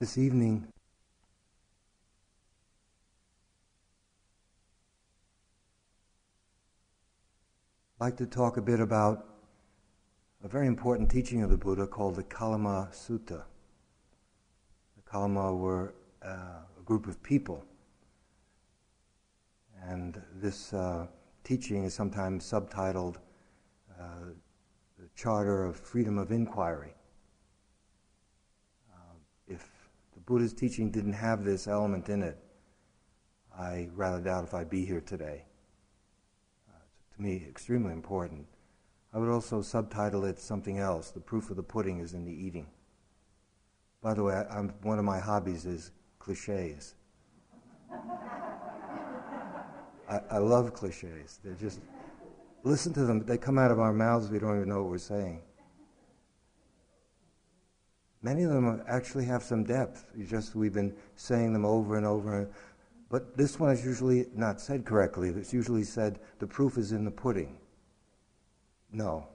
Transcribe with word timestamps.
This 0.00 0.16
evening, 0.16 0.66
I'd 8.00 8.04
like 8.04 8.16
to 8.16 8.24
talk 8.24 8.56
a 8.56 8.62
bit 8.62 8.80
about 8.80 9.26
a 10.42 10.48
very 10.48 10.68
important 10.68 11.10
teaching 11.10 11.42
of 11.42 11.50
the 11.50 11.58
Buddha 11.58 11.86
called 11.86 12.16
the 12.16 12.22
Kalama 12.22 12.88
Sutta. 12.92 13.42
The 14.96 15.02
Kalama 15.04 15.54
were 15.54 15.92
uh, 16.24 16.62
a 16.78 16.82
group 16.82 17.06
of 17.06 17.22
people, 17.22 17.62
and 19.82 20.18
this 20.36 20.72
uh, 20.72 21.08
teaching 21.44 21.84
is 21.84 21.92
sometimes 21.92 22.50
subtitled 22.50 23.16
uh, 24.00 24.30
The 24.98 25.10
Charter 25.14 25.66
of 25.66 25.76
Freedom 25.76 26.16
of 26.16 26.32
Inquiry. 26.32 26.94
Uh, 28.90 29.16
if 29.46 29.68
the 30.14 30.19
Buddha's 30.30 30.52
teaching 30.52 30.92
didn't 30.92 31.14
have 31.14 31.42
this 31.42 31.66
element 31.66 32.08
in 32.08 32.22
it, 32.22 32.38
I 33.58 33.88
rather 33.96 34.20
doubt 34.20 34.44
if 34.44 34.54
I'd 34.54 34.70
be 34.70 34.84
here 34.84 35.00
today 35.00 35.42
uh, 36.68 36.78
to 37.16 37.20
me 37.20 37.44
extremely 37.48 37.92
important. 37.92 38.46
I 39.12 39.18
would 39.18 39.28
also 39.28 39.60
subtitle 39.60 40.24
it 40.24 40.38
something 40.38 40.78
else. 40.78 41.10
The 41.10 41.18
proof 41.18 41.50
of 41.50 41.56
the 41.56 41.64
pudding 41.64 41.98
is 41.98 42.14
in 42.14 42.24
the 42.24 42.30
eating. 42.30 42.68
By 44.00 44.14
the 44.14 44.22
way, 44.22 44.34
I, 44.34 44.60
one 44.82 45.00
of 45.00 45.04
my 45.04 45.18
hobbies 45.18 45.66
is 45.66 45.90
cliches. 46.20 46.94
I, 50.08 50.20
I 50.30 50.38
love 50.38 50.72
cliches. 50.74 51.40
They're 51.42 51.54
just, 51.54 51.80
listen 52.62 52.92
to 52.92 53.04
them. 53.04 53.26
They 53.26 53.36
come 53.36 53.58
out 53.58 53.72
of 53.72 53.80
our 53.80 53.92
mouths, 53.92 54.30
we 54.30 54.38
don't 54.38 54.58
even 54.58 54.68
know 54.68 54.82
what 54.82 54.90
we're 54.90 54.98
saying. 54.98 55.42
Many 58.22 58.42
of 58.42 58.50
them 58.50 58.82
actually 58.86 59.24
have 59.24 59.42
some 59.42 59.64
depth. 59.64 60.04
You 60.14 60.24
just 60.26 60.54
we've 60.54 60.74
been 60.74 60.94
saying 61.16 61.52
them 61.52 61.64
over 61.64 61.96
and 61.96 62.06
over. 62.06 62.50
But 63.08 63.36
this 63.36 63.58
one 63.58 63.70
is 63.70 63.84
usually 63.84 64.26
not 64.34 64.60
said 64.60 64.84
correctly. 64.84 65.30
It's 65.30 65.52
usually 65.52 65.84
said, 65.84 66.20
the 66.38 66.46
proof 66.46 66.78
is 66.78 66.92
in 66.92 67.04
the 67.04 67.10
pudding. 67.10 67.58
No. 68.92 69.26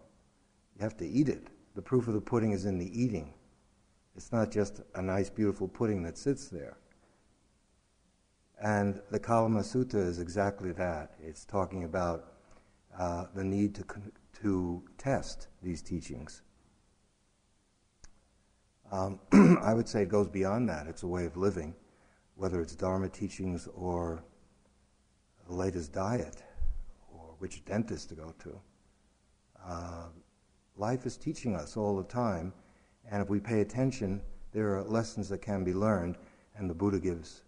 You 0.77 0.83
have 0.83 0.97
to 0.97 1.07
eat 1.07 1.29
it. 1.29 1.47
The 1.75 1.81
proof 1.81 2.07
of 2.07 2.13
the 2.13 2.21
pudding 2.21 2.51
is 2.51 2.65
in 2.65 2.77
the 2.77 3.01
eating. 3.01 3.33
It's 4.15 4.31
not 4.31 4.51
just 4.51 4.81
a 4.93 5.01
nice, 5.01 5.29
beautiful 5.29 5.67
pudding 5.67 6.03
that 6.03 6.17
sits 6.17 6.47
there. 6.47 6.77
And 8.61 9.01
the 9.11 9.19
Kalama 9.19 9.59
Sutta 9.59 9.95
is 9.95 10.19
exactly 10.19 10.71
that. 10.73 11.15
It's 11.21 11.43
talking 11.43 11.83
about 11.83 12.33
uh, 12.97 13.25
the 13.35 13.43
need 13.43 13.75
to, 13.75 13.83
to 14.41 14.83
test 14.97 15.49
these 15.61 15.81
teachings. 15.81 16.43
Um, 18.95 19.19
I 19.61 19.73
would 19.73 19.89
say 19.89 20.03
it 20.03 20.09
goes 20.09 20.29
beyond 20.29 20.69
that. 20.69 20.87
It's 20.87 21.03
a 21.03 21.07
way 21.07 21.25
of 21.25 21.35
living 21.35 21.75
whether 22.35 22.61
it's 22.61 22.75
Dharma 22.75 23.07
teachings 23.09 23.67
or 23.73 24.23
the 25.47 25.53
latest 25.53 25.93
diet 25.93 26.43
or 27.09 27.35
which 27.39 27.63
dentist 27.65 28.09
to 28.09 28.15
go 28.15 28.33
to. 28.43 28.59
Uh, 29.65 30.07
life 30.75 31.05
is 31.05 31.15
teaching 31.17 31.55
us 31.55 31.77
all 31.77 31.95
the 31.95 32.03
time, 32.03 32.53
and 33.09 33.21
if 33.21 33.29
we 33.29 33.39
pay 33.39 33.61
attention, 33.61 34.21
there 34.51 34.75
are 34.75 34.83
lessons 34.83 35.29
that 35.29 35.41
can 35.41 35.63
be 35.63 35.73
learned, 35.73 36.17
and 36.57 36.69
the 36.69 36.73
Buddha 36.73 36.99
gives 36.99 37.43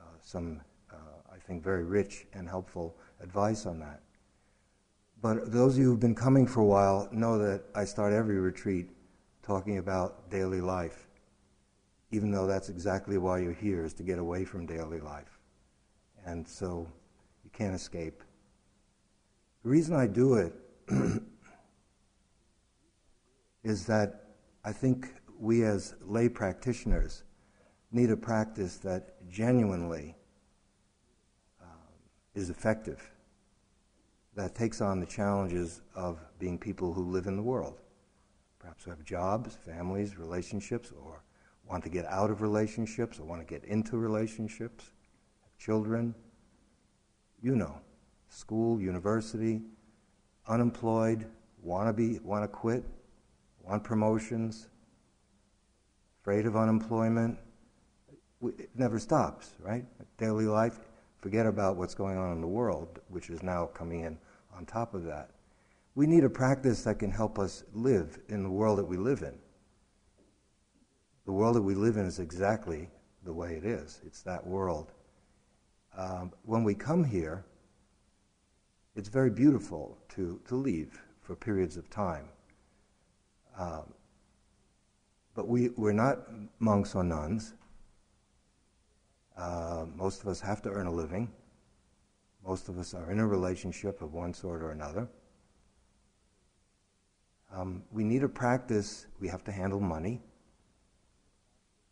uh, 0.00 0.04
some, 0.22 0.60
uh, 0.90 0.96
I 1.30 1.38
think, 1.38 1.62
very 1.62 1.84
rich 1.84 2.26
and 2.32 2.48
helpful 2.48 2.96
advice 3.20 3.66
on 3.66 3.78
that. 3.80 4.00
But 5.20 5.52
those 5.52 5.74
of 5.74 5.80
you 5.80 5.90
who've 5.90 6.00
been 6.00 6.14
coming 6.14 6.46
for 6.46 6.60
a 6.60 6.66
while 6.66 7.08
know 7.12 7.38
that 7.38 7.64
I 7.74 7.84
start 7.84 8.12
every 8.12 8.38
retreat 8.38 8.88
talking 9.44 9.78
about 9.78 10.30
daily 10.30 10.60
life 10.60 11.06
even 12.14 12.30
though 12.30 12.46
that's 12.46 12.68
exactly 12.68 13.18
why 13.18 13.40
you're 13.40 13.52
here, 13.52 13.84
is 13.84 13.92
to 13.92 14.04
get 14.04 14.20
away 14.20 14.44
from 14.44 14.66
daily 14.66 15.00
life. 15.00 15.40
And 16.24 16.46
so 16.46 16.86
you 17.42 17.50
can't 17.50 17.74
escape. 17.74 18.22
The 19.64 19.70
reason 19.70 19.96
I 19.96 20.06
do 20.06 20.34
it 20.34 20.54
is 23.64 23.84
that 23.86 24.26
I 24.64 24.70
think 24.70 25.12
we 25.40 25.64
as 25.64 25.96
lay 26.02 26.28
practitioners 26.28 27.24
need 27.90 28.10
a 28.10 28.16
practice 28.16 28.76
that 28.76 29.28
genuinely 29.28 30.14
um, 31.60 31.68
is 32.36 32.48
effective, 32.48 33.10
that 34.36 34.54
takes 34.54 34.80
on 34.80 35.00
the 35.00 35.06
challenges 35.06 35.80
of 35.96 36.20
being 36.38 36.58
people 36.58 36.92
who 36.92 37.10
live 37.10 37.26
in 37.26 37.36
the 37.36 37.42
world. 37.42 37.80
Perhaps 38.64 38.84
who 38.84 38.90
have 38.92 39.04
jobs, 39.04 39.58
families, 39.66 40.16
relationships, 40.16 40.90
or 41.04 41.22
want 41.68 41.84
to 41.84 41.90
get 41.90 42.06
out 42.06 42.30
of 42.30 42.40
relationships 42.40 43.20
or 43.20 43.24
want 43.24 43.46
to 43.46 43.46
get 43.46 43.62
into 43.68 43.98
relationships, 43.98 44.92
children, 45.58 46.14
you 47.42 47.56
know, 47.56 47.78
school, 48.30 48.80
university, 48.80 49.60
unemployed, 50.48 51.26
want 51.62 51.88
to 51.88 51.92
be, 51.92 52.18
want 52.20 52.42
to 52.42 52.48
quit, 52.48 52.84
want 53.62 53.84
promotions, 53.84 54.70
afraid 56.22 56.46
of 56.46 56.56
unemployment. 56.56 57.36
It 58.40 58.70
never 58.74 58.98
stops, 58.98 59.50
right? 59.60 59.84
Daily 60.16 60.46
life, 60.46 60.80
forget 61.18 61.44
about 61.44 61.76
what's 61.76 61.94
going 61.94 62.16
on 62.16 62.32
in 62.32 62.40
the 62.40 62.46
world, 62.46 62.98
which 63.08 63.28
is 63.28 63.42
now 63.42 63.66
coming 63.66 64.00
in 64.00 64.16
on 64.56 64.64
top 64.64 64.94
of 64.94 65.04
that. 65.04 65.33
We 65.94 66.06
need 66.06 66.24
a 66.24 66.30
practice 66.30 66.82
that 66.84 66.98
can 66.98 67.10
help 67.10 67.38
us 67.38 67.62
live 67.72 68.18
in 68.28 68.42
the 68.42 68.50
world 68.50 68.78
that 68.78 68.84
we 68.84 68.96
live 68.96 69.22
in. 69.22 69.38
The 71.24 71.32
world 71.32 71.56
that 71.56 71.62
we 71.62 71.74
live 71.74 71.96
in 71.96 72.04
is 72.04 72.18
exactly 72.18 72.88
the 73.24 73.32
way 73.32 73.54
it 73.54 73.64
is. 73.64 74.00
It's 74.04 74.22
that 74.22 74.44
world. 74.44 74.92
Um, 75.96 76.32
when 76.42 76.64
we 76.64 76.74
come 76.74 77.04
here, 77.04 77.44
it's 78.96 79.08
very 79.08 79.30
beautiful 79.30 79.98
to, 80.10 80.40
to 80.48 80.56
leave 80.56 81.00
for 81.20 81.36
periods 81.36 81.76
of 81.76 81.88
time. 81.90 82.28
Um, 83.58 83.94
but 85.34 85.48
we, 85.48 85.70
we're 85.70 85.92
not 85.92 86.18
monks 86.58 86.94
or 86.94 87.04
nuns. 87.04 87.54
Uh, 89.36 89.86
most 89.94 90.22
of 90.22 90.28
us 90.28 90.40
have 90.40 90.60
to 90.62 90.70
earn 90.70 90.86
a 90.86 90.92
living. 90.92 91.32
Most 92.44 92.68
of 92.68 92.78
us 92.78 92.94
are 92.94 93.10
in 93.10 93.20
a 93.20 93.26
relationship 93.26 94.02
of 94.02 94.12
one 94.12 94.34
sort 94.34 94.62
or 94.62 94.72
another. 94.72 95.08
Um, 97.54 97.84
we 97.92 98.02
need 98.02 98.24
a 98.24 98.28
practice. 98.28 99.06
We 99.20 99.28
have 99.28 99.44
to 99.44 99.52
handle 99.52 99.80
money. 99.80 100.20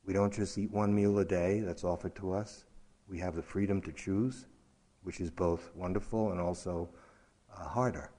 We 0.05 0.13
don't 0.13 0.33
just 0.33 0.59
eat 0.59 0.73
one 0.73 0.93
meal 0.93 1.19
a 1.21 1.25
day 1.25 1.61
that's 1.61 1.85
offered 1.85 2.17
to 2.17 2.33
us. 2.33 2.65
We 3.09 3.19
have 3.19 3.37
the 3.37 3.43
freedom 3.43 3.81
to 3.83 3.93
choose, 3.93 4.47
which 5.03 5.21
is 5.21 5.31
both 5.31 5.71
wonderful 5.77 6.33
and 6.33 6.41
also 6.41 6.89
uh, 7.57 7.65
harder. 7.65 8.11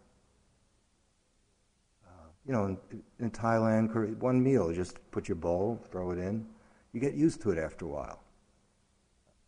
Uh, 2.05 2.27
you 2.45 2.53
know, 2.53 2.65
in, 2.65 2.77
in 3.19 3.31
Thailand, 3.31 4.17
one 4.19 4.41
meal, 4.41 4.71
just 4.71 4.99
put 5.11 5.27
your 5.27 5.35
bowl, 5.35 5.83
throw 5.91 6.11
it 6.11 6.19
in. 6.19 6.45
You 6.93 7.01
get 7.01 7.15
used 7.15 7.41
to 7.41 7.51
it 7.51 7.57
after 7.57 7.85
a 7.85 7.89
while. 7.89 8.23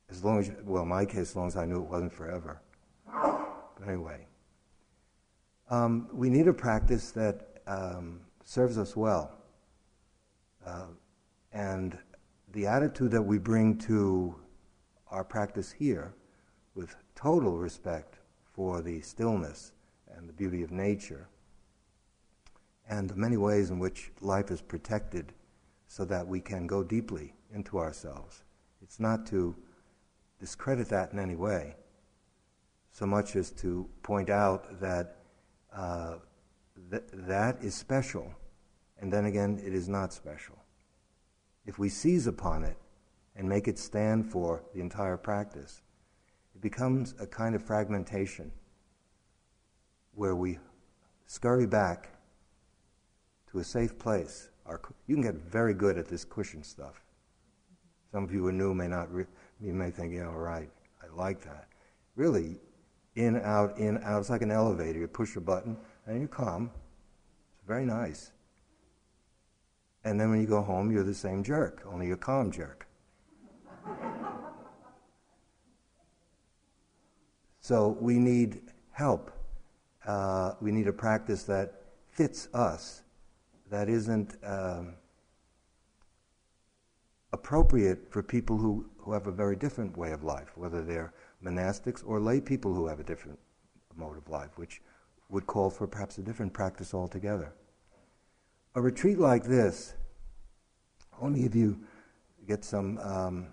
As 0.09 0.23
long 0.23 0.39
as, 0.39 0.49
you, 0.49 0.57
well, 0.65 0.83
in 0.83 0.89
my 0.89 1.05
case, 1.05 1.29
as 1.29 1.35
long 1.35 1.47
as 1.47 1.55
I 1.55 1.65
knew 1.65 1.77
it 1.77 1.89
wasn't 1.89 2.11
forever. 2.11 2.61
But 3.05 3.87
anyway, 3.87 4.27
um, 5.69 6.09
we 6.11 6.29
need 6.29 6.47
a 6.47 6.53
practice 6.53 7.11
that 7.11 7.54
um, 7.67 8.21
serves 8.43 8.77
us 8.77 8.95
well. 8.95 9.31
Uh, 10.65 10.87
and 11.53 11.97
the 12.53 12.65
attitude 12.65 13.11
that 13.11 13.21
we 13.21 13.37
bring 13.37 13.77
to 13.77 14.35
our 15.09 15.23
practice 15.23 15.71
here 15.71 16.13
with 16.73 16.95
total 17.15 17.57
respect 17.57 18.19
for 18.53 18.81
the 18.81 19.01
stillness 19.01 19.71
and 20.15 20.27
the 20.27 20.33
beauty 20.33 20.63
of 20.63 20.71
nature 20.71 21.27
and 22.87 23.09
the 23.09 23.15
many 23.15 23.37
ways 23.37 23.71
in 23.71 23.79
which 23.79 24.11
life 24.21 24.51
is 24.51 24.61
protected 24.61 25.33
so 25.87 26.05
that 26.05 26.25
we 26.27 26.39
can 26.39 26.67
go 26.67 26.83
deeply 26.83 27.33
into 27.53 27.77
ourselves. 27.77 28.43
It's 28.81 28.99
not 28.99 29.25
to 29.27 29.55
discredit 30.39 30.89
that 30.89 31.13
in 31.13 31.19
any 31.19 31.35
way, 31.35 31.75
so 32.91 33.05
much 33.05 33.35
as 33.35 33.51
to 33.51 33.89
point 34.03 34.29
out 34.29 34.79
that 34.79 35.17
uh, 35.75 36.15
th- 36.89 37.03
that 37.13 37.63
is 37.63 37.75
special, 37.75 38.33
and 38.99 39.11
then 39.11 39.25
again, 39.25 39.61
it 39.65 39.73
is 39.73 39.89
not 39.89 40.13
special 40.13 40.57
if 41.65 41.79
we 41.79 41.89
seize 41.89 42.27
upon 42.27 42.63
it 42.63 42.77
and 43.35 43.47
make 43.47 43.67
it 43.67 43.77
stand 43.77 44.31
for 44.31 44.63
the 44.73 44.79
entire 44.79 45.17
practice, 45.17 45.81
it 46.53 46.61
becomes 46.61 47.15
a 47.19 47.27
kind 47.27 47.55
of 47.55 47.63
fragmentation 47.63 48.51
where 50.13 50.35
we 50.35 50.59
scurry 51.25 51.67
back 51.67 52.09
to 53.51 53.59
a 53.59 53.63
safe 53.63 53.97
place. 53.97 54.49
Our, 54.65 54.79
you 55.07 55.15
can 55.15 55.23
get 55.23 55.35
very 55.35 55.73
good 55.73 55.97
at 55.97 56.07
this 56.07 56.23
cushion 56.23 56.63
stuff. 56.63 57.01
Some 58.11 58.23
of 58.23 58.31
you 58.31 58.39
who 58.39 58.47
are 58.47 58.53
new 58.53 58.73
may 58.73 58.87
not, 58.87 59.11
re- 59.13 59.25
you 59.59 59.73
may 59.73 59.91
think, 59.91 60.13
yeah, 60.13 60.27
all 60.27 60.37
right, 60.37 60.69
I 61.03 61.13
like 61.13 61.41
that. 61.43 61.67
Really, 62.15 62.59
in, 63.15 63.41
out, 63.41 63.77
in, 63.77 64.01
out. 64.03 64.19
It's 64.19 64.29
like 64.29 64.41
an 64.41 64.51
elevator. 64.51 64.99
You 64.99 65.07
push 65.07 65.35
a 65.35 65.41
button 65.41 65.75
and 66.05 66.19
you're 66.19 66.27
calm. 66.27 66.71
It's 67.55 67.67
very 67.67 67.85
nice. 67.85 68.31
And 70.03 70.19
then 70.19 70.29
when 70.29 70.39
you 70.39 70.47
go 70.47 70.61
home, 70.61 70.91
you're 70.91 71.03
the 71.03 71.13
same 71.13 71.43
jerk, 71.43 71.83
only 71.91 72.11
a 72.11 72.17
calm 72.17 72.51
jerk. 72.51 72.87
so 77.59 77.97
we 77.99 78.19
need 78.19 78.61
help. 78.91 79.31
Uh, 80.05 80.53
we 80.61 80.71
need 80.71 80.87
a 80.87 80.93
practice 80.93 81.43
that 81.43 81.81
fits 82.11 82.47
us, 82.53 83.01
that 83.71 83.89
isn't 83.89 84.37
um, 84.43 84.93
appropriate 87.33 88.11
for 88.11 88.21
people 88.21 88.57
who, 88.57 88.85
who 88.97 89.11
have 89.11 89.25
a 89.25 89.31
very 89.31 89.55
different 89.55 89.97
way 89.97 90.11
of 90.11 90.23
life, 90.23 90.51
whether 90.55 90.83
they're 90.83 91.13
monastics 91.43 92.03
or 92.05 92.19
lay 92.19 92.39
people 92.39 92.73
who 92.73 92.87
have 92.87 92.99
a 92.99 93.03
different 93.03 93.39
mode 93.95 94.17
of 94.17 94.29
life, 94.29 94.51
which 94.57 94.81
would 95.29 95.47
call 95.47 95.69
for 95.69 95.87
perhaps 95.87 96.17
a 96.17 96.21
different 96.21 96.53
practice 96.53 96.93
altogether. 96.93 97.53
A 98.75 98.81
retreat 98.81 99.17
like 99.17 99.43
this, 99.43 99.93
only 101.21 101.45
if 101.45 101.55
you 101.55 101.79
get 102.47 102.63
some, 102.63 102.97
um, 102.99 103.47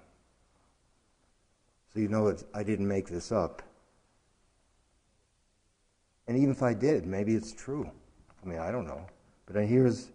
so 1.92 2.00
you 2.00 2.08
know 2.08 2.36
I 2.54 2.62
didn't 2.62 2.88
make 2.88 3.08
this 3.08 3.32
up. 3.32 3.62
And 6.26 6.36
even 6.36 6.50
if 6.50 6.62
I 6.62 6.74
did, 6.74 7.06
maybe 7.06 7.34
it's 7.34 7.52
true. 7.52 7.90
I 8.42 8.48
mean, 8.48 8.58
I 8.58 8.70
don't 8.70 8.86
know. 8.86 9.06
But 9.46 9.64
here's 9.66 10.10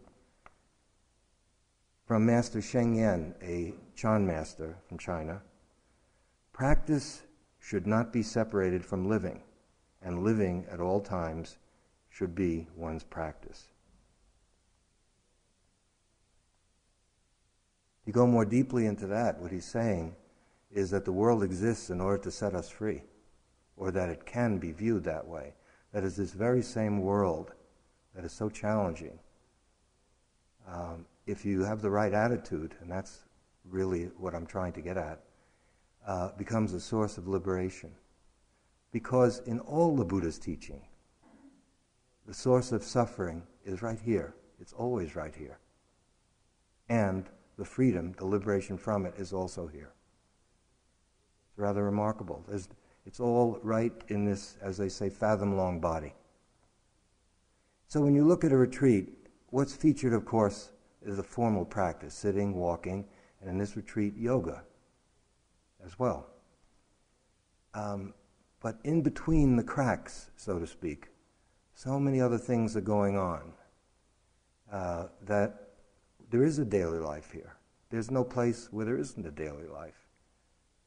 from 2.06 2.26
Master 2.26 2.62
Sheng 2.62 2.96
Yen, 2.96 3.36
a 3.42 3.74
Chan 3.96 4.26
master 4.26 4.78
from 4.88 4.98
China. 4.98 5.42
Practice 6.54 7.24
should 7.60 7.86
not 7.86 8.14
be 8.14 8.24
separated 8.24 8.86
from 8.86 9.10
living, 9.10 9.42
and 10.08 10.24
living 10.24 10.66
at 10.72 10.80
all 10.80 11.02
times 11.02 11.58
should 12.10 12.34
be 12.34 12.66
one's 12.78 13.04
practice. 13.04 13.68
You 18.06 18.14
go 18.14 18.26
more 18.26 18.46
deeply 18.46 18.86
into 18.86 19.06
that, 19.08 19.38
what 19.38 19.52
he's 19.52 19.66
saying 19.66 20.16
is 20.72 20.90
that 20.92 21.04
the 21.04 21.12
world 21.12 21.44
exists 21.44 21.90
in 21.90 22.00
order 22.00 22.24
to 22.24 22.32
set 22.32 22.56
us 22.56 22.70
free, 22.70 23.04
or 23.76 23.92
that 23.92 24.08
it 24.08 24.26
can 24.26 24.60
be 24.60 24.72
viewed 24.72 25.04
that 25.04 25.28
way. 25.28 25.54
That 25.92 26.06
is, 26.06 26.16
this 26.16 26.32
very 26.32 26.62
same 26.62 27.02
world 27.02 27.52
that 28.16 28.24
is 28.24 28.32
so 28.32 28.50
challenging. 28.50 29.20
Um, 30.72 31.06
if 31.26 31.44
you 31.44 31.66
have 31.66 31.82
the 31.82 31.90
right 31.90 32.14
attitude, 32.14 32.76
and 32.80 32.90
that's 32.90 33.26
really 33.70 34.06
what 34.18 34.34
I'm 34.34 34.46
trying 34.46 34.72
to 34.74 34.82
get 34.82 34.96
at, 34.96 35.20
uh, 36.08 36.30
becomes 36.38 36.72
a 36.72 36.80
source 36.80 37.18
of 37.18 37.28
liberation. 37.28 37.92
Because 38.92 39.40
in 39.46 39.60
all 39.60 39.96
the 39.96 40.06
Buddha's 40.06 40.40
teaching, 40.40 40.82
the 42.26 42.34
source 42.34 42.72
of 42.72 42.84
suffering 42.84 43.44
is 43.66 43.82
right 43.82 44.00
here. 44.00 44.34
It's 44.60 44.74
always 44.74 45.16
right 45.16 45.34
here. 45.36 45.60
And 46.90 47.26
the 47.58 47.66
freedom, 47.66 48.14
the 48.18 48.26
liberation 48.26 48.78
from 48.78 49.06
it, 49.06 49.14
is 49.18 49.34
also 49.34 49.68
here. 49.68 49.94
It's 51.50 51.58
rather 51.58 51.84
remarkable. 51.84 52.44
There's, 52.48 52.70
it's 53.06 53.20
all 53.20 53.60
right 53.64 53.94
in 54.10 54.26
this, 54.26 54.58
as 54.62 54.78
they 54.78 54.90
say, 54.90 55.10
fathom 55.10 55.56
long 55.56 55.80
body. 55.80 56.14
So 57.88 58.02
when 58.02 58.14
you 58.14 58.26
look 58.26 58.44
at 58.44 58.52
a 58.52 58.58
retreat, 58.58 59.10
what's 59.50 59.74
featured, 59.74 60.14
of 60.14 60.26
course, 60.26 60.72
is 61.06 61.20
a 61.20 61.24
formal 61.24 61.66
practice 61.66 62.14
sitting, 62.14 62.54
walking, 62.54 63.06
and 63.40 63.50
in 63.50 63.58
this 63.58 63.78
retreat, 63.78 64.16
yoga 64.18 64.64
as 65.86 65.98
well. 65.98 66.28
Um, 67.74 68.14
but 68.62 68.80
in 68.84 69.02
between 69.02 69.56
the 69.56 69.64
cracks, 69.64 70.30
so 70.36 70.60
to 70.60 70.68
speak, 70.68 71.08
so 71.74 72.00
many 72.00 72.20
other 72.20 72.38
things 72.38 72.76
are 72.76 72.82
going 72.82 73.18
on 73.18 73.54
uh, 74.72 75.08
that 75.26 75.70
there 76.30 76.44
is 76.44 76.60
a 76.60 76.66
daily 76.66 77.00
life 77.00 77.32
here. 77.32 77.56
There's 77.90 78.12
no 78.12 78.24
place 78.24 78.68
where 78.72 78.86
there 78.86 78.98
isn't 78.98 79.26
a 79.26 79.32
daily 79.32 79.68
life. 79.68 80.08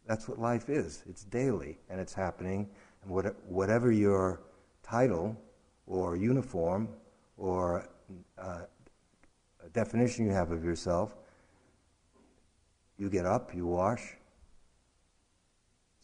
That's 0.06 0.28
what 0.28 0.38
life 0.38 0.68
is. 0.68 1.04
It's 1.08 1.24
daily, 1.24 1.78
and 1.88 2.00
it's 2.00 2.12
happening. 2.12 2.68
And 3.02 3.12
what, 3.12 3.34
whatever 3.46 3.92
your 3.92 4.42
title 4.82 5.36
or 5.86 6.16
uniform 6.16 6.88
or 7.38 7.88
uh, 8.36 8.62
definition 9.72 10.26
you 10.26 10.32
have 10.32 10.50
of 10.50 10.64
yourself, 10.64 11.14
you 12.98 13.08
get 13.08 13.24
up, 13.24 13.54
you 13.54 13.66
wash, 13.66 14.16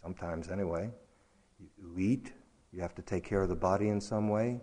sometimes 0.03 0.51
anyway. 0.51 0.89
You 1.59 1.99
eat, 1.99 2.33
you 2.73 2.81
have 2.83 2.95
to 2.97 3.03
take 3.03 3.25
care 3.25 3.43
of 3.43 3.49
the 3.49 3.57
body 3.57 3.89
in 3.89 4.01
some 4.01 4.29
way. 4.29 4.61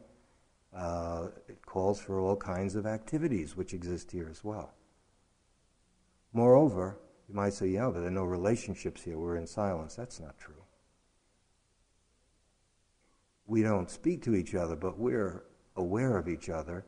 Uh, 0.76 1.28
it 1.48 1.66
calls 1.66 2.00
for 2.00 2.20
all 2.20 2.36
kinds 2.36 2.76
of 2.76 2.86
activities 2.86 3.56
which 3.56 3.74
exist 3.74 4.12
here 4.12 4.28
as 4.30 4.44
well. 4.44 4.74
Moreover, 6.34 7.00
you 7.28 7.36
might 7.36 7.54
say, 7.54 7.68
yeah, 7.68 7.90
but 7.94 8.00
there 8.00 8.08
are 8.08 8.12
no 8.12 8.24
relationships 8.24 9.04
here. 9.04 9.18
We're 9.18 9.38
in 9.38 9.48
silence. 9.48 9.96
That's 9.96 10.20
not 10.20 10.38
true. 10.38 10.64
We 13.46 13.62
don't 13.62 13.90
speak 13.90 14.24
to 14.24 14.36
each 14.36 14.56
other, 14.56 14.76
but 14.76 14.98
we're 14.98 15.44
aware 15.76 16.18
of 16.18 16.28
each 16.28 16.50
other, 16.50 16.86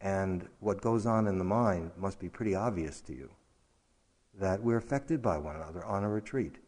and 0.00 0.48
what 0.60 0.80
goes 0.80 1.06
on 1.06 1.26
in 1.26 1.38
the 1.38 1.44
mind 1.44 1.92
must 1.96 2.18
be 2.18 2.28
pretty 2.28 2.54
obvious 2.54 3.00
to 3.02 3.14
you 3.14 3.30
that 4.38 4.62
we're 4.62 4.76
affected 4.76 5.22
by 5.22 5.38
one 5.38 5.56
another 5.56 5.84
on 5.84 6.04
a 6.04 6.08
retreat. 6.08 6.58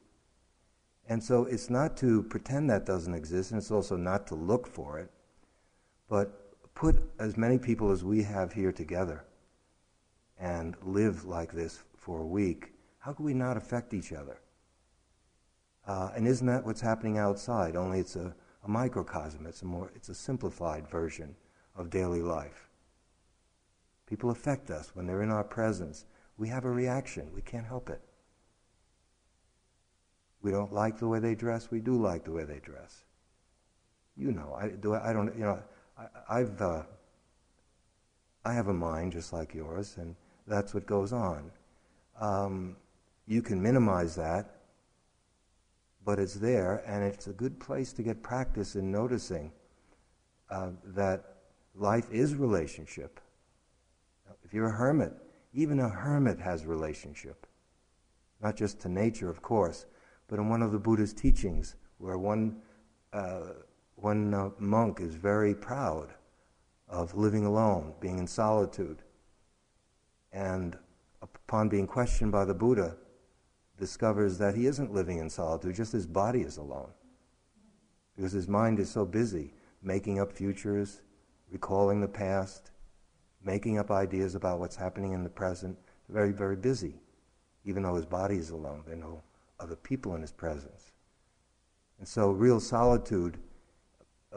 And 1.09 1.23
so 1.23 1.45
it's 1.45 1.71
not 1.71 1.97
to 1.99 2.23
pretend 2.25 2.69
that 2.71 2.85
doesn't 2.85 3.15
exist, 3.15 3.53
and 3.53 3.59
it's 3.59 3.71
also 3.71 3.97
not 3.97 4.27
to 4.29 4.35
look 4.35 4.67
for 4.67 4.99
it, 4.99 5.11
but 6.09 6.75
put 6.75 7.03
as 7.19 7.37
many 7.37 7.59
people 7.59 7.91
as 7.91 8.05
we 8.05 8.23
have 8.23 8.53
here 8.53 8.73
together 8.73 9.25
and 10.39 10.77
live 10.83 11.25
like 11.25 11.53
this 11.53 11.83
for 11.97 12.21
a 12.21 12.27
week. 12.27 12.73
How 12.99 13.13
could 13.13 13.25
we 13.25 13.35
not 13.35 13.57
affect 13.57 13.95
each 13.95 14.13
other? 14.13 14.41
Uh, 15.87 16.11
and 16.17 16.27
isn't 16.27 16.47
that 16.47 16.65
what's 16.65 16.81
happening 16.81 17.19
outside? 17.19 17.77
Only 17.77 18.01
it's 18.01 18.17
a, 18.17 18.35
a 18.65 18.69
microcosm. 18.69 19.47
It's 19.47 19.63
a 19.63 19.65
more 19.67 19.93
it's 19.95 20.09
a 20.09 20.15
simplified 20.15 20.89
version 20.89 21.37
of 21.77 21.91
daily 21.91 22.23
life. 22.23 22.69
People 24.07 24.31
affect 24.31 24.71
us 24.71 24.95
when 24.95 25.07
they're 25.07 25.23
in 25.23 25.31
our 25.31 25.45
presence. 25.45 26.05
We 26.37 26.49
have 26.49 26.65
a 26.65 26.71
reaction. 26.71 27.31
We 27.33 27.43
can't 27.43 27.67
help 27.67 27.89
it. 27.91 28.01
We 30.47 30.53
don't 30.53 30.73
like 30.73 30.97
the 30.97 31.09
way 31.09 31.19
they 31.19 31.35
dress. 31.35 31.73
We 31.73 31.81
do 31.81 32.01
like 32.01 32.23
the 32.23 32.31
way 32.31 32.45
they 32.45 32.61
dress. 32.61 33.03
You 34.17 34.31
know, 34.31 34.57
I 34.57 34.69
do. 34.69 34.95
I 34.95 35.13
don't. 35.13 35.37
You 35.37 35.43
know, 35.43 35.59
I, 36.29 36.39
have 36.39 36.63
uh, 36.63 36.83
I 38.45 38.53
have 38.53 38.69
a 38.69 38.73
mind 38.73 39.11
just 39.11 39.33
like 39.33 39.55
yours, 39.55 39.97
and 39.99 40.15
that's 40.47 40.73
what 40.73 40.87
goes 40.87 41.13
on. 41.13 41.51
Um, 42.21 42.77
you 43.27 43.43
can 43.43 43.61
minimize 43.61 44.15
that, 44.15 44.59
but 46.05 46.21
it's 46.21 46.35
there, 46.35 46.85
and 46.87 47.03
it's 47.03 47.27
a 47.27 47.33
good 47.33 47.59
place 47.59 47.93
to 47.95 48.05
get 48.05 48.23
practice 48.23 48.77
in 48.77 48.93
noticing 48.93 49.51
uh, 50.49 50.71
that 50.95 51.39
life 51.75 52.07
is 52.13 52.37
relationship. 52.37 53.19
If 54.45 54.55
you're 54.55 54.69
a 54.69 54.77
hermit, 54.77 55.13
even 55.53 55.81
a 55.81 55.89
hermit 55.89 56.39
has 56.39 56.67
relationship, 56.67 57.49
not 58.41 58.55
just 58.55 58.79
to 58.83 58.89
nature, 58.89 59.29
of 59.29 59.43
course, 59.43 59.87
but 60.29 60.39
in 60.39 60.49
one 60.49 60.63
of 60.63 60.73
the 60.73 60.79
Buddha's 60.79 61.13
teachings, 61.13 61.77
where 61.99 62.19
one, 62.19 62.57
uh, 63.13 63.53
one 63.95 64.35
uh, 64.35 64.51
monk 64.59 65.01
is 65.01 65.15
very 65.15 65.55
proud 65.55 66.15
of 66.89 67.15
living 67.15 67.45
alone, 67.45 67.95
being 68.01 68.19
in 68.19 68.27
solitude, 68.27 69.03
and 70.33 70.77
upon 71.23 71.69
being 71.69 71.87
questioned 71.87 72.33
by 72.33 72.45
the 72.45 72.55
Buddha, 72.55 72.97
discovers 73.79 74.39
that 74.39 74.55
he 74.55 74.67
isn't 74.67 74.93
living 74.93 75.19
in 75.19 75.29
solitude, 75.29 75.75
just 75.75 75.93
his 75.93 76.07
body 76.07 76.41
is 76.41 76.57
alone. 76.57 76.91
Because 78.15 78.33
his 78.33 78.49
mind 78.49 78.79
is 78.79 78.91
so 78.91 79.05
busy 79.05 79.53
making 79.83 80.19
up 80.19 80.33
futures, 80.33 81.03
recalling 81.51 82.01
the 82.01 82.09
past, 82.09 82.71
making 83.45 83.79
up 83.79 83.91
ideas 83.91 84.35
about 84.35 84.59
what's 84.59 84.77
happening 84.77 85.13
in 85.13 85.23
the 85.23 85.31
present. 85.31 85.77
Very, 86.09 86.33
very 86.33 86.57
busy. 86.57 86.95
Even 87.65 87.83
though 87.83 87.95
his 87.95 88.07
body 88.07 88.37
is 88.37 88.51
alone, 88.51 88.83
they 88.87 88.97
know 88.97 89.23
other 89.61 89.77
people 89.77 90.15
in 90.15 90.21
his 90.21 90.33
presence. 90.33 90.93
And 91.99 92.07
so, 92.07 92.31
real 92.31 92.61
solitude 92.61 93.39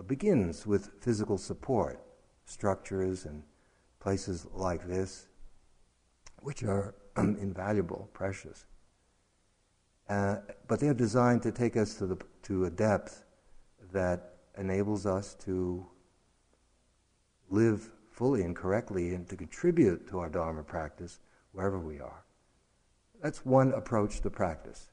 begins 0.08 0.66
with 0.66 0.92
physical 1.02 1.38
support, 1.38 2.00
structures 2.46 3.26
and 3.26 3.44
places 4.00 4.48
like 4.54 4.88
this, 4.88 5.28
which 6.42 6.64
are 6.64 6.96
invaluable, 7.18 8.10
precious. 8.14 8.66
Uh, 10.08 10.38
but 10.68 10.80
they're 10.80 10.94
designed 10.94 11.42
to 11.44 11.52
take 11.52 11.78
us 11.78 11.96
to, 11.96 12.08
the, 12.08 12.18
to 12.44 12.66
a 12.66 12.70
depth 12.70 13.24
that 13.92 14.38
enables 14.58 15.06
us 15.06 15.36
to 15.36 15.86
live 17.50 17.92
fully 18.12 18.42
and 18.42 18.56
correctly 18.56 19.14
and 19.14 19.28
to 19.30 19.36
contribute 19.36 20.08
to 20.08 20.20
our 20.20 20.30
Dharma 20.30 20.64
practice 20.64 21.20
wherever 21.52 21.80
we 21.80 22.00
are. 22.00 22.24
That's 23.22 23.46
one 23.46 23.74
approach 23.74 24.22
to 24.22 24.30
practice 24.30 24.90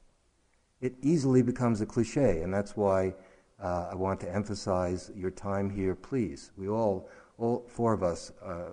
it 0.81 0.95
easily 1.01 1.41
becomes 1.41 1.81
a 1.81 1.85
cliche, 1.85 2.41
and 2.41 2.53
that's 2.53 2.75
why 2.75 3.13
uh, 3.61 3.89
I 3.91 3.95
want 3.95 4.19
to 4.21 4.33
emphasize 4.33 5.11
your 5.15 5.31
time 5.31 5.69
here, 5.69 5.95
please. 5.95 6.51
We 6.57 6.69
all, 6.69 7.09
all 7.37 7.65
four 7.67 7.93
of 7.93 8.03
us, 8.03 8.31
uh, 8.43 8.71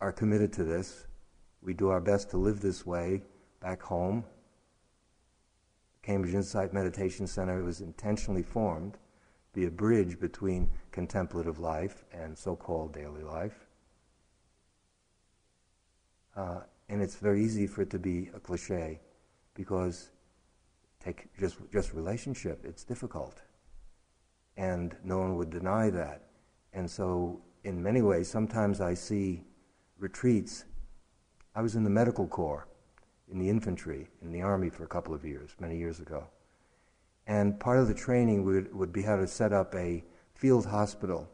are 0.00 0.12
committed 0.12 0.52
to 0.54 0.64
this. 0.64 1.06
We 1.62 1.74
do 1.74 1.88
our 1.88 2.00
best 2.00 2.30
to 2.30 2.36
live 2.36 2.60
this 2.60 2.86
way 2.86 3.22
back 3.60 3.82
home. 3.82 4.24
Cambridge 6.02 6.34
Insight 6.34 6.72
Meditation 6.72 7.26
Center 7.26 7.62
was 7.62 7.80
intentionally 7.80 8.42
formed 8.42 8.94
to 8.94 9.60
be 9.60 9.66
a 9.66 9.70
bridge 9.70 10.18
between 10.18 10.70
contemplative 10.92 11.58
life 11.58 12.04
and 12.12 12.36
so 12.38 12.56
called 12.56 12.94
daily 12.94 13.22
life. 13.22 13.66
Uh, 16.34 16.60
and 16.88 17.02
it's 17.02 17.16
very 17.16 17.44
easy 17.44 17.66
for 17.66 17.82
it 17.82 17.90
to 17.90 17.98
be 17.98 18.30
a 18.34 18.40
cliche 18.40 19.00
because 19.54 20.10
take 21.02 21.28
just, 21.38 21.56
just 21.72 21.94
relationship, 21.94 22.64
it's 22.64 22.84
difficult. 22.84 23.42
And 24.56 24.94
no 25.02 25.18
one 25.18 25.36
would 25.36 25.50
deny 25.50 25.90
that. 25.90 26.26
And 26.72 26.88
so, 26.88 27.40
in 27.64 27.82
many 27.82 28.02
ways, 28.02 28.28
sometimes 28.28 28.80
I 28.80 28.94
see 28.94 29.42
retreats. 29.98 30.64
I 31.54 31.62
was 31.62 31.74
in 31.74 31.84
the 31.84 31.90
medical 31.90 32.26
corps, 32.26 32.68
in 33.30 33.38
the 33.38 33.48
infantry, 33.48 34.08
in 34.22 34.32
the 34.32 34.42
army 34.42 34.70
for 34.70 34.84
a 34.84 34.88
couple 34.88 35.14
of 35.14 35.24
years, 35.24 35.54
many 35.58 35.76
years 35.76 36.00
ago. 36.00 36.26
And 37.26 37.58
part 37.58 37.78
of 37.78 37.88
the 37.88 37.94
training 37.94 38.44
would, 38.44 38.74
would 38.74 38.92
be 38.92 39.02
how 39.02 39.16
to 39.16 39.26
set 39.26 39.52
up 39.52 39.74
a 39.74 40.04
field 40.34 40.66
hospital, 40.66 41.28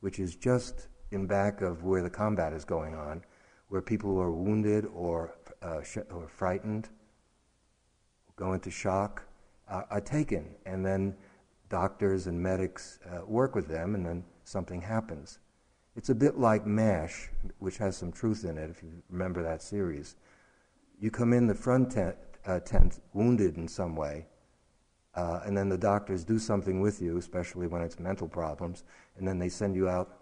which 0.00 0.18
is 0.18 0.34
just 0.36 0.88
in 1.10 1.26
back 1.26 1.60
of 1.60 1.84
where 1.84 2.02
the 2.02 2.10
combat 2.10 2.52
is 2.52 2.64
going 2.64 2.94
on, 2.94 3.22
where 3.68 3.82
people 3.82 4.10
who 4.10 4.20
are 4.20 4.32
wounded 4.32 4.86
or, 4.94 5.34
uh, 5.62 5.82
sh- 5.82 5.98
or 6.10 6.28
frightened, 6.28 6.88
go 8.36 8.52
into 8.52 8.70
shock, 8.70 9.24
uh, 9.68 9.82
are 9.90 10.00
taken. 10.00 10.54
And 10.66 10.84
then 10.84 11.14
doctors 11.68 12.26
and 12.26 12.40
medics 12.40 12.98
uh, 13.10 13.24
work 13.26 13.54
with 13.54 13.68
them, 13.68 13.94
and 13.94 14.04
then 14.04 14.24
something 14.44 14.80
happens. 14.80 15.38
It's 15.96 16.08
a 16.08 16.14
bit 16.14 16.38
like 16.38 16.66
MASH, 16.66 17.30
which 17.58 17.78
has 17.78 17.96
some 17.96 18.12
truth 18.12 18.44
in 18.44 18.56
it, 18.56 18.70
if 18.70 18.82
you 18.82 18.90
remember 19.10 19.42
that 19.42 19.62
series. 19.62 20.16
You 21.00 21.10
come 21.10 21.32
in 21.32 21.46
the 21.46 21.54
front 21.54 21.92
tent, 21.92 22.16
uh, 22.46 22.60
tent 22.60 23.00
wounded 23.12 23.56
in 23.56 23.68
some 23.68 23.94
way, 23.94 24.26
uh, 25.14 25.40
and 25.44 25.56
then 25.56 25.68
the 25.68 25.76
doctors 25.76 26.24
do 26.24 26.38
something 26.38 26.80
with 26.80 27.02
you, 27.02 27.18
especially 27.18 27.66
when 27.66 27.82
it's 27.82 27.98
mental 27.98 28.26
problems, 28.26 28.84
and 29.16 29.28
then 29.28 29.38
they 29.38 29.48
send 29.48 29.76
you 29.76 29.88
out 29.88 30.18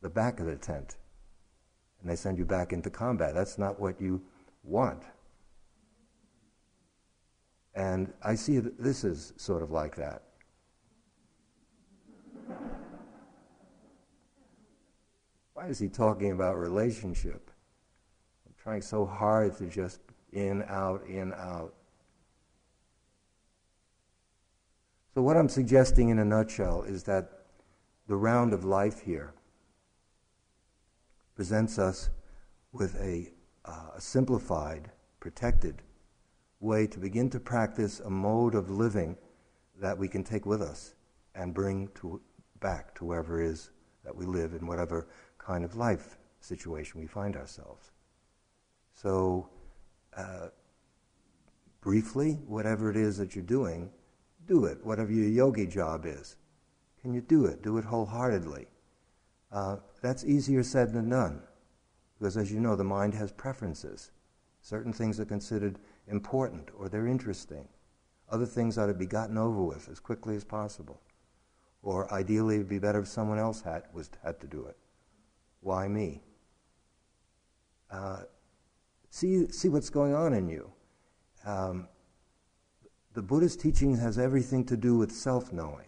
the 0.00 0.08
back 0.08 0.40
of 0.40 0.46
the 0.46 0.56
tent. 0.56 0.96
And 2.00 2.10
they 2.10 2.16
send 2.16 2.38
you 2.38 2.44
back 2.44 2.72
into 2.72 2.88
combat. 2.88 3.34
That's 3.34 3.58
not 3.58 3.80
what 3.80 4.00
you 4.00 4.22
want. 4.62 5.02
And 7.76 8.10
I 8.22 8.34
see 8.34 8.58
that 8.58 8.82
this 8.82 9.04
is 9.04 9.34
sort 9.36 9.62
of 9.62 9.70
like 9.70 9.94
that. 9.96 10.22
Why 15.52 15.66
is 15.66 15.78
he 15.78 15.88
talking 15.88 16.32
about 16.32 16.58
relationship? 16.58 17.50
I'm 18.46 18.54
trying 18.62 18.80
so 18.80 19.04
hard 19.04 19.58
to 19.58 19.66
just 19.66 20.00
in, 20.32 20.64
out, 20.68 21.02
in, 21.06 21.34
out. 21.34 21.74
So, 25.14 25.22
what 25.22 25.36
I'm 25.36 25.48
suggesting 25.48 26.08
in 26.08 26.18
a 26.18 26.24
nutshell 26.24 26.82
is 26.82 27.02
that 27.04 27.46
the 28.06 28.16
round 28.16 28.52
of 28.54 28.64
life 28.64 29.00
here 29.00 29.34
presents 31.34 31.78
us 31.78 32.08
with 32.72 32.94
a, 33.00 33.32
uh, 33.64 33.90
a 33.96 34.00
simplified, 34.00 34.90
protected 35.20 35.82
way 36.60 36.86
to 36.86 36.98
begin 36.98 37.30
to 37.30 37.40
practice 37.40 38.00
a 38.00 38.10
mode 38.10 38.54
of 38.54 38.70
living 38.70 39.16
that 39.80 39.96
we 39.96 40.08
can 40.08 40.24
take 40.24 40.46
with 40.46 40.62
us 40.62 40.94
and 41.34 41.52
bring 41.52 41.88
to, 41.94 42.20
back 42.60 42.94
to 42.94 43.04
wherever 43.04 43.42
it 43.42 43.50
is 43.50 43.70
that 44.04 44.14
we 44.14 44.24
live 44.24 44.54
in 44.54 44.66
whatever 44.66 45.08
kind 45.38 45.64
of 45.64 45.76
life 45.76 46.16
situation 46.40 47.00
we 47.00 47.06
find 47.06 47.36
ourselves. 47.36 47.90
So, 48.94 49.50
uh, 50.16 50.48
briefly, 51.80 52.40
whatever 52.46 52.90
it 52.90 52.96
is 52.96 53.18
that 53.18 53.34
you're 53.34 53.44
doing, 53.44 53.90
do 54.46 54.64
it, 54.64 54.78
whatever 54.84 55.12
your 55.12 55.28
yogi 55.28 55.66
job 55.66 56.06
is. 56.06 56.36
Can 57.02 57.12
you 57.12 57.20
do 57.20 57.44
it? 57.44 57.62
Do 57.62 57.78
it 57.78 57.84
wholeheartedly. 57.84 58.66
Uh, 59.52 59.76
that's 60.02 60.24
easier 60.24 60.62
said 60.62 60.92
than 60.92 61.10
done, 61.10 61.42
because 62.18 62.36
as 62.36 62.50
you 62.50 62.60
know, 62.60 62.74
the 62.76 62.84
mind 62.84 63.14
has 63.14 63.30
preferences. 63.30 64.10
Certain 64.60 64.92
things 64.92 65.20
are 65.20 65.24
considered 65.24 65.78
important 66.08 66.68
or 66.76 66.88
they're 66.88 67.06
interesting. 67.06 67.68
Other 68.30 68.46
things 68.46 68.78
ought 68.78 68.86
to 68.86 68.94
be 68.94 69.06
gotten 69.06 69.38
over 69.38 69.62
with 69.62 69.88
as 69.88 70.00
quickly 70.00 70.34
as 70.36 70.44
possible. 70.44 71.00
Or 71.82 72.12
ideally, 72.12 72.56
it'd 72.56 72.68
be 72.68 72.78
better 72.78 73.00
if 73.00 73.08
someone 73.08 73.38
else 73.38 73.60
had, 73.60 73.84
was, 73.92 74.10
had 74.24 74.40
to 74.40 74.46
do 74.46 74.66
it. 74.66 74.76
Why 75.60 75.86
me? 75.86 76.22
Uh, 77.90 78.22
see, 79.10 79.48
see 79.52 79.68
what's 79.68 79.90
going 79.90 80.14
on 80.14 80.32
in 80.32 80.48
you. 80.48 80.70
Um, 81.44 81.88
the 83.14 83.22
Buddhist 83.22 83.60
teaching 83.60 83.96
has 83.96 84.18
everything 84.18 84.64
to 84.66 84.76
do 84.76 84.98
with 84.98 85.12
self 85.12 85.52
knowing, 85.52 85.86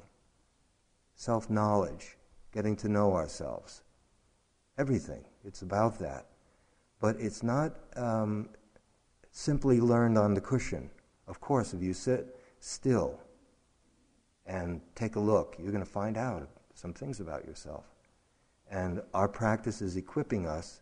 self 1.17 1.51
knowledge, 1.51 2.17
getting 2.53 2.77
to 2.77 2.89
know 2.89 3.13
ourselves. 3.13 3.83
Everything. 4.79 5.25
It's 5.45 5.63
about 5.63 5.99
that. 5.99 6.27
But 7.01 7.17
it's 7.19 7.43
not 7.43 7.75
um, 7.97 8.51
simply 9.39 9.81
learned 9.81 10.19
on 10.19 10.35
the 10.35 10.41
cushion. 10.41 10.91
Of 11.29 11.41
course, 11.41 11.73
if 11.73 11.81
you 11.81 11.95
sit 11.95 12.41
still 12.59 13.21
and 14.47 14.81
take 14.97 15.15
a 15.15 15.21
look, 15.21 15.55
you're 15.61 15.71
going 15.71 15.85
to 15.85 15.89
find 15.89 16.17
out 16.17 16.49
some 16.75 16.93
things 16.93 17.21
about 17.21 17.45
yourself. 17.45 17.85
And 18.69 19.01
our 19.15 19.29
practice 19.29 19.81
is 19.81 19.97
equipping 19.97 20.49
us 20.49 20.81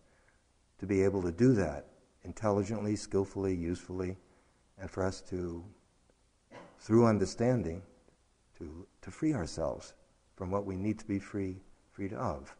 to 0.78 0.86
be 0.86 1.02
able 1.04 1.20
to 1.22 1.32
do 1.32 1.52
that 1.52 1.88
intelligently, 2.24 2.96
skillfully, 2.96 3.54
usefully, 3.54 4.16
and 4.78 4.90
for 4.90 5.04
us 5.04 5.20
to 5.28 5.62
through 6.78 7.04
understanding, 7.04 7.82
to, 8.56 8.86
to 9.02 9.10
free 9.10 9.34
ourselves 9.34 9.92
from 10.34 10.50
what 10.50 10.64
we 10.64 10.76
need 10.76 10.98
to 10.98 11.04
be 11.04 11.18
free, 11.18 11.60
freed 11.90 12.14
of. 12.14 12.56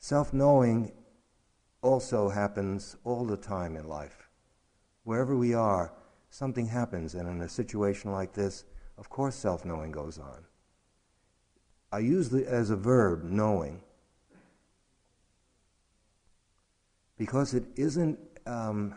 Self 0.00 0.32
knowing 0.32 0.90
also 1.82 2.28
happens 2.28 2.96
all 3.04 3.24
the 3.24 3.36
time 3.36 3.76
in 3.76 3.86
life. 3.86 4.25
Wherever 5.06 5.36
we 5.36 5.54
are, 5.54 5.92
something 6.30 6.66
happens, 6.66 7.14
and 7.14 7.28
in 7.28 7.40
a 7.40 7.48
situation 7.48 8.10
like 8.10 8.32
this, 8.32 8.64
of 8.98 9.08
course, 9.08 9.36
self 9.36 9.64
knowing 9.64 9.92
goes 9.92 10.18
on. 10.18 10.44
I 11.92 12.00
use 12.00 12.34
it 12.34 12.44
as 12.48 12.70
a 12.70 12.76
verb, 12.76 13.22
knowing, 13.22 13.82
because 17.16 17.54
it 17.54 17.62
isn't 17.76 18.18
um, 18.46 18.96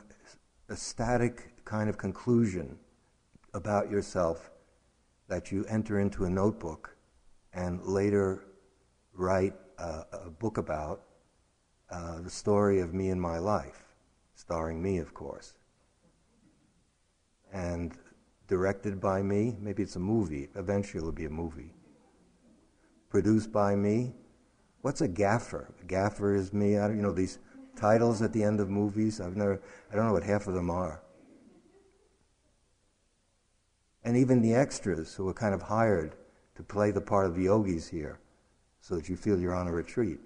a 0.67 0.75
static 0.75 1.63
kind 1.63 1.87
of 1.91 1.99
conclusion 1.99 2.79
about 3.53 3.91
yourself 3.91 4.49
that 5.27 5.51
you 5.51 5.63
enter 5.65 5.99
into 5.99 6.25
a 6.25 6.29
notebook 6.29 6.97
and 7.53 7.85
later 7.85 8.45
write 9.13 9.53
a, 9.77 10.05
a 10.11 10.29
book 10.31 10.57
about 10.57 11.03
uh, 11.91 12.19
the 12.21 12.31
story 12.31 12.79
of 12.79 12.95
me 12.95 13.11
and 13.11 13.21
my 13.21 13.37
life, 13.37 13.83
starring 14.33 14.81
me, 14.81 14.97
of 14.97 15.13
course. 15.13 15.53
And 17.53 17.93
directed 18.47 18.99
by 18.99 19.21
me, 19.21 19.55
maybe 19.59 19.83
it's 19.83 19.95
a 19.95 19.99
movie, 19.99 20.49
eventually 20.55 20.99
it'll 20.99 21.11
be 21.11 21.25
a 21.25 21.29
movie. 21.29 21.73
Produced 23.09 23.51
by 23.51 23.75
me. 23.75 24.13
What's 24.81 25.01
a 25.01 25.07
gaffer? 25.07 25.73
A 25.81 25.85
gaffer 25.85 26.35
is 26.35 26.53
me. 26.53 26.77
I 26.77 26.87
don't, 26.87 26.97
you 26.97 27.03
know, 27.03 27.11
these 27.11 27.39
titles 27.75 28.21
at 28.21 28.31
the 28.33 28.43
end 28.43 28.59
of 28.59 28.69
movies. 28.69 29.19
I've 29.19 29.35
never, 29.35 29.59
I 29.91 29.95
don't 29.95 30.07
know 30.07 30.13
what 30.13 30.23
half 30.23 30.47
of 30.47 30.53
them 30.53 30.69
are 30.69 31.01
and 34.03 34.15
even 34.17 34.41
the 34.41 34.53
extras 34.53 35.13
who 35.13 35.27
are 35.27 35.33
kind 35.33 35.53
of 35.53 35.61
hired 35.61 36.15
to 36.55 36.63
play 36.63 36.91
the 36.91 37.01
part 37.01 37.25
of 37.25 37.35
the 37.35 37.43
yogis 37.43 37.87
here 37.87 38.19
so 38.81 38.95
that 38.95 39.09
you 39.09 39.15
feel 39.15 39.39
you're 39.39 39.55
on 39.55 39.67
a 39.67 39.71
retreat. 39.71 40.19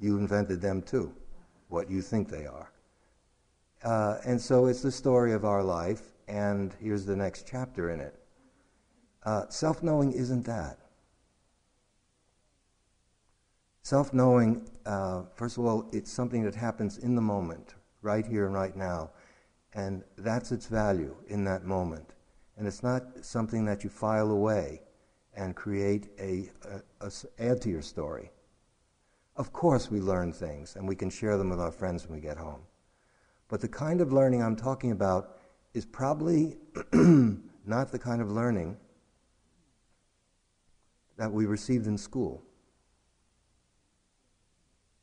You 0.00 0.18
invented 0.18 0.60
them 0.60 0.82
too, 0.82 1.14
what 1.68 1.90
you 1.90 2.02
think 2.02 2.28
they 2.28 2.46
are. 2.46 2.72
Uh, 3.82 4.18
and 4.24 4.40
so 4.40 4.66
it's 4.66 4.82
the 4.82 4.92
story 4.92 5.32
of 5.32 5.44
our 5.44 5.62
life, 5.62 6.12
and 6.28 6.74
here's 6.80 7.04
the 7.04 7.16
next 7.16 7.46
chapter 7.48 7.90
in 7.90 8.00
it. 8.00 8.14
Uh, 9.24 9.48
Self 9.48 9.82
knowing 9.82 10.12
isn't 10.12 10.44
that. 10.46 10.78
Self 13.82 14.12
knowing, 14.12 14.68
uh, 14.84 15.22
first 15.34 15.58
of 15.58 15.64
all, 15.64 15.88
it's 15.92 16.10
something 16.10 16.42
that 16.42 16.54
happens 16.54 16.98
in 16.98 17.14
the 17.14 17.22
moment, 17.22 17.74
right 18.02 18.26
here 18.26 18.46
and 18.46 18.54
right 18.54 18.76
now, 18.76 19.10
and 19.74 20.02
that's 20.18 20.50
its 20.50 20.66
value 20.66 21.14
in 21.28 21.44
that 21.44 21.64
moment. 21.64 22.14
And 22.56 22.66
it's 22.66 22.82
not 22.82 23.04
something 23.24 23.64
that 23.66 23.84
you 23.84 23.90
file 23.90 24.30
away 24.30 24.82
and 25.36 25.54
create 25.54 26.08
a, 26.18 26.50
a, 27.00 27.06
a, 27.06 27.12
add 27.38 27.60
to 27.62 27.70
your 27.70 27.82
story. 27.82 28.30
Of 29.36 29.52
course, 29.52 29.90
we 29.90 30.00
learn 30.00 30.32
things 30.32 30.76
and 30.76 30.88
we 30.88 30.96
can 30.96 31.10
share 31.10 31.36
them 31.36 31.50
with 31.50 31.60
our 31.60 31.70
friends 31.70 32.08
when 32.08 32.16
we 32.16 32.22
get 32.22 32.38
home. 32.38 32.62
But 33.48 33.60
the 33.60 33.68
kind 33.68 34.00
of 34.00 34.12
learning 34.12 34.42
I'm 34.42 34.56
talking 34.56 34.92
about 34.92 35.35
is 35.76 35.84
probably 35.84 36.56
not 37.66 37.92
the 37.92 37.98
kind 37.98 38.22
of 38.22 38.32
learning 38.32 38.74
that 41.18 41.30
we 41.30 41.44
received 41.44 41.86
in 41.86 41.98
school. 41.98 42.42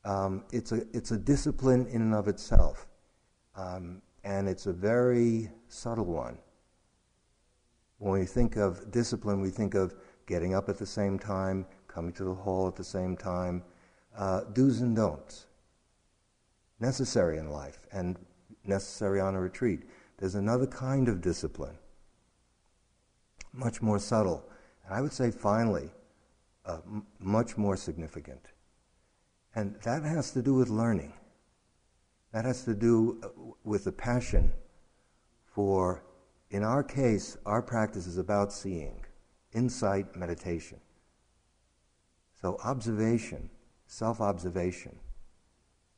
Um, 0.03 0.43
it's, 0.51 0.71
a, 0.71 0.81
it's 0.91 1.11
a 1.11 1.17
discipline 1.17 1.85
in 1.85 2.01
and 2.01 2.15
of 2.15 2.27
itself, 2.27 2.87
um, 3.55 4.01
and 4.23 4.49
it's 4.49 4.65
a 4.65 4.73
very 4.73 5.51
subtle 5.67 6.05
one. 6.05 6.39
When 7.99 8.19
we 8.19 8.25
think 8.25 8.55
of 8.55 8.89
discipline, 8.89 9.41
we 9.41 9.51
think 9.51 9.75
of 9.75 9.93
getting 10.25 10.55
up 10.55 10.69
at 10.69 10.79
the 10.79 10.87
same 10.87 11.19
time, 11.19 11.67
coming 11.87 12.13
to 12.13 12.23
the 12.23 12.33
hall 12.33 12.67
at 12.67 12.75
the 12.75 12.83
same 12.83 13.15
time, 13.15 13.61
uh, 14.17 14.41
do's 14.53 14.81
and 14.81 14.95
don'ts. 14.95 15.45
Necessary 16.79 17.37
in 17.37 17.51
life 17.51 17.85
and 17.91 18.17
necessary 18.65 19.21
on 19.21 19.35
a 19.35 19.39
retreat. 19.39 19.83
There's 20.23 20.35
another 20.35 20.67
kind 20.67 21.09
of 21.09 21.19
discipline, 21.19 21.77
much 23.51 23.81
more 23.81 23.99
subtle. 23.99 24.49
And 24.85 24.95
I 24.95 25.01
would 25.01 25.11
say, 25.11 25.31
finally, 25.31 25.89
uh, 26.65 26.77
m- 26.85 27.05
much 27.19 27.57
more 27.57 27.75
significant. 27.75 28.39
And 29.53 29.75
that 29.83 30.03
has 30.03 30.31
to 30.31 30.41
do 30.41 30.53
with 30.53 30.69
learning. 30.69 31.11
That 32.31 32.45
has 32.45 32.63
to 32.63 32.73
do 32.73 33.19
uh, 33.21 33.27
with 33.65 33.83
the 33.83 33.91
passion 33.91 34.53
for, 35.43 36.05
in 36.51 36.63
our 36.63 36.83
case, 36.85 37.35
our 37.45 37.61
practice 37.61 38.07
is 38.07 38.17
about 38.17 38.53
seeing, 38.53 39.03
insight, 39.51 40.15
meditation. 40.15 40.79
So, 42.41 42.57
observation, 42.63 43.49
self 43.87 44.21
observation, 44.21 44.97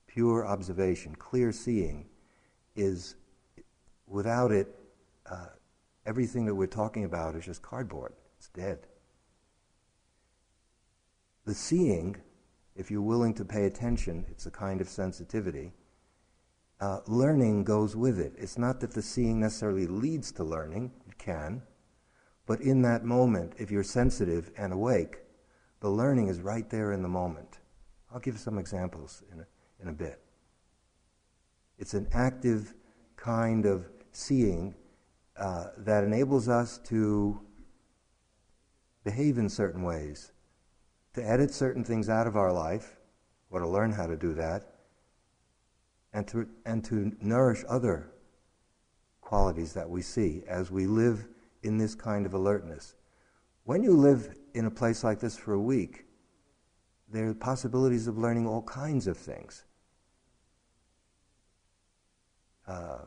pure 0.08 0.48
observation, 0.48 1.14
clear 1.14 1.52
seeing 1.52 2.08
is, 2.76 3.18
without 4.08 4.52
it, 4.52 4.68
uh, 5.30 5.48
everything 6.06 6.46
that 6.46 6.56
we're 6.56 6.68
talking 6.68 7.04
about 7.04 7.36
is 7.36 7.46
just 7.46 7.62
cardboard. 7.62 8.14
It's 8.38 8.50
dead. 8.50 8.80
The 11.46 11.54
seeing, 11.54 12.18
if 12.76 12.90
you're 12.90 13.02
willing 13.02 13.34
to 13.36 13.46
pay 13.46 13.66
attention, 13.66 14.26
it's 14.30 14.46
a 14.46 14.52
kind 14.52 14.82
of 14.82 14.90
sensitivity. 14.90 15.74
Uh, 16.80 17.00
learning 17.08 17.64
goes 17.64 17.96
with 17.96 18.20
it. 18.20 18.34
It's 18.38 18.58
not 18.58 18.80
that 18.82 18.92
the 18.92 19.02
seeing 19.02 19.40
necessarily 19.40 19.88
leads 19.88 20.32
to 20.34 20.44
learning, 20.44 20.92
it 21.08 21.18
can, 21.18 21.62
but 22.46 22.62
in 22.62 22.82
that 22.84 23.04
moment, 23.04 23.54
if 23.58 23.72
you're 23.72 23.84
sensitive 23.84 24.52
and 24.58 24.74
awake, 24.74 25.18
the 25.80 25.90
learning 25.90 26.28
is 26.28 26.42
right 26.42 26.70
there 26.70 26.92
in 26.92 27.02
the 27.02 27.08
moment. 27.08 27.60
I'll 28.12 28.20
give 28.20 28.40
some 28.40 28.58
examples 28.58 29.24
in 29.32 29.40
a, 29.40 29.48
in 29.82 29.88
a 29.88 29.94
bit. 29.94 30.20
It's 31.78 31.94
an 31.94 32.08
active 32.14 32.74
kind 33.16 33.66
of 33.66 33.88
seeing 34.16 34.74
uh, 35.38 35.68
that 35.78 36.04
enables 36.04 36.48
us 36.48 36.78
to 36.86 37.40
behave 39.04 39.38
in 39.38 39.50
certain 39.50 39.84
ways, 39.84 40.32
to 41.14 41.28
edit 41.28 41.54
certain 41.54 41.84
things 41.84 42.10
out 42.10 42.26
of 42.26 42.36
our 42.36 42.52
life, 42.52 42.98
or 43.50 43.60
to 43.60 43.68
learn 43.68 43.92
how 43.92 44.08
to 44.08 44.16
do 44.16 44.34
that, 44.34 44.64
and 46.14 46.28
to, 46.28 46.48
and 46.66 46.84
to 46.86 47.12
nourish 47.22 47.64
other 47.68 48.10
qualities 49.22 49.74
that 49.74 49.90
we 49.90 50.02
see 50.02 50.44
as 50.48 50.72
we 50.72 50.88
live 50.88 51.28
in 51.64 51.78
this 51.78 51.96
kind 51.96 52.26
of 52.26 52.34
alertness. 52.34 52.96
When 53.66 53.84
you 53.84 53.94
live 53.94 54.34
in 54.54 54.66
a 54.66 54.72
place 54.72 55.04
like 55.04 55.20
this 55.20 55.36
for 55.36 55.54
a 55.54 55.62
week, 55.62 56.06
there 57.12 57.28
are 57.28 57.34
possibilities 57.34 58.08
of 58.08 58.18
learning 58.18 58.48
all 58.48 58.62
kinds 58.62 59.08
of 59.08 59.18
things. 59.18 59.66
Uh, 62.68 63.00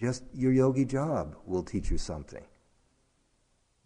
just 0.00 0.24
your 0.34 0.52
yogi 0.52 0.84
job 0.84 1.36
will 1.46 1.62
teach 1.62 1.90
you 1.90 1.98
something. 1.98 2.44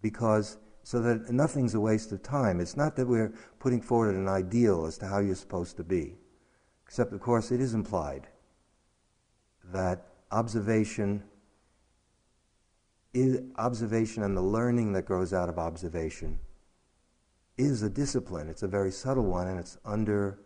Because, 0.03 0.59
so 0.83 1.01
that 1.03 1.31
nothing's 1.31 1.75
a 1.75 1.81
waste 1.81 2.13
of 2.13 2.23
time. 2.23 2.61
It's 2.61 2.77
not 2.77 2.97
that 2.97 3.07
we're 3.07 3.33
putting 3.59 3.81
forward 3.81 4.15
an 4.15 4.29
ideal 4.29 4.87
as 4.87 4.99
to 4.99 5.07
how 5.07 5.21
you're 5.21 5.35
supposed 5.35 5.77
to 5.77 5.85
be. 5.85 6.17
Except, 6.87 7.13
of 7.13 7.21
course, 7.21 7.53
it 7.53 7.61
is 7.61 7.75
implied 7.75 8.27
that 9.73 10.07
observation 10.33 11.23
is 13.13 13.41
observation 13.57 14.23
and 14.23 14.37
the 14.37 14.43
learning 14.43 14.93
that 14.93 15.05
grows 15.05 15.33
out 15.33 15.49
of 15.49 15.59
observation 15.59 16.39
is 17.59 17.83
a 17.83 17.91
discipline. 17.91 18.49
It's 18.49 18.63
a 18.63 18.69
very 18.69 18.91
subtle 18.91 19.25
one, 19.25 19.49
and 19.49 19.59
it's 19.59 19.77
under. 19.85 20.39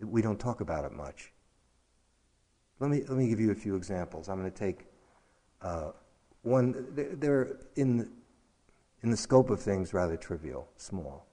We 0.00 0.22
don't 0.22 0.40
talk 0.40 0.60
about 0.60 0.84
it 0.84 0.92
much. 0.92 1.31
Let 2.80 2.90
me, 2.90 3.02
let 3.08 3.16
me 3.16 3.28
give 3.28 3.40
you 3.40 3.52
a 3.52 3.54
few 3.54 3.76
examples. 3.76 4.28
I'm 4.28 4.38
going 4.40 4.50
to 4.50 4.58
take 4.58 4.86
uh, 5.60 5.92
one, 6.42 6.86
they're 6.94 7.58
in, 7.76 8.10
in 9.02 9.10
the 9.10 9.16
scope 9.16 9.50
of 9.50 9.60
things 9.60 9.94
rather 9.94 10.16
trivial, 10.16 10.68
small. 10.76 11.26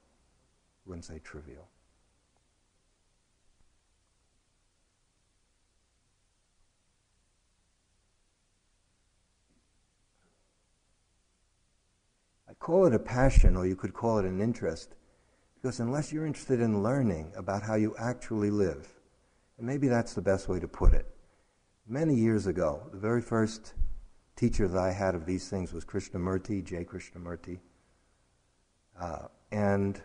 I 0.86 0.88
wouldn't 0.88 1.04
say 1.04 1.20
trivial. 1.24 1.66
I 12.48 12.54
call 12.54 12.86
it 12.86 12.94
a 12.94 12.98
passion, 12.98 13.56
or 13.56 13.66
you 13.66 13.76
could 13.76 13.94
call 13.94 14.18
it 14.18 14.24
an 14.24 14.40
interest, 14.40 14.94
because 15.54 15.80
unless 15.80 16.12
you're 16.12 16.26
interested 16.26 16.60
in 16.60 16.82
learning 16.82 17.32
about 17.36 17.62
how 17.62 17.74
you 17.74 17.96
actually 17.98 18.50
live, 18.50 18.88
and 19.58 19.66
maybe 19.66 19.88
that's 19.88 20.14
the 20.14 20.22
best 20.22 20.48
way 20.48 20.60
to 20.60 20.68
put 20.68 20.92
it, 20.92 21.06
many 21.90 22.14
years 22.14 22.46
ago, 22.46 22.86
the 22.92 22.98
very 22.98 23.20
first 23.20 23.74
teacher 24.36 24.68
that 24.68 24.78
I 24.78 24.92
had 24.92 25.16
of 25.16 25.26
these 25.26 25.48
things 25.48 25.72
was 25.72 25.84
Krishnamurti, 25.84 26.64
J. 26.64 26.84
Krishnamurti. 26.84 27.58
Uh, 28.98 29.26
and 29.50 30.00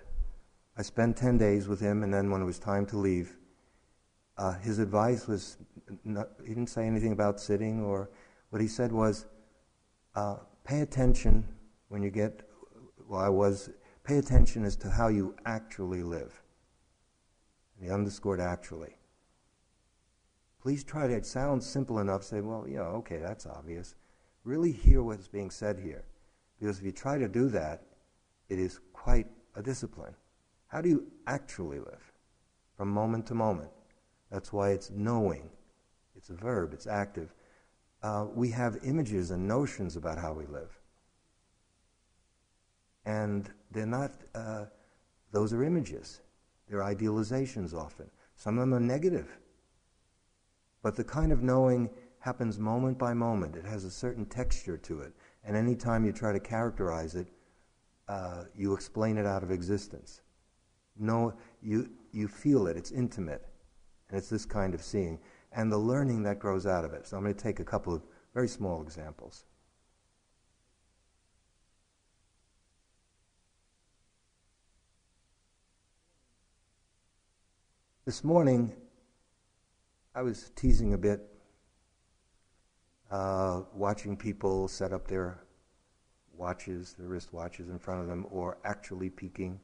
I 0.76 0.82
spent 0.82 1.15
10 1.15 1.38
days 1.38 1.67
with 1.67 1.80
him, 1.80 2.02
and 2.02 2.12
then 2.12 2.32
when 2.32 2.41
it 2.41 2.45
was 2.45 2.58
time 2.58 2.88
to 2.88 2.98
leave, 2.98 3.38
uh, 4.38 4.54
his 4.54 4.80
advice 4.80 5.28
was 5.28 5.58
not, 6.04 6.30
he 6.41 6.50
didn't 6.50 6.69
say 6.69 6.88
anything 6.88 7.12
about 7.12 7.39
sitting, 7.39 7.84
or 7.84 8.10
what 8.50 8.62
he 8.62 8.67
said 8.67 8.91
was 8.91 9.28
uh, 10.15 10.38
pay 10.63 10.82
attention 10.82 11.48
when 11.89 12.02
you 12.02 12.10
get, 12.10 12.41
well, 13.08 13.21
I 13.21 13.30
was, 13.30 13.69
pay 14.04 14.17
attention 14.17 14.65
as 14.65 14.76
to 14.78 14.89
how 14.89 15.10
you 15.10 15.36
actually 15.45 16.02
live. 16.02 16.41
And 17.76 17.86
he 17.86 17.93
underscored 17.93 18.39
actually 18.39 18.94
please 20.65 20.84
try 20.84 21.06
to, 21.06 21.23
sound 21.23 21.63
simple 21.63 21.99
enough, 21.99 22.23
say, 22.23 22.41
well, 22.41 22.65
you 22.67 22.78
know, 22.78 22.86
okay, 22.86 23.17
that's 23.17 23.45
obvious. 23.45 23.93
Really 24.43 24.71
hear 24.71 25.04
what's 25.04 25.28
being 25.28 25.51
said 25.51 25.78
here. 25.78 26.04
Because 26.60 26.80
if 26.80 26.84
you 26.84 26.91
try 26.91 27.19
to 27.19 27.28
do 27.28 27.49
that, 27.49 27.84
it 28.49 28.58
is 28.58 28.80
quite 28.91 29.28
a 29.54 29.62
discipline. 29.62 30.15
How 30.65 30.82
do 30.82 30.89
you 30.89 31.06
actually 31.28 31.78
live? 31.78 32.12
From 32.75 32.89
moment 32.89 33.28
to 33.28 33.36
moment. 33.36 33.69
That's 34.32 34.51
why 34.51 34.71
it's 34.71 34.89
knowing. 34.89 35.51
It's 36.15 36.32
a 36.32 36.34
verb, 36.34 36.73
it's 36.73 36.88
active. 36.88 37.36
Uh, 38.01 38.25
we 38.34 38.49
have 38.49 38.80
images 38.84 39.30
and 39.30 39.47
notions 39.47 39.95
about 39.95 40.17
how 40.17 40.34
we 40.34 40.47
live. 40.47 40.80
And 43.06 43.51
they're 43.69 43.86
not, 43.86 44.13
uh, 44.34 44.65
those 45.32 45.54
are 45.54 45.63
images. 45.63 46.21
They're 46.67 46.80
idealizations 46.80 47.75
often. 47.75 48.10
Some 48.36 48.58
of 48.58 48.62
them 48.62 48.73
are 48.73 48.80
negative. 48.80 49.28
But 50.86 50.95
the 50.95 51.04
kind 51.04 51.32
of 51.32 51.41
knowing 51.41 51.89
happens 52.19 52.60
moment 52.60 53.00
by 53.00 53.15
moment. 53.15 53.56
It 53.56 53.65
has 53.65 53.86
a 53.86 53.89
certain 53.89 54.24
texture 54.24 54.78
to 54.78 55.02
it. 55.02 55.13
And 55.43 55.58
anytime 55.58 56.06
you 56.06 56.12
try 56.12 56.32
to 56.32 56.39
characterize 56.39 57.15
it, 57.15 57.26
uh, 58.08 58.43
you 58.56 58.71
explain 58.76 59.17
it 59.17 59.26
out 59.26 59.41
of 59.41 59.50
existence. 59.50 60.21
No, 60.95 61.34
you, 61.60 61.89
you 62.12 62.28
feel 62.28 62.67
it, 62.67 62.78
it's 62.78 62.91
intimate. 62.91 63.48
And 64.10 64.17
it's 64.19 64.30
this 64.30 64.45
kind 64.45 64.76
of 64.76 64.84
seeing. 64.84 65.17
And 65.54 65.71
the 65.71 65.78
learning 65.80 66.21
that 66.21 66.38
grows 66.38 66.67
out 66.67 66.86
of 66.86 66.93
it. 66.93 67.08
So 67.08 67.17
I'm 67.17 67.24
going 67.24 67.34
to 67.34 67.43
take 67.43 67.60
a 67.60 67.65
couple 67.65 67.91
of 67.91 68.04
very 68.36 68.48
small 68.48 68.84
examples. 68.84 69.45
This 78.06 78.24
morning, 78.24 78.71
I 80.17 80.21
was 80.21 80.49
teasing 80.56 80.93
a 80.93 80.97
bit, 80.97 81.28
uh, 83.12 83.63
watching 83.73 84.15
people 84.15 84.69
set 84.69 84.93
up 84.93 85.08
their 85.10 85.41
watches, 86.38 86.95
their 86.97 87.10
wrist 87.10 87.34
watches 87.34 87.67
in 87.67 87.78
front 87.78 87.99
of 87.99 88.08
them, 88.08 88.25
or 88.32 88.58
actually 88.63 89.10
peeking 89.10 89.60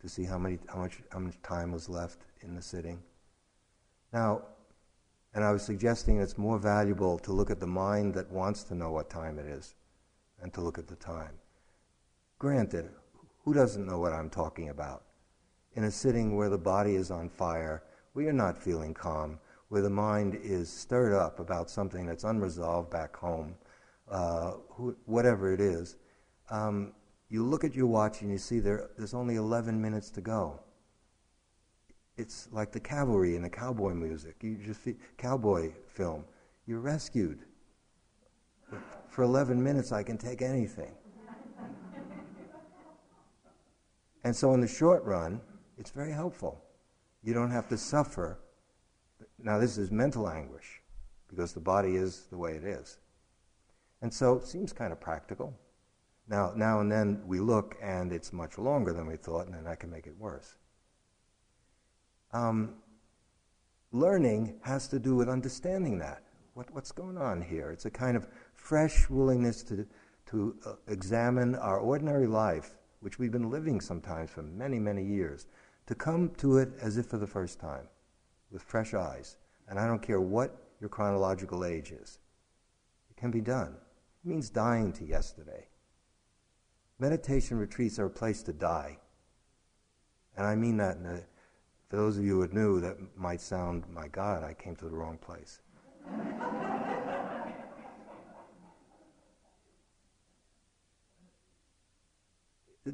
to 0.00 0.08
see 0.08 0.22
how 0.22 0.38
many, 0.38 0.60
how 0.68 0.78
much, 0.78 1.02
how 1.10 1.18
much 1.18 1.34
time 1.42 1.72
was 1.72 1.88
left 1.88 2.20
in 2.42 2.54
the 2.54 2.62
sitting. 2.62 3.02
Now, 4.12 4.42
and 5.34 5.42
I 5.42 5.50
was 5.50 5.64
suggesting 5.64 6.20
it's 6.20 6.38
more 6.38 6.58
valuable 6.58 7.18
to 7.18 7.32
look 7.32 7.50
at 7.50 7.58
the 7.58 7.66
mind 7.66 8.14
that 8.14 8.30
wants 8.30 8.62
to 8.64 8.76
know 8.76 8.92
what 8.92 9.10
time 9.10 9.40
it 9.40 9.46
is, 9.46 9.74
and 10.40 10.54
to 10.54 10.60
look 10.60 10.78
at 10.78 10.86
the 10.86 10.96
time. 10.96 11.32
Granted, 12.38 12.90
who 13.44 13.52
doesn't 13.52 13.86
know 13.86 13.98
what 13.98 14.12
I'm 14.12 14.30
talking 14.30 14.68
about? 14.68 15.02
In 15.74 15.82
a 15.82 15.90
sitting 15.90 16.36
where 16.36 16.48
the 16.48 16.58
body 16.58 16.94
is 16.94 17.10
on 17.10 17.28
fire, 17.28 17.82
we 18.14 18.28
are 18.28 18.32
not 18.32 18.56
feeling 18.56 18.94
calm 18.94 19.40
where 19.70 19.82
the 19.82 19.90
mind 19.90 20.38
is 20.42 20.68
stirred 20.68 21.14
up 21.14 21.38
about 21.38 21.70
something 21.70 22.04
that's 22.04 22.24
unresolved 22.24 22.90
back 22.90 23.16
home, 23.16 23.54
uh, 24.10 24.50
whatever 25.06 25.54
it 25.54 25.60
is, 25.60 25.96
um, 26.50 26.92
you 27.28 27.44
look 27.44 27.62
at 27.62 27.74
your 27.74 27.86
watch 27.86 28.22
and 28.22 28.30
you 28.32 28.36
see 28.36 28.58
there, 28.58 28.90
there's 28.98 29.14
only 29.14 29.36
11 29.36 29.80
minutes 29.80 30.10
to 30.10 30.20
go. 30.20 30.60
It's 32.16 32.48
like 32.50 32.72
the 32.72 32.80
cavalry 32.80 33.36
in 33.36 33.42
the 33.42 33.48
cowboy 33.48 33.94
music. 33.94 34.34
You 34.42 34.56
just 34.56 34.80
cowboy 35.16 35.70
film. 35.86 36.24
You're 36.66 36.80
rescued. 36.80 37.44
For 39.08 39.22
11 39.22 39.62
minutes, 39.62 39.92
I 39.92 40.02
can 40.02 40.18
take 40.18 40.42
anything. 40.42 40.92
And 44.24 44.34
so, 44.36 44.52
in 44.52 44.60
the 44.60 44.68
short 44.68 45.02
run, 45.04 45.40
it's 45.78 45.90
very 45.90 46.12
helpful. 46.12 46.62
You 47.22 47.32
don't 47.32 47.50
have 47.50 47.68
to 47.68 47.78
suffer. 47.78 48.38
Now, 49.42 49.58
this 49.58 49.78
is 49.78 49.90
mental 49.90 50.28
anguish 50.28 50.80
because 51.28 51.52
the 51.52 51.60
body 51.60 51.96
is 51.96 52.26
the 52.30 52.38
way 52.38 52.52
it 52.52 52.64
is. 52.64 52.98
And 54.02 54.12
so, 54.12 54.36
it 54.36 54.46
seems 54.46 54.72
kind 54.72 54.92
of 54.92 55.00
practical. 55.00 55.54
Now, 56.28 56.52
now 56.54 56.80
and 56.80 56.90
then 56.90 57.22
we 57.26 57.40
look 57.40 57.76
and 57.82 58.12
it's 58.12 58.32
much 58.32 58.56
longer 58.56 58.92
than 58.92 59.06
we 59.06 59.16
thought, 59.16 59.46
and 59.46 59.54
then 59.54 59.64
that 59.64 59.80
can 59.80 59.90
make 59.90 60.06
it 60.06 60.14
worse. 60.18 60.56
Um, 62.32 62.74
learning 63.90 64.60
has 64.62 64.86
to 64.88 64.98
do 64.98 65.16
with 65.16 65.28
understanding 65.28 65.98
that. 65.98 66.22
What, 66.54 66.72
what's 66.72 66.92
going 66.92 67.18
on 67.18 67.42
here? 67.42 67.70
It's 67.70 67.86
a 67.86 67.90
kind 67.90 68.16
of 68.16 68.28
fresh 68.54 69.10
willingness 69.10 69.62
to, 69.64 69.86
to 70.26 70.56
uh, 70.64 70.72
examine 70.86 71.56
our 71.56 71.78
ordinary 71.78 72.26
life, 72.26 72.76
which 73.00 73.18
we've 73.18 73.32
been 73.32 73.50
living 73.50 73.80
sometimes 73.80 74.30
for 74.30 74.42
many, 74.42 74.78
many 74.78 75.04
years, 75.04 75.46
to 75.86 75.94
come 75.94 76.30
to 76.38 76.58
it 76.58 76.70
as 76.80 76.96
if 76.96 77.06
for 77.06 77.18
the 77.18 77.26
first 77.26 77.58
time, 77.58 77.88
with 78.50 78.62
fresh 78.62 78.94
eyes. 78.94 79.36
And 79.68 79.78
I 79.78 79.86
don't 79.86 80.02
care 80.02 80.20
what 80.20 80.56
your 80.80 80.88
chronological 80.88 81.64
age 81.64 81.92
is, 81.92 82.18
it 83.10 83.16
can 83.16 83.30
be 83.30 83.40
done. 83.40 83.76
It 84.24 84.28
means 84.28 84.50
dying 84.50 84.92
to 84.94 85.04
yesterday. 85.04 85.68
Meditation 86.98 87.58
retreats 87.58 87.98
are 87.98 88.06
a 88.06 88.10
place 88.10 88.42
to 88.42 88.52
die. 88.52 88.98
And 90.36 90.46
I 90.46 90.54
mean 90.54 90.76
that 90.78 90.96
a, 90.98 91.22
for 91.88 91.96
those 91.96 92.18
of 92.18 92.24
you 92.24 92.42
who 92.42 92.48
knew, 92.52 92.80
that 92.80 92.96
might 93.16 93.40
sound, 93.40 93.84
my 93.92 94.08
God, 94.08 94.44
I 94.44 94.54
came 94.54 94.76
to 94.76 94.84
the 94.84 94.90
wrong 94.90 95.18
place. 95.18 95.60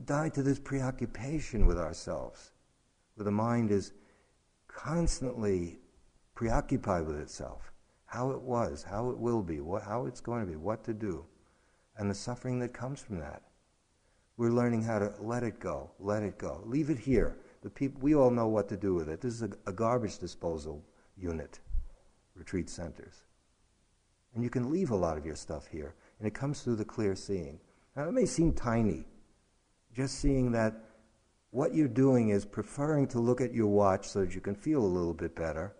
die 0.04 0.28
to 0.28 0.42
this 0.42 0.58
preoccupation 0.58 1.66
with 1.66 1.78
ourselves, 1.78 2.52
where 3.14 3.24
the 3.24 3.30
mind 3.30 3.70
is 3.70 3.92
constantly 4.76 5.78
preoccupied 6.34 7.06
with 7.06 7.18
itself, 7.18 7.72
how 8.04 8.30
it 8.30 8.40
was, 8.40 8.82
how 8.82 9.08
it 9.10 9.18
will 9.18 9.42
be, 9.42 9.60
what, 9.60 9.82
how 9.82 10.04
it's 10.04 10.20
going 10.20 10.44
to 10.44 10.46
be, 10.46 10.54
what 10.54 10.84
to 10.84 10.92
do, 10.92 11.24
and 11.96 12.10
the 12.10 12.14
suffering 12.14 12.60
that 12.60 12.74
comes 12.74 13.00
from 13.00 13.18
that. 13.18 13.42
We're 14.36 14.50
learning 14.50 14.82
how 14.82 14.98
to 14.98 15.14
let 15.18 15.42
it 15.42 15.58
go, 15.58 15.90
let 15.98 16.22
it 16.22 16.36
go, 16.36 16.62
leave 16.66 16.90
it 16.90 16.98
here. 16.98 17.38
The 17.62 17.70
people, 17.70 18.02
we 18.02 18.14
all 18.14 18.30
know 18.30 18.48
what 18.48 18.68
to 18.68 18.76
do 18.76 18.92
with 18.92 19.08
it. 19.08 19.22
This 19.22 19.32
is 19.32 19.42
a, 19.42 19.50
a 19.66 19.72
garbage 19.72 20.18
disposal 20.18 20.84
unit, 21.16 21.58
retreat 22.34 22.68
centers. 22.68 23.24
And 24.34 24.44
you 24.44 24.50
can 24.50 24.70
leave 24.70 24.90
a 24.90 24.96
lot 24.96 25.16
of 25.16 25.24
your 25.24 25.36
stuff 25.36 25.66
here, 25.66 25.94
and 26.18 26.28
it 26.28 26.34
comes 26.34 26.60
through 26.60 26.76
the 26.76 26.84
clear 26.84 27.16
seeing. 27.16 27.58
Now, 27.96 28.06
it 28.06 28.12
may 28.12 28.26
seem 28.26 28.52
tiny, 28.52 29.06
just 29.94 30.18
seeing 30.18 30.52
that 30.52 30.74
what 31.50 31.74
you're 31.74 31.88
doing 31.88 32.30
is 32.30 32.44
preferring 32.44 33.06
to 33.08 33.18
look 33.18 33.40
at 33.40 33.54
your 33.54 33.68
watch 33.68 34.06
so 34.08 34.20
that 34.20 34.34
you 34.34 34.40
can 34.40 34.54
feel 34.54 34.80
a 34.80 34.86
little 34.86 35.14
bit 35.14 35.34
better, 35.34 35.74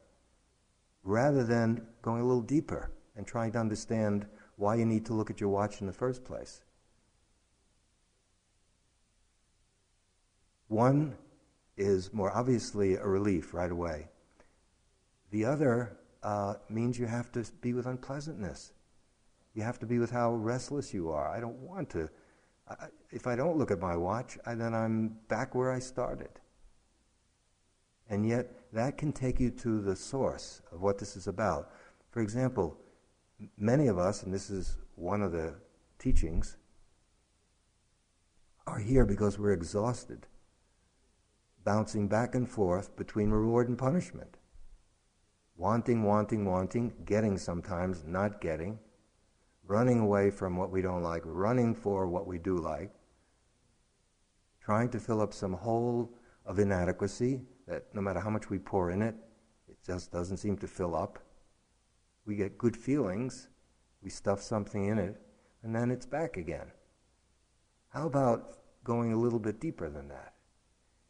rather 1.04 1.44
than 1.44 1.86
going 2.02 2.22
a 2.22 2.26
little 2.26 2.42
deeper 2.42 2.90
and 3.16 3.26
trying 3.26 3.52
to 3.52 3.58
understand 3.58 4.26
why 4.56 4.74
you 4.74 4.84
need 4.84 5.06
to 5.06 5.14
look 5.14 5.30
at 5.30 5.40
your 5.40 5.50
watch 5.50 5.80
in 5.80 5.86
the 5.86 5.92
first 5.92 6.24
place. 6.24 6.62
One 10.68 11.16
is 11.76 12.12
more 12.12 12.32
obviously 12.36 12.94
a 12.94 13.06
relief 13.06 13.54
right 13.54 13.70
away. 13.70 14.08
The 15.30 15.44
other 15.44 15.98
uh, 16.22 16.54
means 16.68 16.98
you 16.98 17.06
have 17.06 17.30
to 17.32 17.44
be 17.60 17.72
with 17.72 17.86
unpleasantness. 17.86 18.72
You 19.54 19.62
have 19.62 19.78
to 19.80 19.86
be 19.86 19.98
with 19.98 20.10
how 20.10 20.34
restless 20.34 20.92
you 20.92 21.10
are. 21.10 21.28
I 21.28 21.40
don't 21.40 21.58
want 21.58 21.90
to 21.90 22.08
If 23.10 23.26
I 23.26 23.36
don't 23.36 23.56
look 23.56 23.70
at 23.70 23.80
my 23.80 23.96
watch, 23.96 24.38
I, 24.44 24.54
then 24.54 24.74
I'm 24.74 25.16
back 25.28 25.54
where 25.54 25.70
I 25.70 25.78
started. 25.78 26.40
And 28.08 28.26
yet, 28.26 28.50
that 28.72 28.98
can 28.98 29.12
take 29.12 29.40
you 29.40 29.50
to 29.50 29.80
the 29.80 29.96
source 29.96 30.62
of 30.72 30.82
what 30.82 30.98
this 30.98 31.16
is 31.16 31.26
about. 31.26 31.70
For 32.10 32.20
example, 32.20 32.76
many 33.56 33.86
of 33.86 33.98
us, 33.98 34.22
and 34.22 34.32
this 34.32 34.50
is 34.50 34.76
one 34.94 35.22
of 35.22 35.32
the 35.32 35.54
teachings, 35.98 36.56
are 38.66 38.78
here 38.78 39.04
because 39.04 39.38
we're 39.38 39.52
exhausted, 39.52 40.26
bouncing 41.64 42.08
back 42.08 42.34
and 42.34 42.48
forth 42.48 42.96
between 42.96 43.30
reward 43.30 43.68
and 43.68 43.78
punishment. 43.78 44.36
Wanting, 45.56 46.02
wanting, 46.02 46.44
wanting, 46.44 46.92
getting 47.04 47.38
sometimes, 47.38 48.04
not 48.06 48.40
getting, 48.40 48.78
running 49.66 50.00
away 50.00 50.30
from 50.30 50.56
what 50.56 50.70
we 50.70 50.82
don't 50.82 51.02
like, 51.02 51.22
running 51.24 51.74
for 51.74 52.06
what 52.06 52.26
we 52.26 52.38
do 52.38 52.56
like, 52.56 52.90
trying 54.60 54.88
to 54.90 54.98
fill 54.98 55.20
up 55.20 55.34
some 55.34 55.52
hole 55.52 56.12
of 56.44 56.58
inadequacy 56.58 57.40
that 57.66 57.84
no 57.94 58.00
matter 58.00 58.20
how 58.20 58.30
much 58.30 58.48
we 58.48 58.58
pour 58.58 58.90
in 58.90 59.02
it, 59.02 59.14
it 59.68 59.76
just 59.84 60.12
doesn't 60.12 60.36
seem 60.36 60.56
to 60.56 60.68
fill 60.68 60.94
up. 60.94 61.18
We 62.24 62.36
get 62.36 62.58
good 62.58 62.76
feelings, 62.76 63.48
we 64.02 64.10
stuff 64.10 64.40
something 64.40 64.86
in 64.86 64.98
it, 64.98 65.20
and 65.62 65.74
then 65.74 65.90
it's 65.90 66.06
back 66.06 66.36
again. 66.36 66.70
How 67.88 68.06
about 68.06 68.58
going 68.84 69.12
a 69.12 69.18
little 69.18 69.38
bit 69.38 69.60
deeper 69.60 69.88
than 69.88 70.08
that? 70.08 70.34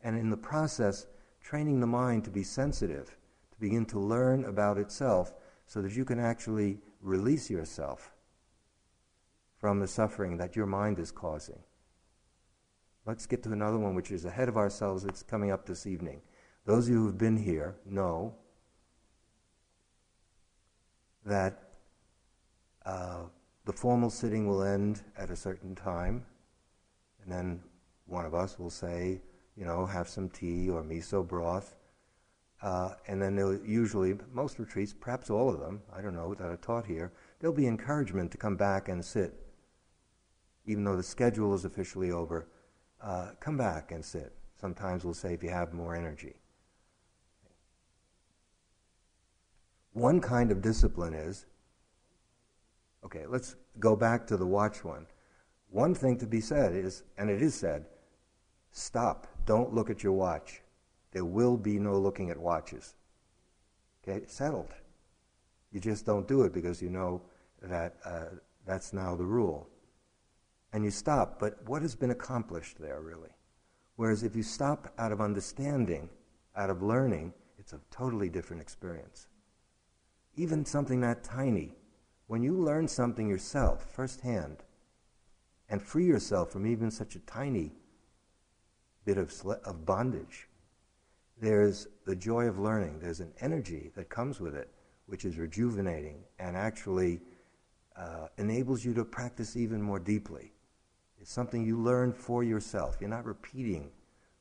And 0.03 0.19
in 0.19 0.31
the 0.31 0.37
process, 0.37 1.07
training 1.43 1.81
the 1.81 1.87
mind 1.87 2.25
to 2.25 2.31
be 2.31 2.43
sensitive, 2.43 3.17
to 3.53 3.61
begin 3.61 3.85
to 3.87 3.99
learn 3.99 4.45
about 4.45 4.79
itself 4.79 5.35
so 5.67 5.83
that 5.83 5.93
you 5.93 6.05
can 6.05 6.19
actually 6.19 6.79
release 7.01 7.51
yourself 7.51 8.13
from 9.59 9.81
the 9.81 9.87
suffering 9.87 10.37
that 10.37 10.55
your 10.55 10.67
mind 10.67 10.99
is 10.99 11.11
causing. 11.11 11.59
Let's 13.07 13.27
get 13.27 13.43
to 13.45 13.53
another 13.53 13.79
one 13.79 13.95
which 13.95 14.11
is 14.11 14.25
ahead 14.25 14.49
of 14.49 14.57
ourselves. 14.57 15.05
It's 15.05 15.23
coming 15.23 15.51
up 15.51 15.65
this 15.65 15.87
evening. 15.87 16.21
Those 16.65 16.89
of 16.89 16.95
you 16.95 17.03
who've 17.03 17.19
been 17.19 17.37
here 17.37 17.77
know 17.89 18.35
that 21.25 21.63
uh, 22.85 23.23
the 23.65 23.73
formal 23.73 24.11
sitting 24.11 24.49
will 24.49 24.63
end 24.63 25.03
at 25.17 25.31
a 25.31 25.37
certain 25.37 25.75
time, 25.75 26.25
and 27.23 27.33
then 27.33 27.61
one 28.07 28.25
of 28.25 28.35
us 28.35 28.59
will 28.59 28.71
say, 28.71 29.21
you 29.57 29.65
know, 29.65 29.87
have 29.87 30.09
some 30.09 30.29
tea 30.29 30.69
or 30.69 30.83
miso 30.83 31.27
broth. 31.27 31.77
Uh, 32.63 32.95
and 33.07 33.21
then 33.23 33.37
they'll 33.37 33.65
usually, 33.65 34.17
most 34.33 34.59
retreats, 34.59 34.93
perhaps 34.93 35.31
all 35.31 35.49
of 35.49 35.61
them, 35.61 35.83
I 35.95 36.01
don't 36.01 36.15
know, 36.15 36.35
that 36.35 36.47
are 36.47 36.57
taught 36.57 36.87
here, 36.87 37.13
there'll 37.39 37.55
be 37.55 37.67
encouragement 37.67 38.31
to 38.33 38.39
come 38.39 38.57
back 38.57 38.89
and 38.89 39.05
sit 39.05 39.46
even 40.67 40.85
though 40.85 40.97
the 40.97 41.03
schedule 41.03 41.55
is 41.55 41.65
officially 41.65 42.11
over, 42.11 42.49
uh, 43.03 43.31
come 43.41 43.57
back 43.57 43.93
and 43.93 44.05
sit. 44.05 44.33
Sometimes 44.61 45.05
we'll 45.05 45.15
say 45.15 45.35
if 45.35 45.43
you 45.43 45.51
have 45.51 45.73
more 45.73 45.95
energy. 45.95 46.35
One 49.93 50.21
kind 50.21 50.51
of 50.51 50.61
discipline 50.61 51.15
is 51.15 51.47
okay, 53.05 53.25
let's 53.27 53.55
go 53.79 53.95
back 53.95 54.27
to 54.27 54.37
the 54.37 54.47
watch 54.47 54.85
one. 54.85 55.07
One 55.71 55.95
thing 55.95 56.19
to 56.19 56.27
be 56.27 56.41
said 56.41 56.75
is, 56.75 57.05
and 57.17 57.31
it 57.31 57.41
is 57.41 57.55
said, 57.55 57.87
stop, 58.73 59.29
don't 59.47 59.73
look 59.73 59.91
at 59.91 60.03
your 60.03 60.13
watch. 60.13 60.61
There 61.13 61.25
will 61.25 61.57
be 61.57 61.79
no 61.79 61.97
looking 61.97 62.31
at 62.31 62.37
watches. 62.37 62.95
Okay, 64.03 64.25
settled. 64.27 64.75
You 65.73 65.81
just 65.81 66.05
don't 66.05 66.27
do 66.27 66.43
it 66.43 66.53
because 66.53 66.83
you 66.83 66.91
know 66.91 67.23
that 67.63 67.97
uh, 68.05 68.37
that's 68.67 68.93
now 68.93 69.15
the 69.15 69.25
rule 69.25 69.69
and 70.77 70.85
you 70.85 70.91
stop, 70.91 71.39
but 71.39 71.57
what 71.67 71.81
has 71.81 71.95
been 71.95 72.11
accomplished 72.11 72.79
there 72.79 73.01
really? 73.01 73.31
Whereas 73.95 74.23
if 74.23 74.37
you 74.37 74.43
stop 74.43 74.93
out 74.99 75.11
of 75.11 75.23
understanding, 75.23 76.11
out 76.55 76.69
of 76.69 76.83
learning, 76.83 77.33
it's 77.57 77.73
a 77.73 77.81
totally 77.91 78.29
different 78.29 78.61
experience. 78.61 79.29
Even 80.35 80.67
something 80.67 81.01
that 81.01 81.25
tiny, 81.25 81.73
when 82.27 82.43
you 82.43 82.53
learn 82.53 82.89
something 82.89 83.27
yourself 83.27 83.91
firsthand 83.91 84.65
and 85.71 85.81
free 85.81 86.05
yourself 86.05 86.53
from 86.53 86.67
even 86.67 86.91
such 86.91 87.17
a 87.17 87.21
tiny 87.21 87.73
bit 89.07 89.17
of, 89.17 89.33
sl- 89.33 89.53
of 89.65 89.87
bondage, 89.87 90.47
there's 91.41 91.89
the 92.05 92.15
joy 92.15 92.49
of 92.49 92.59
learning. 92.59 92.99
There's 93.01 93.21
an 93.21 93.33
energy 93.41 93.93
that 93.97 94.11
comes 94.11 94.41
with 94.41 94.55
it, 94.55 94.69
which 95.07 95.25
is 95.25 95.39
rejuvenating 95.39 96.23
and 96.39 96.55
actually 96.55 97.23
uh, 97.97 98.29
enables 98.37 98.85
you 98.85 98.93
to 98.93 99.07
practice 99.07 99.57
even 99.57 99.81
more 99.81 99.99
deeply. 99.99 100.53
It's 101.27 101.33
something 101.33 101.67
you 101.67 101.77
learn 101.77 102.13
for 102.13 102.45
yourself. 102.45 102.99
You're 103.01 103.11
not 103.11 103.25
repeating 103.25 103.91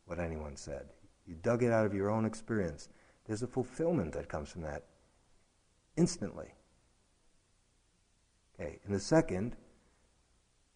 what 0.06 0.20
anyone 0.20 0.56
said. 0.56 0.86
You 1.26 1.34
dug 1.34 1.64
it 1.64 1.72
out 1.72 1.84
of 1.84 1.96
your 1.96 2.12
own 2.12 2.26
experience. 2.26 2.90
There's 3.26 3.42
a 3.42 3.48
fulfillment 3.48 4.14
that 4.14 4.30
comes 4.30 4.52
from 4.52 4.62
that 4.62 4.84
instantly. 5.98 6.54
Okay, 8.54 8.78
and 8.86 8.94
the 8.94 9.00
second, 9.00 9.56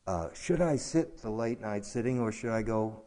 uh, 0.07 0.29
should 0.33 0.61
I 0.61 0.77
sit 0.77 1.19
the 1.19 1.29
late 1.29 1.61
night 1.61 1.85
sitting 1.85 2.19
or 2.19 2.31
should 2.31 2.53
I 2.53 2.63
go 2.63 3.03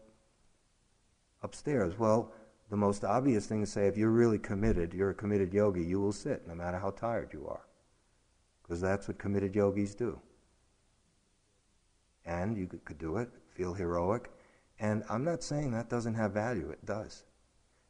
upstairs? 1.43 1.99
Well, 1.99 2.31
the 2.71 2.77
most 2.77 3.03
obvious 3.03 3.47
thing 3.47 3.63
to 3.63 3.67
say, 3.67 3.89
if 3.89 3.97
you're 3.97 4.11
really 4.11 4.39
committed, 4.39 4.95
you're 4.95 5.11
a 5.11 5.15
committed 5.15 5.53
yogi, 5.53 5.83
you 5.83 6.01
will 6.01 6.13
sit 6.13 6.47
no 6.47 6.55
matter 6.55 6.79
how 6.79 6.91
tired 6.91 7.33
you 7.33 7.49
are. 7.49 7.67
Because 8.63 8.81
that's 8.81 9.09
what 9.09 9.19
committed 9.19 9.57
yogis 9.57 9.97
do 9.97 10.21
and 12.25 12.57
you 12.57 12.67
could 12.85 12.99
do 12.99 13.17
it, 13.17 13.29
feel 13.55 13.75
heroic, 13.75 14.31
And 14.79 15.05
I'm 15.09 15.23
not 15.23 15.45
saying 15.45 15.71
that 15.73 15.89
doesn't 15.89 16.15
have 16.15 16.33
value, 16.33 16.71
it 16.71 16.85
does. 16.85 17.25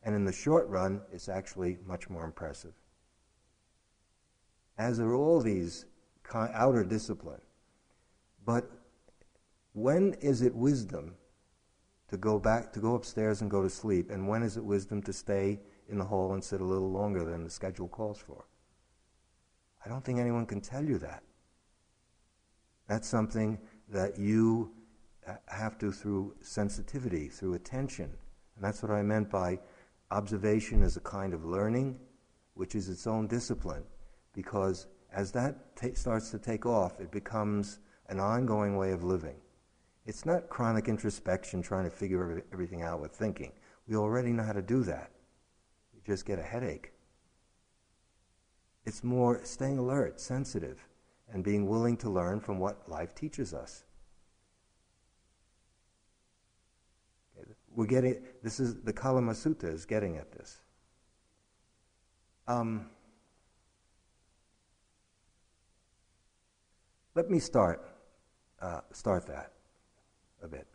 And 0.03 0.15
in 0.15 0.25
the 0.25 0.33
short 0.33 0.69
run, 0.69 1.01
it's 1.11 1.29
actually 1.29 1.79
much 1.87 2.11
more 2.11 2.25
impressive. 2.25 2.75
As 4.77 5.01
are 5.01 5.15
all 5.15 5.41
these 5.41 5.87
outer 6.35 6.85
discipline. 6.85 7.41
But 8.45 8.71
when 9.73 10.15
is 10.21 10.43
it 10.43 10.55
wisdom 10.55 11.15
to 12.09 12.17
go 12.17 12.39
back, 12.39 12.73
to 12.75 12.81
go 12.81 12.95
upstairs 12.95 13.41
and 13.41 13.51
go 13.51 13.63
to 13.63 13.71
sleep? 13.71 14.11
And 14.11 14.29
when 14.29 14.43
is 14.43 14.57
it 14.57 14.65
wisdom 14.65 15.03
to 15.03 15.13
stay 15.13 15.61
in 15.89 15.99
the 15.99 16.05
hall 16.05 16.35
and 16.35 16.43
sit 16.43 16.61
a 16.61 16.65
little 16.65 16.91
longer 16.91 17.25
than 17.25 17.45
the 17.45 17.51
schedule 17.51 17.89
calls 17.89 18.19
for? 18.19 18.45
I 19.85 19.89
don't 19.89 20.05
think 20.05 20.19
anyone 20.19 20.47
can 20.47 20.61
tell 20.61 20.85
you 20.85 20.99
that. 20.99 21.23
That's 22.89 23.09
something 23.09 23.59
that 23.93 24.19
you 24.19 24.73
uh, 25.29 25.35
have 25.47 25.79
to 25.79 25.93
through 25.93 26.35
sensitivity, 26.41 27.29
through 27.29 27.55
attention. 27.55 28.11
And 28.57 28.65
that's 28.65 28.83
what 28.83 28.91
I 28.91 29.03
meant 29.03 29.31
by 29.31 29.61
observation 30.11 30.83
as 30.83 30.97
a 30.97 31.01
kind 31.01 31.33
of 31.33 31.45
learning, 31.45 31.99
which 32.55 32.75
is 32.75 32.89
its 32.89 33.07
own 33.07 33.27
discipline. 33.27 33.85
Because 34.33 34.87
as 35.13 35.31
that 35.33 35.77
ta- 35.77 35.95
starts 35.95 36.31
to 36.31 36.39
take 36.39 36.67
off, 36.67 37.01
it 37.01 37.11
becomes 37.11 37.79
an 38.09 38.19
ongoing 38.19 38.77
way 38.77 38.93
of 38.93 39.05
living. 39.05 39.37
It's 40.07 40.27
not 40.27 40.49
chronic 40.49 40.89
introspection 40.89 41.63
trying 41.63 41.85
to 41.85 41.91
figure 41.91 42.43
everything 42.53 42.83
out 42.83 43.01
with 43.01 43.13
thinking. 43.13 43.53
We 43.87 43.97
already 43.97 44.33
know 44.33 44.43
how 44.43 44.53
to 44.53 44.63
do 44.63 44.83
that. 44.85 45.11
We 45.95 46.01
just 46.05 46.27
get 46.27 46.39
a 46.39 46.43
headache. 46.43 46.93
It's 48.85 49.05
more 49.05 49.45
staying 49.45 49.79
alert, 49.79 50.21
sensitive, 50.21 50.89
and 51.33 51.43
being 51.43 51.67
willing 51.67 51.97
to 51.97 52.11
learn 52.11 52.41
from 52.41 52.59
what 52.59 52.89
life 52.89 53.15
teaches 53.15 53.55
us. 53.55 53.85
We're 57.75 57.87
getting 57.87 58.23
this 58.43 58.61
is 58.61 58.83
the 58.83 58.93
Kalama 58.93 59.33
Sutta 59.33 59.65
is 59.65 59.87
getting 59.87 60.19
at 60.19 60.31
this. 60.31 60.59
Um, 62.47 62.91
let 67.15 67.31
me 67.31 67.39
start 67.39 67.83
uh, 68.61 68.81
start 68.93 69.27
that 69.27 69.53
a 70.43 70.49
bit. 70.49 70.67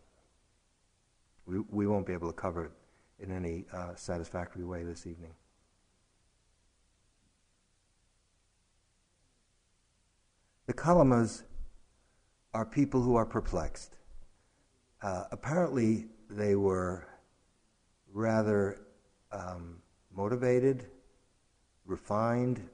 We, 1.46 1.60
we 1.70 1.86
won't 1.86 2.04
be 2.04 2.12
able 2.12 2.26
to 2.26 2.36
cover 2.36 2.66
it 2.66 2.72
in 3.20 3.30
any 3.34 3.64
uh, 3.72 3.94
satisfactory 3.94 4.64
way 4.64 4.82
this 4.82 5.06
evening. 5.06 5.34
The 10.68 10.74
Kalamas 10.74 11.44
are 12.52 12.66
people 12.66 13.00
who 13.00 13.16
are 13.16 13.24
perplexed. 13.24 13.96
Uh, 15.00 15.24
apparently, 15.32 16.08
they 16.28 16.56
were 16.56 17.08
rather 18.12 18.78
um, 19.32 19.80
motivated, 20.14 20.84
refined, 21.86 22.68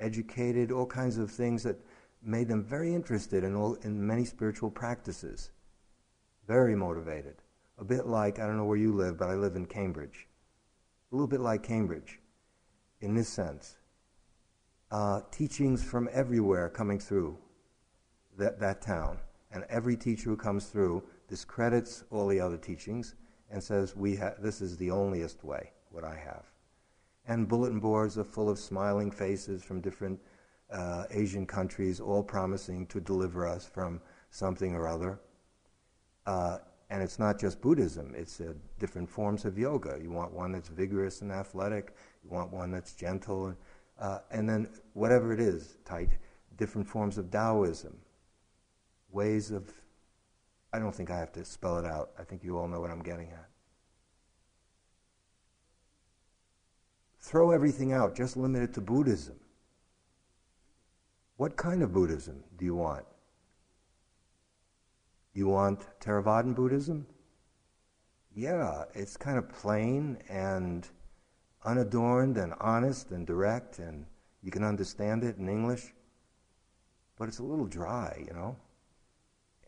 educated, 0.00 0.72
all 0.72 0.86
kinds 0.86 1.18
of 1.18 1.30
things 1.30 1.62
that 1.62 1.76
made 2.20 2.48
them 2.48 2.64
very 2.64 2.92
interested 2.92 3.44
in, 3.44 3.54
all, 3.54 3.74
in 3.84 4.04
many 4.04 4.24
spiritual 4.24 4.68
practices. 4.68 5.52
Very 6.48 6.74
motivated. 6.74 7.36
A 7.78 7.84
bit 7.84 8.08
like, 8.08 8.40
I 8.40 8.46
don't 8.46 8.56
know 8.56 8.64
where 8.64 8.76
you 8.76 8.92
live, 8.92 9.16
but 9.16 9.30
I 9.30 9.34
live 9.34 9.54
in 9.54 9.66
Cambridge. 9.66 10.26
A 11.12 11.14
little 11.14 11.28
bit 11.28 11.40
like 11.40 11.62
Cambridge 11.62 12.18
in 13.00 13.14
this 13.14 13.28
sense. 13.28 13.76
Uh, 14.90 15.20
teachings 15.32 15.82
from 15.82 16.08
everywhere 16.12 16.68
coming 16.68 16.98
through 16.98 17.36
that, 18.38 18.60
that 18.60 18.80
town. 18.80 19.18
And 19.50 19.64
every 19.68 19.96
teacher 19.96 20.30
who 20.30 20.36
comes 20.36 20.66
through 20.66 21.02
discredits 21.28 22.04
all 22.10 22.28
the 22.28 22.40
other 22.40 22.56
teachings 22.56 23.14
and 23.50 23.62
says, 23.62 23.96
we 23.96 24.16
ha- 24.16 24.34
This 24.40 24.60
is 24.60 24.76
the 24.76 24.88
onlyest 24.88 25.42
way, 25.42 25.72
what 25.90 26.04
I 26.04 26.14
have. 26.14 26.44
And 27.26 27.48
bulletin 27.48 27.80
boards 27.80 28.16
are 28.18 28.24
full 28.24 28.48
of 28.48 28.58
smiling 28.58 29.10
faces 29.10 29.62
from 29.62 29.80
different 29.80 30.20
uh, 30.70 31.04
Asian 31.10 31.46
countries, 31.46 32.00
all 32.00 32.22
promising 32.22 32.86
to 32.86 33.00
deliver 33.00 33.46
us 33.46 33.66
from 33.66 34.00
something 34.30 34.74
or 34.74 34.86
other. 34.86 35.18
Uh, 36.26 36.58
and 36.90 37.02
it's 37.02 37.18
not 37.18 37.40
just 37.40 37.60
Buddhism, 37.60 38.14
it's 38.16 38.40
uh, 38.40 38.52
different 38.78 39.08
forms 39.08 39.44
of 39.44 39.58
yoga. 39.58 39.98
You 40.00 40.10
want 40.10 40.32
one 40.32 40.52
that's 40.52 40.68
vigorous 40.68 41.22
and 41.22 41.32
athletic, 41.32 41.94
you 42.22 42.30
want 42.30 42.52
one 42.52 42.70
that's 42.70 42.92
gentle, 42.92 43.46
and, 43.46 43.56
uh, 44.00 44.18
and 44.30 44.48
then 44.48 44.68
whatever 44.92 45.32
it 45.32 45.40
is, 45.40 45.76
tight, 45.84 46.10
different 46.56 46.86
forms 46.86 47.18
of 47.18 47.30
Taoism, 47.30 47.96
ways 49.10 49.50
of. 49.50 49.72
I 50.72 50.78
don't 50.78 50.94
think 50.94 51.10
I 51.10 51.18
have 51.18 51.32
to 51.32 51.44
spell 51.44 51.78
it 51.78 51.86
out. 51.86 52.10
I 52.18 52.24
think 52.24 52.44
you 52.44 52.58
all 52.58 52.68
know 52.68 52.80
what 52.80 52.90
I'm 52.90 53.02
getting 53.02 53.30
at. 53.30 53.48
Throw 57.20 57.50
everything 57.50 57.92
out, 57.92 58.14
just 58.14 58.36
limit 58.36 58.62
it 58.62 58.74
to 58.74 58.80
Buddhism. 58.80 59.36
What 61.38 61.56
kind 61.56 61.82
of 61.82 61.92
Buddhism 61.92 62.44
do 62.58 62.64
you 62.64 62.74
want? 62.74 63.04
You 65.34 65.48
want 65.48 65.86
Theravadan 66.00 66.54
Buddhism? 66.54 67.06
Yeah, 68.34 68.84
it's 68.94 69.16
kind 69.16 69.38
of 69.38 69.48
plain 69.48 70.18
and 70.28 70.88
unadorned 71.66 72.38
and 72.38 72.54
honest 72.60 73.10
and 73.10 73.26
direct, 73.26 73.78
and 73.78 74.06
you 74.42 74.50
can 74.50 74.64
understand 74.64 75.24
it 75.24 75.36
in 75.36 75.48
English, 75.48 75.92
but 77.18 77.28
it's 77.28 77.40
a 77.40 77.42
little 77.42 77.66
dry, 77.66 78.24
you 78.26 78.32
know? 78.32 78.56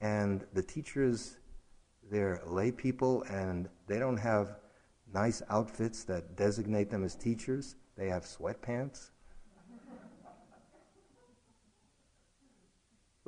And 0.00 0.46
the 0.54 0.62
teachers, 0.62 1.38
they're 2.10 2.40
lay 2.46 2.70
people, 2.70 3.24
and 3.24 3.68
they 3.86 3.98
don't 3.98 4.16
have 4.16 4.56
nice 5.12 5.42
outfits 5.50 6.04
that 6.04 6.36
designate 6.36 6.90
them 6.90 7.04
as 7.04 7.14
teachers. 7.14 7.76
They 7.96 8.08
have 8.08 8.24
sweatpants 8.24 9.10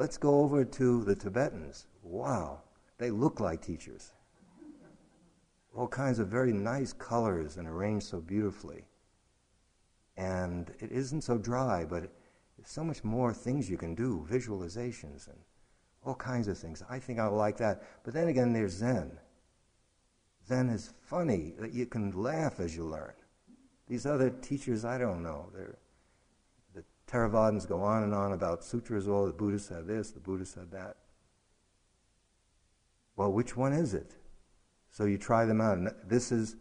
Let's 0.01 0.17
go 0.17 0.41
over 0.41 0.65
to 0.65 1.05
the 1.05 1.15
Tibetans. 1.15 1.87
Wow, 2.03 2.63
they 2.97 3.11
look 3.11 3.39
like 3.39 3.61
teachers. 3.61 4.15
All 5.75 5.89
kinds 5.89 6.19
of 6.19 6.29
very 6.29 6.53
nice 6.53 6.93
colors 6.93 7.57
and 7.57 7.67
arranged 7.69 8.07
so 8.07 8.21
beautifully. 8.21 8.85
And 10.17 10.71
it 10.81 10.93
isn't 10.93 11.23
so 11.23 11.39
dry, 11.39 11.85
but 11.85 12.13
there's 12.57 12.69
so 12.69 12.85
much 12.85 13.05
more 13.05 13.33
things 13.33 13.71
you 13.71 13.79
can 13.79 13.95
do, 13.95 14.27
visualizations 14.31 15.29
and 15.29 15.39
all 16.05 16.15
kinds 16.15 16.49
of 16.49 16.59
things. 16.59 16.83
I 16.89 16.99
think 16.99 17.19
I'll 17.19 17.33
like 17.33 17.57
that. 17.59 17.83
But 18.05 18.15
then 18.15 18.29
again, 18.29 18.53
there's 18.53 18.73
Zen. 18.73 19.13
Zen 20.47 20.69
is 20.69 20.93
funny 21.01 21.55
that 21.59 21.73
you 21.73 21.87
can 21.87 22.11
laugh 22.13 22.61
as 22.61 22.75
you 22.75 22.85
learn. 22.85 23.13
These 23.87 24.07
other 24.07 24.31
teachers, 24.31 24.85
I 24.85 24.99
don't 24.99 25.23
know. 25.23 25.51
They're 25.55 25.79
Theravadins 27.11 27.67
go 27.67 27.83
on 27.83 28.05
and 28.05 28.15
on 28.15 28.33
about 28.33 28.63
sutras, 28.63 29.09
oh, 29.09 29.27
the 29.27 29.33
Buddha 29.33 29.59
said 29.59 29.87
this, 29.87 30.11
the 30.11 30.21
Buddha 30.21 30.45
said 30.45 30.71
that. 30.71 30.97
Well, 33.17 33.33
which 33.33 33.57
one 33.57 33.73
is 33.73 33.95
it? 33.95 34.15
So 34.91 35.05
you 35.05 35.19
try 35.19 35.45
them 35.45 35.61
out. 35.61 35.79
And 35.79 35.91
this 36.07 36.33
is 36.33 36.57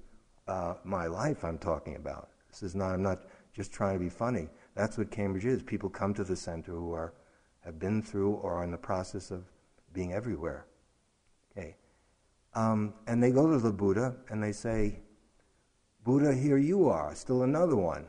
uh, 0.48 0.76
my 0.84 1.08
life 1.08 1.44
I'm 1.44 1.58
talking 1.58 1.96
about. 1.96 2.30
This 2.50 2.64
is 2.64 2.76
not, 2.76 2.94
I'm 2.94 3.04
not 3.04 3.24
just 3.54 3.72
trying 3.72 3.98
to 3.98 4.04
be 4.04 4.10
funny. 4.10 4.50
That's 4.76 4.98
what 4.98 5.12
Cambridge 5.12 5.46
is. 5.46 5.62
People 5.64 5.90
come 5.90 6.14
to 6.14 6.24
the 6.24 6.36
center 6.36 6.72
who 6.72 6.94
are, 6.94 7.14
have 7.66 7.80
been 7.80 8.02
through 8.02 8.34
or 8.36 8.56
are 8.56 8.64
in 8.64 8.72
the 8.72 8.78
process 8.78 9.32
of 9.32 9.44
being 9.94 10.14
everywhere. 10.14 10.66
Okay. 11.52 11.76
Um, 12.56 12.94
and 13.08 13.22
they 13.22 13.32
go 13.32 13.50
to 13.50 13.60
the 13.60 13.72
Buddha 13.72 14.16
and 14.30 14.42
they 14.42 14.52
say, 14.52 15.00
Buddha, 16.04 16.34
here 16.34 16.58
you 16.58 16.88
are, 16.88 17.14
still 17.14 17.44
another 17.44 17.76
one. 17.76 18.08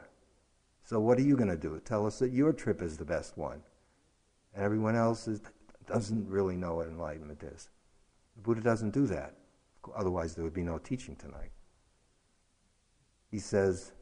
So 0.84 1.00
what 1.00 1.18
are 1.18 1.22
you 1.22 1.36
going 1.36 1.50
to 1.50 1.56
do? 1.56 1.80
Tell 1.84 2.06
us 2.06 2.18
that 2.20 2.32
your 2.32 2.52
trip 2.52 2.82
is 2.82 2.96
the 2.96 3.04
best 3.04 3.36
one. 3.36 3.62
And 4.54 4.64
everyone 4.64 4.96
else 4.96 5.28
is, 5.28 5.40
doesn't 5.86 6.28
really 6.28 6.56
know 6.56 6.76
what 6.76 6.86
enlightenment 6.86 7.42
is. 7.42 7.68
The 8.36 8.42
Buddha 8.42 8.60
doesn't 8.60 8.90
do 8.94 9.06
that. 9.06 9.34
Otherwise, 9.96 10.34
there 10.34 10.44
would 10.44 10.54
be 10.54 10.62
no 10.62 10.78
teaching 10.78 11.16
tonight. 11.16 11.50
He 13.30 13.38
says, 13.38 13.92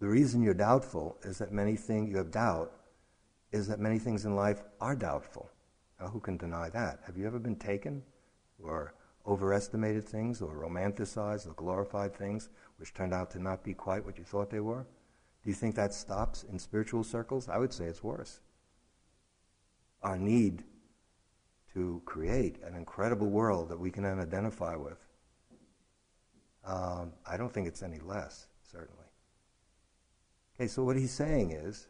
the 0.00 0.08
reason 0.08 0.42
you're 0.42 0.54
doubtful 0.54 1.16
is 1.22 1.38
that 1.38 1.52
many 1.52 1.76
things, 1.76 2.10
you 2.10 2.16
have 2.16 2.30
doubt, 2.30 2.72
is 3.50 3.66
that 3.68 3.80
many 3.80 3.98
things 3.98 4.24
in 4.24 4.34
life 4.34 4.62
are 4.80 4.96
doubtful. 4.96 5.50
Now, 6.00 6.08
who 6.08 6.20
can 6.20 6.36
deny 6.36 6.70
that? 6.70 7.00
Have 7.06 7.16
you 7.16 7.26
ever 7.26 7.38
been 7.38 7.56
taken 7.56 8.02
or 8.62 8.94
overestimated 9.26 10.04
things 10.04 10.40
or 10.42 10.56
romanticized 10.56 11.46
or 11.46 11.52
glorified 11.54 12.14
things 12.14 12.48
which 12.78 12.94
turned 12.94 13.14
out 13.14 13.30
to 13.32 13.38
not 13.38 13.62
be 13.62 13.74
quite 13.74 14.04
what 14.04 14.18
you 14.18 14.24
thought 14.24 14.50
they 14.50 14.60
were? 14.60 14.86
Do 15.42 15.50
you 15.50 15.54
think 15.54 15.74
that 15.74 15.92
stops 15.92 16.44
in 16.44 16.58
spiritual 16.58 17.04
circles? 17.04 17.48
I 17.48 17.58
would 17.58 17.72
say 17.72 17.84
it's 17.84 18.02
worse. 18.02 18.40
Our 20.02 20.18
need 20.18 20.64
to 21.74 22.02
create 22.04 22.58
an 22.62 22.74
incredible 22.74 23.28
world 23.28 23.68
that 23.68 23.78
we 23.78 23.90
can 23.90 24.02
then 24.02 24.20
identify 24.20 24.76
with. 24.76 24.98
Um, 26.64 27.12
I 27.26 27.36
don't 27.36 27.52
think 27.52 27.66
it's 27.66 27.82
any 27.82 27.98
less, 27.98 28.46
certainly. 28.70 29.06
Okay, 30.56 30.68
so 30.68 30.84
what 30.84 30.96
he's 30.96 31.10
saying 31.10 31.52
is 31.52 31.88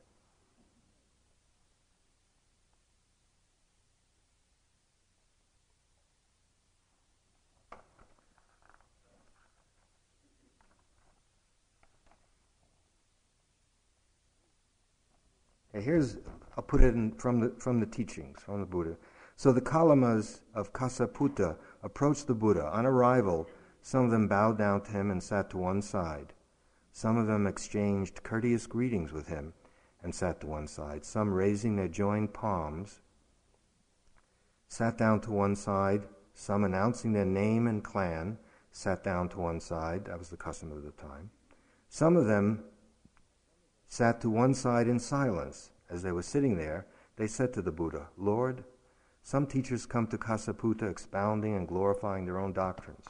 here's 15.81 16.17
I'll 16.57 16.63
put 16.63 16.83
it 16.83 16.95
in, 16.95 17.13
from 17.13 17.41
the 17.41 17.53
from 17.59 17.81
the 17.81 17.87
teachings 17.87 18.41
from 18.41 18.61
the 18.61 18.67
Buddha. 18.67 18.97
So 19.43 19.51
the 19.51 19.61
Kalamas 19.61 20.39
of 20.55 20.73
Kesaputta 20.73 21.57
approached 21.83 22.29
the 22.29 22.33
Buddha. 22.33 22.65
On 22.67 22.87
arrival, 22.87 23.49
some 23.83 24.05
of 24.05 24.13
them 24.13 24.29
bowed 24.29 24.57
down 24.57 24.83
to 24.83 24.93
him 24.93 25.11
and 25.11 25.21
sat 25.21 25.51
to 25.51 25.59
one 25.59 25.83
side. 25.83 26.33
Some 26.93 27.17
of 27.17 27.27
them 27.27 27.49
exchanged 27.49 28.23
courteous 28.23 28.69
greetings 28.69 29.11
with 29.11 29.27
him 29.27 29.53
and 30.01 30.15
sat 30.15 30.41
to 30.43 30.47
one 30.47 30.69
side. 30.69 31.05
Some, 31.05 31.35
raising 31.35 31.75
their 31.75 31.89
joined 31.89 32.33
palms, 32.33 33.01
sat 34.69 34.97
down 34.97 35.21
to 35.23 35.33
one 35.33 35.57
side. 35.57 36.07
Some, 36.35 36.63
announcing 36.63 37.13
their 37.13 37.25
name 37.25 37.67
and 37.67 37.83
clan, 37.83 38.39
sat 38.71 39.03
down 39.03 39.29
to 39.31 39.41
one 39.41 39.59
side. 39.59 40.05
That 40.05 40.21
was 40.21 40.29
the 40.29 40.37
custom 40.37 40.71
of 40.71 40.85
the 40.85 40.93
time. 40.93 41.31
Some 41.89 42.17
of 42.17 42.27
them 42.27 42.63
sat 43.89 44.21
to 44.21 44.31
one 44.31 44.55
side 44.55 44.87
in 44.87 45.01
silence. 45.01 45.73
As 45.91 46.05
they 46.05 46.13
were 46.13 46.23
sitting 46.23 46.57
there, 46.57 46.87
they 47.17 47.27
said 47.27 47.53
to 47.55 47.61
the 47.61 47.73
Buddha, 47.73 48.07
Lord, 48.17 48.63
some 49.23 49.47
teachers 49.47 49.87
come 49.87 50.07
to 50.09 50.19
Kesaputta 50.19 50.91
expounding 50.91 51.55
and 51.55 51.69
glorifying 51.69 52.25
their 52.25 52.39
own 52.39 52.53
doctrines. 52.53 53.07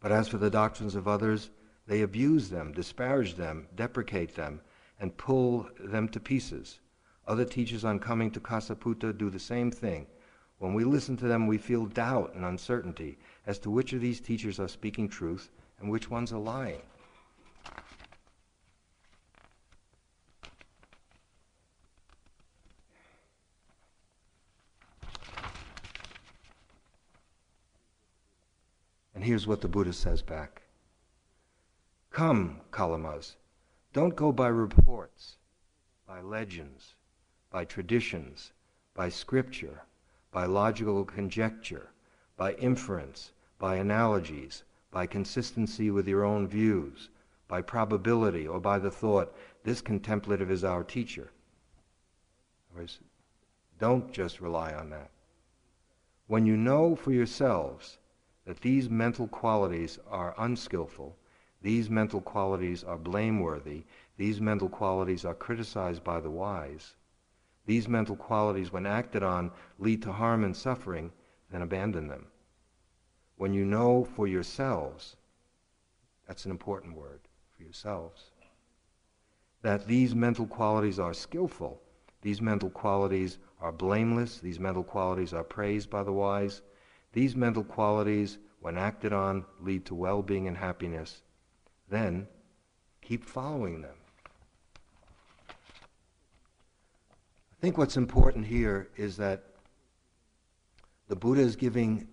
But 0.00 0.12
as 0.12 0.28
for 0.28 0.38
the 0.38 0.50
doctrines 0.50 0.94
of 0.94 1.06
others, 1.06 1.50
they 1.86 2.02
abuse 2.02 2.48
them, 2.50 2.72
disparage 2.72 3.34
them, 3.34 3.66
deprecate 3.74 4.34
them, 4.34 4.60
and 5.00 5.16
pull 5.16 5.68
them 5.78 6.08
to 6.10 6.20
pieces. 6.20 6.80
Other 7.26 7.44
teachers 7.44 7.84
on 7.84 7.98
coming 7.98 8.30
to 8.32 8.40
Kesaputta 8.40 9.16
do 9.16 9.30
the 9.30 9.38
same 9.38 9.70
thing. 9.70 10.06
When 10.58 10.74
we 10.74 10.84
listen 10.84 11.16
to 11.18 11.28
them, 11.28 11.46
we 11.46 11.58
feel 11.58 11.86
doubt 11.86 12.34
and 12.34 12.44
uncertainty 12.44 13.18
as 13.46 13.58
to 13.60 13.70
which 13.70 13.92
of 13.92 14.00
these 14.00 14.20
teachers 14.20 14.58
are 14.58 14.68
speaking 14.68 15.08
truth 15.08 15.50
and 15.78 15.90
which 15.90 16.10
ones 16.10 16.32
are 16.32 16.40
lying. 16.40 16.82
Here's 29.28 29.46
what 29.46 29.60
the 29.60 29.68
Buddha 29.68 29.92
says 29.92 30.22
back 30.22 30.62
Come, 32.10 32.62
Kalamas, 32.70 33.36
don't 33.92 34.16
go 34.16 34.32
by 34.32 34.48
reports, 34.48 35.36
by 36.06 36.22
legends, 36.22 36.94
by 37.50 37.66
traditions, 37.66 38.52
by 38.94 39.10
scripture, 39.10 39.82
by 40.32 40.46
logical 40.46 41.04
conjecture, 41.04 41.90
by 42.38 42.54
inference, 42.54 43.32
by 43.58 43.76
analogies, 43.76 44.62
by 44.90 45.04
consistency 45.06 45.90
with 45.90 46.08
your 46.08 46.24
own 46.24 46.48
views, 46.48 47.10
by 47.48 47.60
probability, 47.60 48.48
or 48.48 48.58
by 48.58 48.78
the 48.78 48.90
thought, 48.90 49.36
this 49.62 49.82
contemplative 49.82 50.50
is 50.50 50.64
our 50.64 50.82
teacher. 50.82 51.30
Don't 53.78 54.10
just 54.10 54.40
rely 54.40 54.72
on 54.72 54.88
that. 54.88 55.10
When 56.28 56.46
you 56.46 56.56
know 56.56 56.96
for 56.96 57.12
yourselves 57.12 57.98
that 58.48 58.62
these 58.62 58.88
mental 58.88 59.28
qualities 59.28 59.98
are 60.10 60.34
unskillful, 60.38 61.14
these 61.60 61.90
mental 61.90 62.22
qualities 62.22 62.82
are 62.82 62.96
blameworthy, 62.96 63.84
these 64.16 64.40
mental 64.40 64.70
qualities 64.70 65.22
are 65.26 65.34
criticized 65.34 66.02
by 66.02 66.18
the 66.18 66.30
wise, 66.30 66.94
these 67.66 67.86
mental 67.86 68.16
qualities, 68.16 68.72
when 68.72 68.86
acted 68.86 69.22
on, 69.22 69.50
lead 69.78 70.00
to 70.00 70.10
harm 70.10 70.44
and 70.44 70.56
suffering, 70.56 71.12
then 71.50 71.60
abandon 71.60 72.08
them. 72.08 72.24
When 73.36 73.52
you 73.52 73.66
know 73.66 74.02
for 74.02 74.26
yourselves, 74.26 75.16
that's 76.26 76.46
an 76.46 76.50
important 76.50 76.96
word, 76.96 77.20
for 77.54 77.62
yourselves, 77.64 78.30
that 79.60 79.86
these 79.86 80.14
mental 80.14 80.46
qualities 80.46 80.98
are 80.98 81.12
skillful, 81.12 81.82
these 82.22 82.40
mental 82.40 82.70
qualities 82.70 83.36
are 83.60 83.72
blameless, 83.72 84.38
these 84.38 84.58
mental 84.58 84.84
qualities 84.84 85.34
are 85.34 85.44
praised 85.44 85.90
by 85.90 86.02
the 86.02 86.14
wise, 86.14 86.62
these 87.12 87.34
mental 87.34 87.64
qualities, 87.64 88.38
when 88.60 88.76
acted 88.76 89.12
on, 89.12 89.44
lead 89.60 89.86
to 89.86 89.94
well 89.94 90.22
being 90.22 90.46
and 90.46 90.56
happiness. 90.56 91.22
Then 91.88 92.28
keep 93.02 93.24
following 93.24 93.80
them. 93.80 93.94
I 95.48 95.52
think 97.60 97.78
what's 97.78 97.96
important 97.96 98.46
here 98.46 98.88
is 98.96 99.16
that 99.16 99.44
the 101.08 101.16
Buddha 101.16 101.40
is 101.40 101.56
giving 101.56 102.06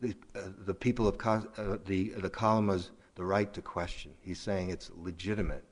the, 0.00 0.14
uh, 0.34 0.40
the 0.64 0.74
people 0.74 1.06
of 1.06 1.16
uh, 1.26 1.76
the, 1.84 2.10
the 2.10 2.30
Kalamas 2.30 2.90
the 3.16 3.24
right 3.24 3.52
to 3.52 3.60
question. 3.60 4.12
He's 4.20 4.40
saying 4.40 4.70
it's 4.70 4.90
legitimate. 4.96 5.64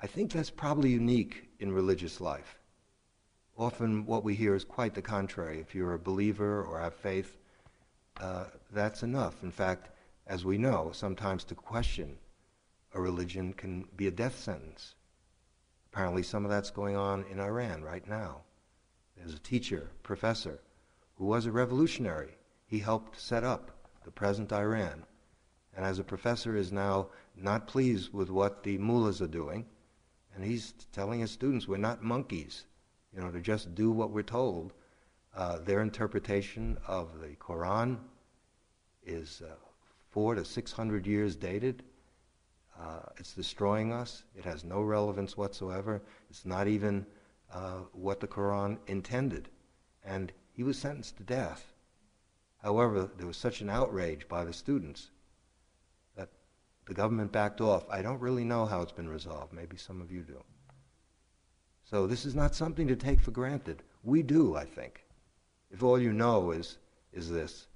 I 0.00 0.06
think 0.06 0.32
that's 0.32 0.50
probably 0.50 0.90
unique 0.90 1.48
in 1.60 1.70
religious 1.70 2.20
life. 2.20 2.58
Often 3.58 4.04
what 4.04 4.22
we 4.22 4.34
hear 4.34 4.54
is 4.54 4.64
quite 4.64 4.94
the 4.94 5.02
contrary. 5.02 5.60
If 5.60 5.74
you're 5.74 5.94
a 5.94 5.98
believer 5.98 6.62
or 6.62 6.78
have 6.78 6.94
faith, 6.94 7.38
uh, 8.20 8.44
that's 8.70 9.02
enough. 9.02 9.42
In 9.42 9.50
fact, 9.50 9.88
as 10.26 10.44
we 10.44 10.58
know, 10.58 10.90
sometimes 10.92 11.44
to 11.44 11.54
question 11.54 12.18
a 12.92 13.00
religion 13.00 13.52
can 13.52 13.84
be 13.96 14.06
a 14.06 14.10
death 14.10 14.38
sentence. 14.38 14.94
Apparently, 15.92 16.22
some 16.22 16.44
of 16.44 16.50
that's 16.50 16.70
going 16.70 16.96
on 16.96 17.24
in 17.30 17.40
Iran 17.40 17.82
right 17.82 18.06
now. 18.06 18.42
There's 19.16 19.34
a 19.34 19.38
teacher, 19.38 19.90
professor, 20.02 20.60
who 21.14 21.24
was 21.24 21.46
a 21.46 21.52
revolutionary. 21.52 22.36
He 22.66 22.78
helped 22.80 23.18
set 23.18 23.44
up 23.44 23.70
the 24.04 24.10
present 24.10 24.52
Iran. 24.52 25.04
And 25.74 25.84
as 25.84 25.98
a 25.98 26.04
professor 26.04 26.56
is 26.56 26.72
now 26.72 27.08
not 27.34 27.66
pleased 27.66 28.12
with 28.12 28.30
what 28.30 28.62
the 28.62 28.76
mullahs 28.76 29.22
are 29.22 29.26
doing, 29.26 29.66
and 30.34 30.44
he's 30.44 30.74
telling 30.92 31.20
his 31.20 31.30
students, 31.30 31.66
we're 31.66 31.78
not 31.78 32.02
monkeys, 32.02 32.66
you 33.16 33.22
know, 33.22 33.30
to 33.30 33.40
just 33.40 33.74
do 33.74 33.90
what 33.90 34.10
we're 34.10 34.22
told. 34.22 34.74
Uh, 35.34 35.58
their 35.58 35.80
interpretation 35.80 36.76
of 36.86 37.20
the 37.20 37.28
Quran 37.36 37.98
is 39.04 39.42
uh, 39.44 39.54
four 40.10 40.34
to 40.34 40.44
six 40.44 40.70
hundred 40.70 41.06
years 41.06 41.34
dated. 41.34 41.82
Uh, 42.78 43.00
it's 43.16 43.32
destroying 43.32 43.92
us. 43.92 44.24
It 44.36 44.44
has 44.44 44.62
no 44.62 44.82
relevance 44.82 45.36
whatsoever. 45.36 46.02
It's 46.28 46.44
not 46.44 46.68
even 46.68 47.06
uh, 47.52 47.80
what 47.92 48.20
the 48.20 48.26
Quran 48.26 48.76
intended. 48.86 49.48
And 50.04 50.30
he 50.52 50.62
was 50.62 50.78
sentenced 50.78 51.16
to 51.16 51.22
death. 51.22 51.72
However, 52.62 53.10
there 53.16 53.26
was 53.26 53.36
such 53.36 53.60
an 53.62 53.70
outrage 53.70 54.28
by 54.28 54.44
the 54.44 54.52
students 54.52 55.10
that 56.16 56.28
the 56.86 56.94
government 56.94 57.32
backed 57.32 57.60
off. 57.62 57.88
I 57.88 58.02
don't 58.02 58.20
really 58.20 58.44
know 58.44 58.66
how 58.66 58.82
it's 58.82 58.92
been 58.92 59.08
resolved. 59.08 59.52
Maybe 59.52 59.76
some 59.76 60.02
of 60.02 60.12
you 60.12 60.22
do. 60.22 60.42
So 61.88 62.06
this 62.08 62.26
is 62.26 62.34
not 62.34 62.54
something 62.54 62.88
to 62.88 62.96
take 62.96 63.20
for 63.20 63.30
granted. 63.30 63.82
We 64.02 64.22
do, 64.22 64.56
I 64.56 64.64
think. 64.64 65.04
If 65.70 65.82
all 65.82 66.00
you 66.00 66.12
know 66.12 66.50
is, 66.50 66.78
is 67.12 67.30
this, 67.30 67.68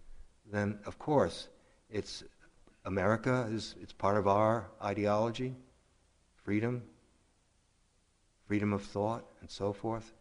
then 0.51 0.79
of 0.85 0.99
course 0.99 1.49
it's 1.91 2.25
America 2.85 3.49
is 3.51 3.77
it's 3.81 3.93
part 3.93 4.17
of 4.17 4.27
our 4.27 4.69
ideology, 4.83 5.55
freedom, 6.43 6.83
freedom 8.47 8.73
of 8.73 8.83
thought, 8.83 9.25
and 9.41 9.51
so 9.51 9.73
forth. 9.73 10.13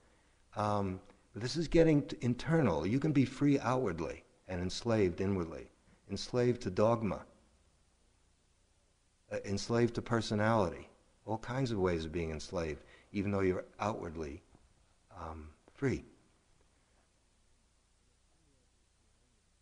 Um, 0.55 0.99
but 1.33 1.41
this 1.41 1.55
is 1.55 1.67
getting 1.67 2.07
internal. 2.21 2.85
You 2.85 2.99
can 2.99 3.11
be 3.11 3.25
free 3.25 3.59
outwardly 3.59 4.23
and 4.47 4.61
enslaved 4.61 5.21
inwardly, 5.21 5.67
enslaved 6.09 6.61
to 6.61 6.69
dogma, 6.69 7.21
uh, 9.31 9.37
enslaved 9.45 9.95
to 9.95 10.01
personality, 10.01 10.89
all 11.25 11.37
kinds 11.37 11.71
of 11.71 11.79
ways 11.79 12.05
of 12.05 12.11
being 12.11 12.31
enslaved, 12.31 12.81
even 13.11 13.31
though 13.31 13.41
you're 13.41 13.65
outwardly 13.79 14.41
um, 15.19 15.49
free. 15.73 16.03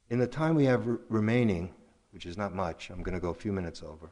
In 0.10 0.20
the 0.20 0.28
time 0.28 0.56
we 0.56 0.66
have 0.66 0.88
r- 0.88 1.00
remaining, 1.10 1.74
which 2.12 2.26
is 2.26 2.38
not 2.38 2.54
much, 2.54 2.90
I'm 2.90 3.04
going 3.04 3.16
to 3.16 3.20
go 3.22 3.30
a 3.30 3.34
few 3.34 3.52
minutes 3.52 3.84
over. 3.84 4.12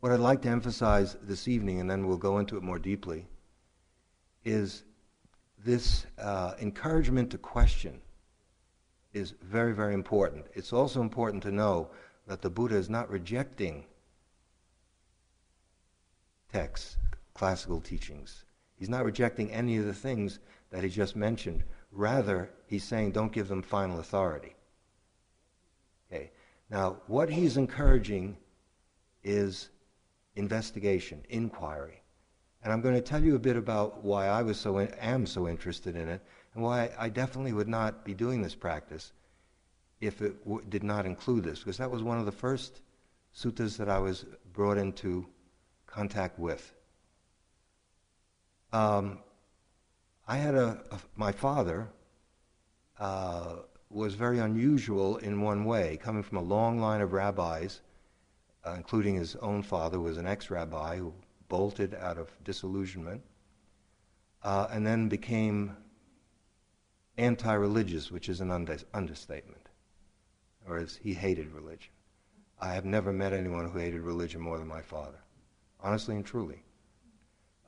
What 0.00 0.12
I'd 0.12 0.20
like 0.20 0.42
to 0.42 0.48
emphasize 0.48 1.16
this 1.22 1.48
evening, 1.48 1.80
and 1.80 1.90
then 1.90 2.06
we'll 2.06 2.18
go 2.18 2.38
into 2.38 2.56
it 2.56 2.62
more 2.62 2.78
deeply, 2.78 3.26
is 4.44 4.84
this 5.64 6.06
uh, 6.18 6.54
encouragement 6.60 7.30
to 7.30 7.38
question 7.38 8.00
is 9.12 9.34
very, 9.42 9.74
very 9.74 9.94
important. 9.94 10.46
It's 10.54 10.72
also 10.72 11.00
important 11.00 11.42
to 11.44 11.50
know 11.50 11.90
that 12.26 12.42
the 12.42 12.50
Buddha 12.50 12.76
is 12.76 12.88
not 12.88 13.10
rejecting 13.10 13.84
texts, 16.52 16.96
classical 17.34 17.80
teachings. 17.80 18.44
He's 18.76 18.88
not 18.88 19.04
rejecting 19.04 19.50
any 19.50 19.76
of 19.76 19.86
the 19.86 19.94
things 19.94 20.38
that 20.70 20.84
he 20.84 20.90
just 20.90 21.16
mentioned. 21.16 21.64
Rather, 21.90 22.50
he's 22.66 22.84
saying 22.84 23.12
don't 23.12 23.32
give 23.32 23.48
them 23.48 23.62
final 23.62 24.00
authority. 24.00 24.54
Okay. 26.10 26.30
Now, 26.70 26.98
what 27.06 27.30
he's 27.30 27.56
encouraging 27.56 28.36
is 29.24 29.70
investigation, 30.36 31.22
inquiry. 31.28 32.02
And 32.62 32.72
I'm 32.72 32.80
going 32.80 32.94
to 32.94 33.00
tell 33.00 33.22
you 33.22 33.36
a 33.36 33.40
bit 33.40 33.56
about 33.56 34.04
why 34.04 34.26
I 34.26 34.42
was 34.42 34.58
so 34.58 34.78
in, 34.78 34.88
am 34.94 35.26
so 35.26 35.48
interested 35.48 35.96
in 35.96 36.08
it 36.08 36.20
and 36.54 36.62
why 36.62 36.90
I 36.98 37.08
definitely 37.08 37.52
would 37.52 37.68
not 37.68 38.04
be 38.04 38.14
doing 38.14 38.42
this 38.42 38.54
practice 38.54 39.12
if 40.00 40.22
it 40.22 40.44
w- 40.44 40.64
did 40.68 40.82
not 40.82 41.06
include 41.06 41.44
this, 41.44 41.60
because 41.60 41.76
that 41.78 41.90
was 41.90 42.02
one 42.02 42.18
of 42.18 42.26
the 42.26 42.32
first 42.32 42.80
suttas 43.34 43.76
that 43.76 43.88
I 43.88 43.98
was 43.98 44.24
brought 44.52 44.78
into 44.78 45.26
contact 45.88 46.38
with 46.38 46.74
Um, 48.72 49.20
I 50.26 50.36
had 50.36 50.54
a, 50.54 50.78
a 50.90 50.98
my 51.16 51.32
father 51.32 51.88
uh, 52.98 53.56
was 53.90 54.14
very 54.14 54.38
unusual 54.38 55.16
in 55.16 55.40
one 55.40 55.64
way, 55.64 55.96
coming 55.96 56.22
from 56.22 56.38
a 56.38 56.42
long 56.42 56.78
line 56.78 57.00
of 57.00 57.12
rabbis, 57.12 57.80
uh, 58.66 58.74
including 58.76 59.14
his 59.14 59.36
own 59.36 59.62
father, 59.62 59.98
was 59.98 60.18
an 60.18 60.26
ex-rabbi 60.26 60.98
who 60.98 61.14
bolted 61.48 61.94
out 61.94 62.18
of 62.18 62.28
disillusionment, 62.44 63.22
uh, 64.42 64.66
and 64.70 64.86
then 64.86 65.08
became 65.08 65.74
anti-religious, 67.16 68.10
which 68.10 68.28
is 68.28 68.40
an 68.42 68.50
under- 68.50 68.84
understatement, 68.92 69.70
whereas 70.66 71.00
he 71.02 71.14
hated 71.14 71.50
religion. 71.52 71.92
I 72.60 72.74
have 72.74 72.84
never 72.84 73.12
met 73.12 73.32
anyone 73.32 73.70
who 73.70 73.78
hated 73.78 74.02
religion 74.02 74.42
more 74.42 74.58
than 74.58 74.68
my 74.68 74.82
father, 74.82 75.18
honestly 75.82 76.16
and 76.16 76.24
truly. 76.24 76.62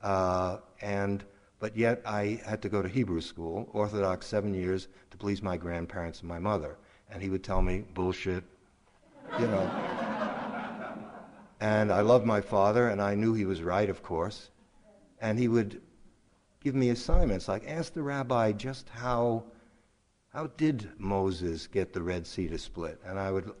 Uh, 0.01 0.57
and 0.81 1.23
but 1.59 1.77
yet 1.77 2.01
I 2.05 2.41
had 2.45 2.61
to 2.63 2.69
go 2.69 2.81
to 2.81 2.89
Hebrew 2.89 3.21
school, 3.21 3.69
Orthodox, 3.71 4.25
seven 4.25 4.53
years 4.53 4.87
to 5.11 5.17
please 5.17 5.43
my 5.43 5.57
grandparents 5.57 6.21
and 6.21 6.29
my 6.29 6.39
mother. 6.39 6.77
And 7.11 7.21
he 7.21 7.29
would 7.29 7.43
tell 7.43 7.61
me 7.61 7.85
bullshit, 7.93 8.43
you 9.39 9.47
know. 9.47 9.69
and 11.59 11.91
I 11.91 12.01
loved 12.01 12.25
my 12.25 12.41
father, 12.41 12.89
and 12.89 13.01
I 13.01 13.13
knew 13.13 13.33
he 13.33 13.45
was 13.45 13.61
right, 13.61 13.89
of 13.89 14.01
course. 14.01 14.49
And 15.19 15.37
he 15.37 15.47
would 15.47 15.81
give 16.63 16.73
me 16.73 16.89
assignments 16.89 17.47
like 17.47 17.67
ask 17.67 17.93
the 17.93 18.01
rabbi 18.01 18.51
just 18.53 18.89
how 18.89 19.43
how 20.33 20.47
did 20.55 20.89
Moses 20.97 21.67
get 21.67 21.91
the 21.91 22.01
Red 22.01 22.25
Sea 22.25 22.47
to 22.47 22.57
split? 22.57 23.01
And 23.05 23.19
I 23.19 23.31
would, 23.31 23.51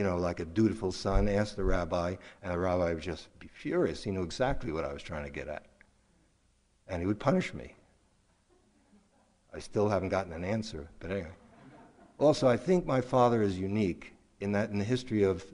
you 0.00 0.06
know, 0.06 0.16
like 0.16 0.40
a 0.40 0.46
dutiful 0.46 0.90
son, 0.90 1.28
asked 1.28 1.56
the 1.56 1.62
rabbi, 1.64 2.16
and 2.42 2.52
the 2.52 2.58
rabbi 2.58 2.94
would 2.94 3.02
just 3.02 3.28
be 3.38 3.48
furious. 3.48 4.02
He 4.02 4.10
knew 4.10 4.22
exactly 4.22 4.72
what 4.72 4.82
I 4.82 4.92
was 4.92 5.02
trying 5.02 5.24
to 5.24 5.30
get 5.30 5.46
at 5.46 5.66
and 6.90 7.00
he 7.00 7.06
would 7.06 7.20
punish 7.20 7.54
me. 7.54 7.74
I 9.54 9.60
still 9.60 9.88
haven't 9.88 10.10
gotten 10.10 10.32
an 10.32 10.44
answer, 10.44 10.88
but 10.98 11.10
anyway. 11.10 11.30
Also, 12.18 12.46
I 12.46 12.56
think 12.56 12.84
my 12.84 13.00
father 13.00 13.42
is 13.42 13.58
unique 13.58 14.12
in 14.40 14.52
that 14.52 14.70
in 14.70 14.78
the 14.78 14.84
history 14.84 15.22
of, 15.22 15.44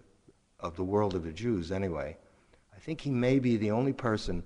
of 0.60 0.76
the 0.76 0.84
world 0.84 1.14
of 1.14 1.24
the 1.24 1.32
Jews, 1.32 1.70
anyway, 1.70 2.16
I 2.74 2.78
think 2.78 3.00
he 3.00 3.10
may 3.10 3.38
be 3.38 3.56
the 3.56 3.70
only 3.70 3.92
person 3.92 4.42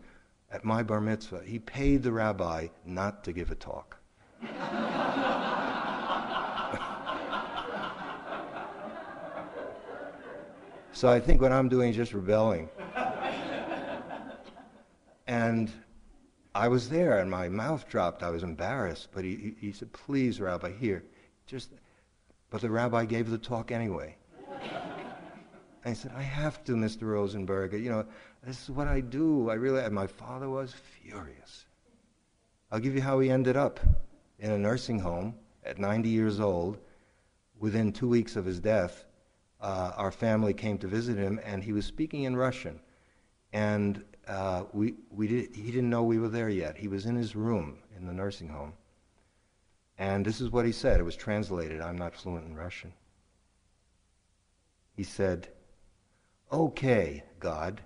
at 0.53 0.65
my 0.65 0.83
bar 0.83 1.01
mitzvah, 1.01 1.43
he 1.45 1.59
paid 1.59 2.03
the 2.03 2.13
rabbi 2.13 2.69
not 2.85 3.25
to 3.25 3.33
give 3.33 3.51
a 3.51 3.55
talk. 3.55 3.97
so 10.93 11.09
I 11.09 11.21
think 11.21 11.41
what 11.41 11.53
I'm 11.53 11.69
doing 11.69 11.91
is 11.91 11.97
just 11.97 12.13
rebelling. 12.13 12.69
and 15.27 15.71
I 16.55 16.69
was 16.69 16.89
there 16.89 17.19
and 17.19 17.31
my 17.31 17.49
mouth 17.49 17.89
dropped. 17.89 18.23
I 18.23 18.31
was 18.31 18.43
embarrassed. 18.43 19.09
But 19.13 19.25
he, 19.25 19.55
he, 19.61 19.73
said, 19.73 19.93
Please, 19.93 20.41
Rabbi, 20.41 20.73
here. 20.73 21.05
Just, 21.47 21.71
but 22.51 22.61
the 22.61 22.71
rabbi 22.71 23.05
gave 23.05 23.31
the 23.31 23.39
talk 23.39 23.71
anyway. 23.71 24.17
I 25.85 25.95
said, 25.95 26.13
I 26.15 26.23
have 26.23 26.63
to, 26.65 26.73
Mr. 26.73 27.03
Rosenberg. 27.03 27.73
You 27.73 27.91
know, 27.91 28.07
this 28.45 28.63
is 28.63 28.71
what 28.71 28.87
I 28.87 29.01
do. 29.01 29.49
I 29.49 29.55
really, 29.55 29.83
and 29.83 29.95
my 29.95 30.07
father 30.07 30.51
was 30.51 30.75
furious. 30.75 31.67
I'll 32.71 32.81
give 32.81 32.95
you 32.95 33.01
how 33.01 33.19
he 33.21 33.31
ended 33.31 33.57
up 33.57 33.81
in 34.39 34.51
a 34.51 34.59
nursing 34.59 34.99
home 34.99 35.35
at 35.65 35.79
90 35.79 36.09
years 36.09 36.41
old. 36.41 36.79
Within 37.59 37.93
two 37.93 38.09
weeks 38.09 38.37
of 38.37 38.47
his 38.47 38.59
death, 38.59 39.05
uh, 39.61 39.93
our 39.97 40.11
family 40.11 40.55
came 40.55 40.79
to 40.79 40.89
visit 40.89 41.17
him, 41.17 41.41
and 41.45 41.63
he 41.63 41.73
was 41.73 41.87
speaking 41.87 42.25
in 42.25 42.37
Russian. 42.37 42.81
And 43.53 44.03
uh, 44.27 44.65
we, 44.73 44.95
we 45.11 45.27
did, 45.27 45.55
he 45.55 45.71
didn't 45.71 45.91
know 45.91 46.03
we 46.03 46.19
were 46.19 46.29
there 46.29 46.49
yet. 46.49 46.77
He 46.77 46.89
was 46.89 47.07
in 47.07 47.17
his 47.17 47.35
room 47.37 47.79
in 47.97 48.07
the 48.07 48.13
nursing 48.13 48.49
home. 48.49 48.75
And 49.99 50.25
this 50.25 50.41
is 50.41 50.51
what 50.51 50.65
he 50.65 50.73
said. 50.73 50.99
It 50.99 51.05
was 51.05 51.17
translated. 51.17 51.81
I'm 51.81 51.99
not 51.99 52.15
fluent 52.15 52.47
in 52.47 52.55
Russian. 52.55 52.93
He 54.97 55.03
said, 55.03 55.49
Okay, 56.53 57.23
God, 57.39 57.81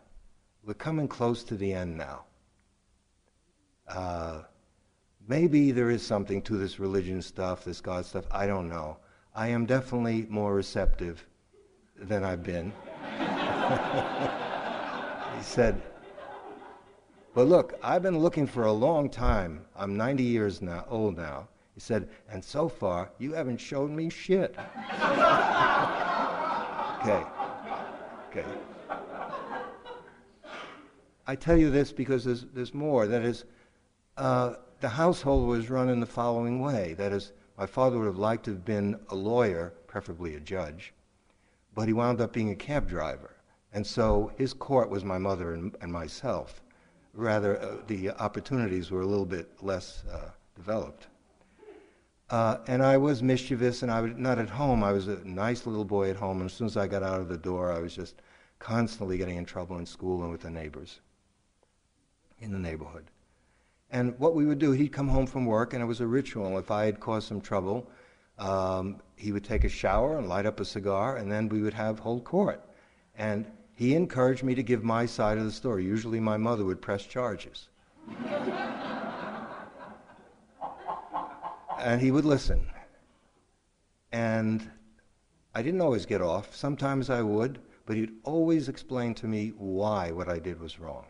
we're 0.64 0.74
coming 0.74 1.08
close 1.08 1.42
to 1.44 1.56
the 1.56 1.72
end 1.72 1.98
now. 1.98 2.24
Uh, 3.88 4.42
maybe 5.26 5.72
there 5.72 5.90
is 5.90 6.02
something 6.06 6.40
to 6.42 6.56
this 6.56 6.78
religion 6.78 7.20
stuff, 7.20 7.64
this 7.64 7.80
God 7.80 8.06
stuff. 8.06 8.24
I 8.30 8.46
don't 8.46 8.68
know. 8.68 8.98
I 9.34 9.48
am 9.48 9.66
definitely 9.66 10.26
more 10.30 10.54
receptive 10.54 11.26
than 11.98 12.24
I've 12.24 12.42
been. 12.42 12.72
he 15.36 15.42
said, 15.42 15.80
but 17.34 17.48
look, 17.48 17.74
I've 17.82 18.02
been 18.02 18.18
looking 18.18 18.46
for 18.46 18.64
a 18.66 18.72
long 18.72 19.10
time. 19.10 19.64
I'm 19.76 19.96
90 19.96 20.22
years 20.22 20.62
now, 20.62 20.84
old 20.88 21.16
now. 21.16 21.48
He 21.74 21.80
said, 21.80 22.08
and 22.30 22.44
so 22.44 22.68
far, 22.68 23.10
you 23.18 23.32
haven't 23.32 23.58
shown 23.58 23.96
me 23.96 24.08
shit. 24.08 24.56
okay. 27.00 27.24
Okay. 28.30 28.44
I 31.26 31.34
tell 31.34 31.56
you 31.56 31.70
this 31.70 31.92
because 31.92 32.24
there's, 32.24 32.46
there's 32.54 32.74
more. 32.74 33.08
That 33.08 33.22
is, 33.22 33.44
uh, 34.16 34.54
the 34.80 34.88
household 34.88 35.48
was 35.48 35.70
run 35.70 35.88
in 35.88 35.98
the 35.98 36.06
following 36.06 36.60
way. 36.60 36.94
That 36.94 37.12
is, 37.12 37.32
my 37.58 37.66
father 37.66 37.98
would 37.98 38.06
have 38.06 38.18
liked 38.18 38.44
to 38.44 38.52
have 38.52 38.64
been 38.64 39.00
a 39.08 39.14
lawyer, 39.16 39.72
preferably 39.88 40.36
a 40.36 40.40
judge, 40.40 40.92
but 41.74 41.86
he 41.88 41.92
wound 41.92 42.20
up 42.20 42.32
being 42.32 42.50
a 42.50 42.56
cab 42.56 42.88
driver. 42.88 43.30
And 43.72 43.86
so 43.86 44.32
his 44.36 44.52
court 44.52 44.88
was 44.88 45.04
my 45.04 45.18
mother 45.18 45.54
and, 45.54 45.76
and 45.80 45.92
myself 45.92 46.62
rather 47.14 47.60
uh, 47.60 47.76
the 47.86 48.10
opportunities 48.10 48.90
were 48.90 49.00
a 49.00 49.06
little 49.06 49.24
bit 49.24 49.48
less 49.62 50.02
uh, 50.12 50.30
developed. 50.54 51.06
Uh, 52.30 52.58
and 52.66 52.82
I 52.82 52.96
was 52.96 53.22
mischievous, 53.22 53.82
and 53.82 53.92
I 53.92 54.00
was 54.00 54.12
not 54.16 54.38
at 54.38 54.48
home. 54.48 54.82
I 54.82 54.92
was 54.92 55.08
a 55.08 55.22
nice 55.24 55.66
little 55.66 55.84
boy 55.84 56.10
at 56.10 56.16
home, 56.16 56.40
and 56.40 56.50
as 56.50 56.56
soon 56.56 56.66
as 56.66 56.76
I 56.76 56.86
got 56.86 57.02
out 57.02 57.20
of 57.20 57.28
the 57.28 57.36
door, 57.36 57.70
I 57.70 57.78
was 57.78 57.94
just 57.94 58.16
constantly 58.58 59.18
getting 59.18 59.36
in 59.36 59.44
trouble 59.44 59.78
in 59.78 59.86
school 59.86 60.22
and 60.22 60.32
with 60.32 60.40
the 60.40 60.50
neighbors 60.50 61.00
in 62.40 62.50
the 62.50 62.58
neighborhood. 62.58 63.04
And 63.90 64.18
what 64.18 64.34
we 64.34 64.46
would 64.46 64.58
do, 64.58 64.72
he'd 64.72 64.92
come 64.92 65.08
home 65.08 65.26
from 65.26 65.44
work, 65.44 65.74
and 65.74 65.82
it 65.82 65.86
was 65.86 66.00
a 66.00 66.06
ritual. 66.06 66.58
If 66.58 66.70
I 66.70 66.86
had 66.86 66.98
caused 66.98 67.28
some 67.28 67.40
trouble, 67.40 67.88
um, 68.38 69.00
he 69.16 69.32
would 69.32 69.44
take 69.44 69.64
a 69.64 69.68
shower 69.68 70.18
and 70.18 70.28
light 70.28 70.46
up 70.46 70.60
a 70.60 70.64
cigar, 70.64 71.16
and 71.16 71.30
then 71.30 71.48
we 71.48 71.62
would 71.62 71.74
have 71.74 71.98
hold 71.98 72.24
court. 72.24 72.60
And 73.16 73.46
he 73.74 73.94
encouraged 73.94 74.42
me 74.42 74.54
to 74.54 74.62
give 74.62 74.82
my 74.84 75.06
side 75.06 75.38
of 75.38 75.44
the 75.44 75.52
story. 75.52 75.84
Usually 75.84 76.20
my 76.20 76.36
mother 76.36 76.64
would 76.64 76.82
press 76.82 77.04
charges. 77.06 77.68
and 81.78 82.00
he 82.00 82.10
would 82.10 82.24
listen. 82.24 82.66
And 84.12 84.70
I 85.54 85.62
didn't 85.62 85.80
always 85.80 86.06
get 86.06 86.22
off. 86.22 86.54
Sometimes 86.54 87.10
I 87.10 87.22
would, 87.22 87.60
but 87.86 87.96
he'd 87.96 88.12
always 88.24 88.68
explain 88.68 89.14
to 89.14 89.26
me 89.26 89.52
why 89.56 90.10
what 90.10 90.28
I 90.28 90.38
did 90.38 90.60
was 90.60 90.78
wrong. 90.80 91.06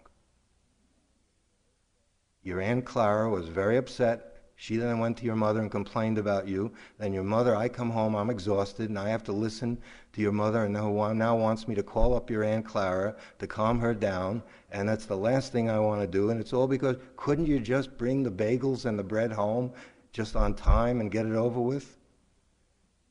Your 2.42 2.60
Aunt 2.60 2.84
Clara 2.84 3.30
was 3.30 3.48
very 3.48 3.78
upset 3.78 4.33
she 4.56 4.76
then 4.76 4.98
went 5.00 5.16
to 5.18 5.24
your 5.24 5.34
mother 5.34 5.60
and 5.60 5.70
complained 5.70 6.16
about 6.16 6.46
you. 6.46 6.72
Then 6.98 7.12
your 7.12 7.24
mother, 7.24 7.56
I 7.56 7.68
come 7.68 7.90
home, 7.90 8.14
I'm 8.14 8.30
exhausted, 8.30 8.88
and 8.88 8.98
I 8.98 9.08
have 9.08 9.24
to 9.24 9.32
listen 9.32 9.78
to 10.12 10.20
your 10.20 10.32
mother, 10.32 10.64
and 10.64 10.72
now, 10.72 11.12
now 11.12 11.36
wants 11.36 11.66
me 11.66 11.74
to 11.74 11.82
call 11.82 12.14
up 12.14 12.30
your 12.30 12.44
Aunt 12.44 12.64
Clara 12.64 13.16
to 13.40 13.46
calm 13.46 13.80
her 13.80 13.94
down, 13.94 14.42
and 14.70 14.88
that's 14.88 15.06
the 15.06 15.16
last 15.16 15.50
thing 15.50 15.68
I 15.68 15.80
want 15.80 16.00
to 16.02 16.06
do. 16.06 16.30
And 16.30 16.40
it's 16.40 16.52
all 16.52 16.68
because 16.68 16.96
couldn't 17.16 17.46
you 17.46 17.58
just 17.58 17.98
bring 17.98 18.22
the 18.22 18.30
bagels 18.30 18.84
and 18.84 18.98
the 18.98 19.02
bread 19.02 19.32
home 19.32 19.72
just 20.12 20.36
on 20.36 20.54
time 20.54 21.00
and 21.00 21.10
get 21.10 21.26
it 21.26 21.34
over 21.34 21.60
with? 21.60 21.96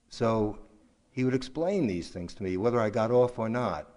So 0.10 0.60
he 1.12 1.26
would 1.26 1.36
explain 1.36 1.88
these 1.88 2.10
things 2.10 2.34
to 2.36 2.44
me, 2.44 2.56
whether 2.56 2.80
I 2.80 2.90
got 2.90 3.12
off 3.12 3.38
or 3.38 3.50
not. 3.50 3.90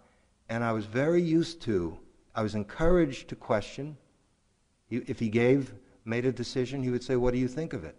And 0.48 0.64
I 0.64 0.72
was 0.72 0.84
very 0.84 1.22
used 1.22 1.62
to, 1.62 1.96
I 2.34 2.42
was 2.42 2.54
encouraged 2.54 3.28
to 3.28 3.36
question. 3.36 3.96
If 4.90 5.18
he 5.18 5.28
gave 5.28 5.72
made 6.06 6.24
a 6.24 6.32
decision, 6.32 6.82
he 6.82 6.90
would 6.90 7.02
say, 7.02 7.16
What 7.16 7.34
do 7.34 7.38
you 7.38 7.48
think 7.48 7.72
of 7.72 7.84
it? 7.84 7.96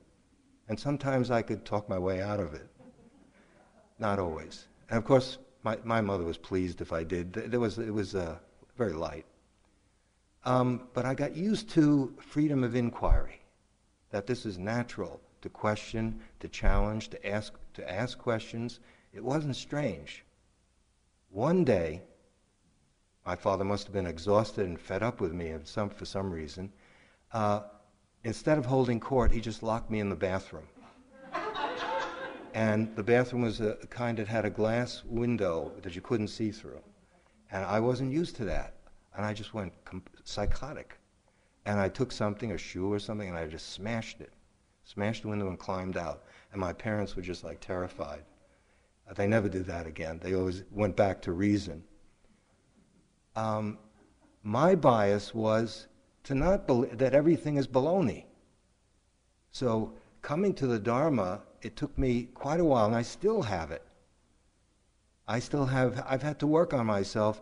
And 0.69 0.79
sometimes 0.79 1.29
I 1.29 1.41
could 1.41 1.65
talk 1.65 1.87
my 1.87 1.99
way 1.99 2.21
out 2.21 2.39
of 2.39 2.53
it. 2.53 2.67
Not 3.99 4.19
always. 4.19 4.67
And 4.89 4.97
of 4.97 5.05
course, 5.05 5.37
my, 5.63 5.77
my 5.83 6.01
mother 6.01 6.23
was 6.23 6.37
pleased 6.37 6.81
if 6.81 6.91
I 6.93 7.03
did. 7.03 7.33
There 7.33 7.59
was, 7.59 7.77
it 7.77 7.93
was 7.93 8.15
uh, 8.15 8.37
very 8.77 8.93
light. 8.93 9.25
Um, 10.45 10.87
but 10.93 11.05
I 11.05 11.13
got 11.13 11.35
used 11.35 11.69
to 11.71 12.15
freedom 12.19 12.63
of 12.63 12.75
inquiry, 12.75 13.41
that 14.11 14.27
this 14.27 14.45
is 14.45 14.57
natural 14.57 15.19
to 15.41 15.49
question, 15.49 16.21
to 16.39 16.47
challenge, 16.47 17.09
to 17.09 17.27
ask, 17.27 17.53
to 17.73 17.91
ask 17.91 18.17
questions. 18.17 18.79
It 19.13 19.23
wasn't 19.23 19.55
strange. 19.55 20.23
One 21.29 21.65
day, 21.65 22.01
my 23.25 23.35
father 23.35 23.65
must 23.65 23.85
have 23.87 23.93
been 23.93 24.07
exhausted 24.07 24.65
and 24.65 24.79
fed 24.79 25.03
up 25.03 25.19
with 25.19 25.33
me 25.33 25.53
some, 25.65 25.89
for 25.89 26.05
some 26.05 26.31
reason. 26.31 26.71
Uh, 27.33 27.61
instead 28.23 28.57
of 28.57 28.65
holding 28.65 28.99
court, 28.99 29.31
he 29.31 29.39
just 29.39 29.63
locked 29.63 29.89
me 29.89 29.99
in 29.99 30.09
the 30.09 30.15
bathroom. 30.15 30.67
and 32.53 32.95
the 32.95 33.03
bathroom 33.03 33.43
was 33.43 33.61
a 33.61 33.75
kind 33.89 34.17
that 34.17 34.27
had 34.27 34.45
a 34.45 34.49
glass 34.49 35.03
window 35.05 35.71
that 35.81 35.95
you 35.95 36.01
couldn't 36.01 36.27
see 36.29 36.51
through. 36.51 36.81
And 37.51 37.63
I 37.65 37.79
wasn't 37.79 38.11
used 38.11 38.35
to 38.37 38.45
that. 38.45 38.73
And 39.15 39.25
I 39.25 39.33
just 39.33 39.53
went 39.53 39.73
psychotic. 40.23 40.97
and 41.65 41.79
I 41.79 41.89
took 41.89 42.11
something, 42.13 42.51
a 42.53 42.57
shoe 42.57 42.91
or 42.91 42.99
something, 42.99 43.27
and 43.27 43.37
I 43.37 43.45
just 43.45 43.71
smashed 43.73 44.21
it. 44.21 44.31
Smashed 44.85 45.23
the 45.23 45.27
window 45.27 45.49
and 45.49 45.59
climbed 45.59 45.97
out. 45.97 46.23
And 46.51 46.61
my 46.61 46.71
parents 46.71 47.15
were 47.15 47.21
just 47.21 47.43
like 47.43 47.59
terrified. 47.59 48.23
Uh, 49.09 49.13
they 49.13 49.27
never 49.27 49.49
did 49.49 49.65
that 49.65 49.85
again. 49.85 50.19
They 50.23 50.33
always 50.33 50.63
went 50.71 50.95
back 50.95 51.21
to 51.23 51.33
reason. 51.33 51.83
Um, 53.35 53.77
my 54.43 54.75
bias 54.75 55.33
was 55.35 55.87
to 56.27 56.35
not 56.35 56.67
believe 56.67 56.97
that 56.97 57.13
everything 57.13 57.55
is 57.55 57.65
baloney. 57.65 58.25
So 59.51 59.93
coming 60.21 60.53
to 60.55 60.67
the 60.67 60.77
Dharma, 60.77 61.41
it 61.61 61.77
took 61.77 61.97
me 61.97 62.23
quite 62.33 62.59
a 62.59 62.65
while, 62.65 62.85
and 62.85 62.95
I 62.95 63.01
still 63.01 63.41
have 63.43 63.71
it. 63.71 63.81
I 65.25 65.39
still 65.39 65.65
have, 65.65 66.03
I've 66.05 66.21
had 66.21 66.37
to 66.39 66.47
work 66.47 66.73
on 66.73 66.85
myself 66.85 67.41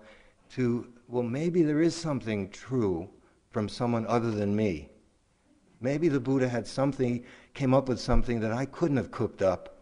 to, 0.51 0.87
well, 1.07 1.23
maybe 1.23 1.63
there 1.63 1.81
is 1.81 1.95
something 1.95 2.51
true 2.51 3.09
from 3.49 3.67
someone 3.67 4.05
other 4.05 4.29
than 4.29 4.55
me. 4.55 4.89
Maybe 5.81 6.07
the 6.07 6.19
Buddha 6.19 6.47
had 6.47 6.67
something, 6.67 7.25
came 7.55 7.73
up 7.73 7.89
with 7.89 7.99
something 7.99 8.39
that 8.41 8.51
I 8.51 8.65
couldn't 8.65 8.97
have 8.97 9.09
cooked 9.09 9.41
up 9.41 9.79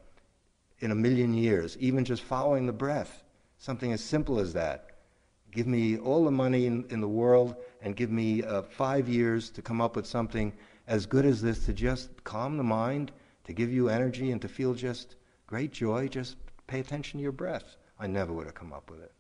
in 0.80 0.92
a 0.92 0.96
million 0.96 1.34
years, 1.34 1.76
even 1.78 2.06
just 2.06 2.24
following 2.24 2.68
the 2.68 2.72
breath. 2.72 3.24
Something 3.58 3.92
as 3.92 4.02
simple 4.02 4.40
as 4.40 4.54
that. 4.54 4.93
Give 5.54 5.68
me 5.68 5.98
all 6.00 6.26
the 6.26 6.32
money 6.32 6.66
in, 6.66 6.84
in 6.90 7.00
the 7.00 7.08
world 7.08 7.56
and 7.82 7.96
give 7.96 8.10
me 8.10 8.42
uh, 8.42 8.64
five 8.64 9.08
years 9.08 9.52
to 9.52 9.62
come 9.62 9.82
up 9.82 9.96
with 9.96 10.08
something 10.08 10.52
as 10.88 11.06
good 11.06 11.26
as 11.26 11.42
this 11.42 11.66
to 11.68 11.74
just 11.74 12.24
calm 12.24 12.58
the 12.58 12.64
mind, 12.64 13.12
to 13.44 13.54
give 13.54 13.72
you 13.72 13.88
energy, 13.88 14.32
and 14.32 14.42
to 14.42 14.48
feel 14.48 14.74
just 14.74 15.16
great 15.46 15.72
joy. 15.72 16.08
Just 16.08 16.38
pay 16.66 16.80
attention 16.80 17.20
to 17.20 17.24
your 17.24 17.32
breath. 17.32 17.78
I 18.00 18.08
never 18.08 18.34
would 18.34 18.48
have 18.48 18.56
come 18.56 18.74
up 18.74 18.90
with 18.90 19.02
it. 19.02 19.12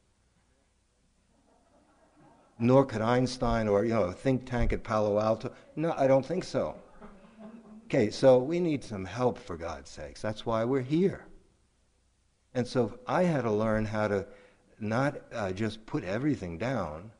Nor 2.57 2.85
could 2.85 3.01
Einstein 3.01 3.67
or 3.67 3.85
you 3.85 3.93
know 3.93 4.03
a 4.03 4.13
think 4.13 4.45
tank 4.45 4.73
at 4.73 4.83
Palo 4.83 5.19
Alto. 5.19 5.51
No, 5.75 5.93
I 5.95 6.07
don't 6.07 6.25
think 6.25 6.43
so. 6.43 6.75
Okay, 7.85 8.09
so 8.09 8.39
we 8.39 8.59
need 8.59 8.83
some 8.83 9.05
help 9.05 9.37
for 9.37 9.55
God's 9.55 9.91
sakes. 9.91 10.21
That's 10.21 10.47
why 10.47 10.63
we're 10.65 10.81
here. 10.81 11.25
And 12.55 12.67
so 12.67 12.97
I 13.05 13.23
had 13.23 13.43
to 13.43 13.51
learn 13.51 13.85
how 13.85 14.07
to 14.07 14.25
not 14.83 15.21
uh, 15.33 15.51
just 15.51 15.85
put 15.85 16.03
everything 16.03 16.57
down 16.57 17.11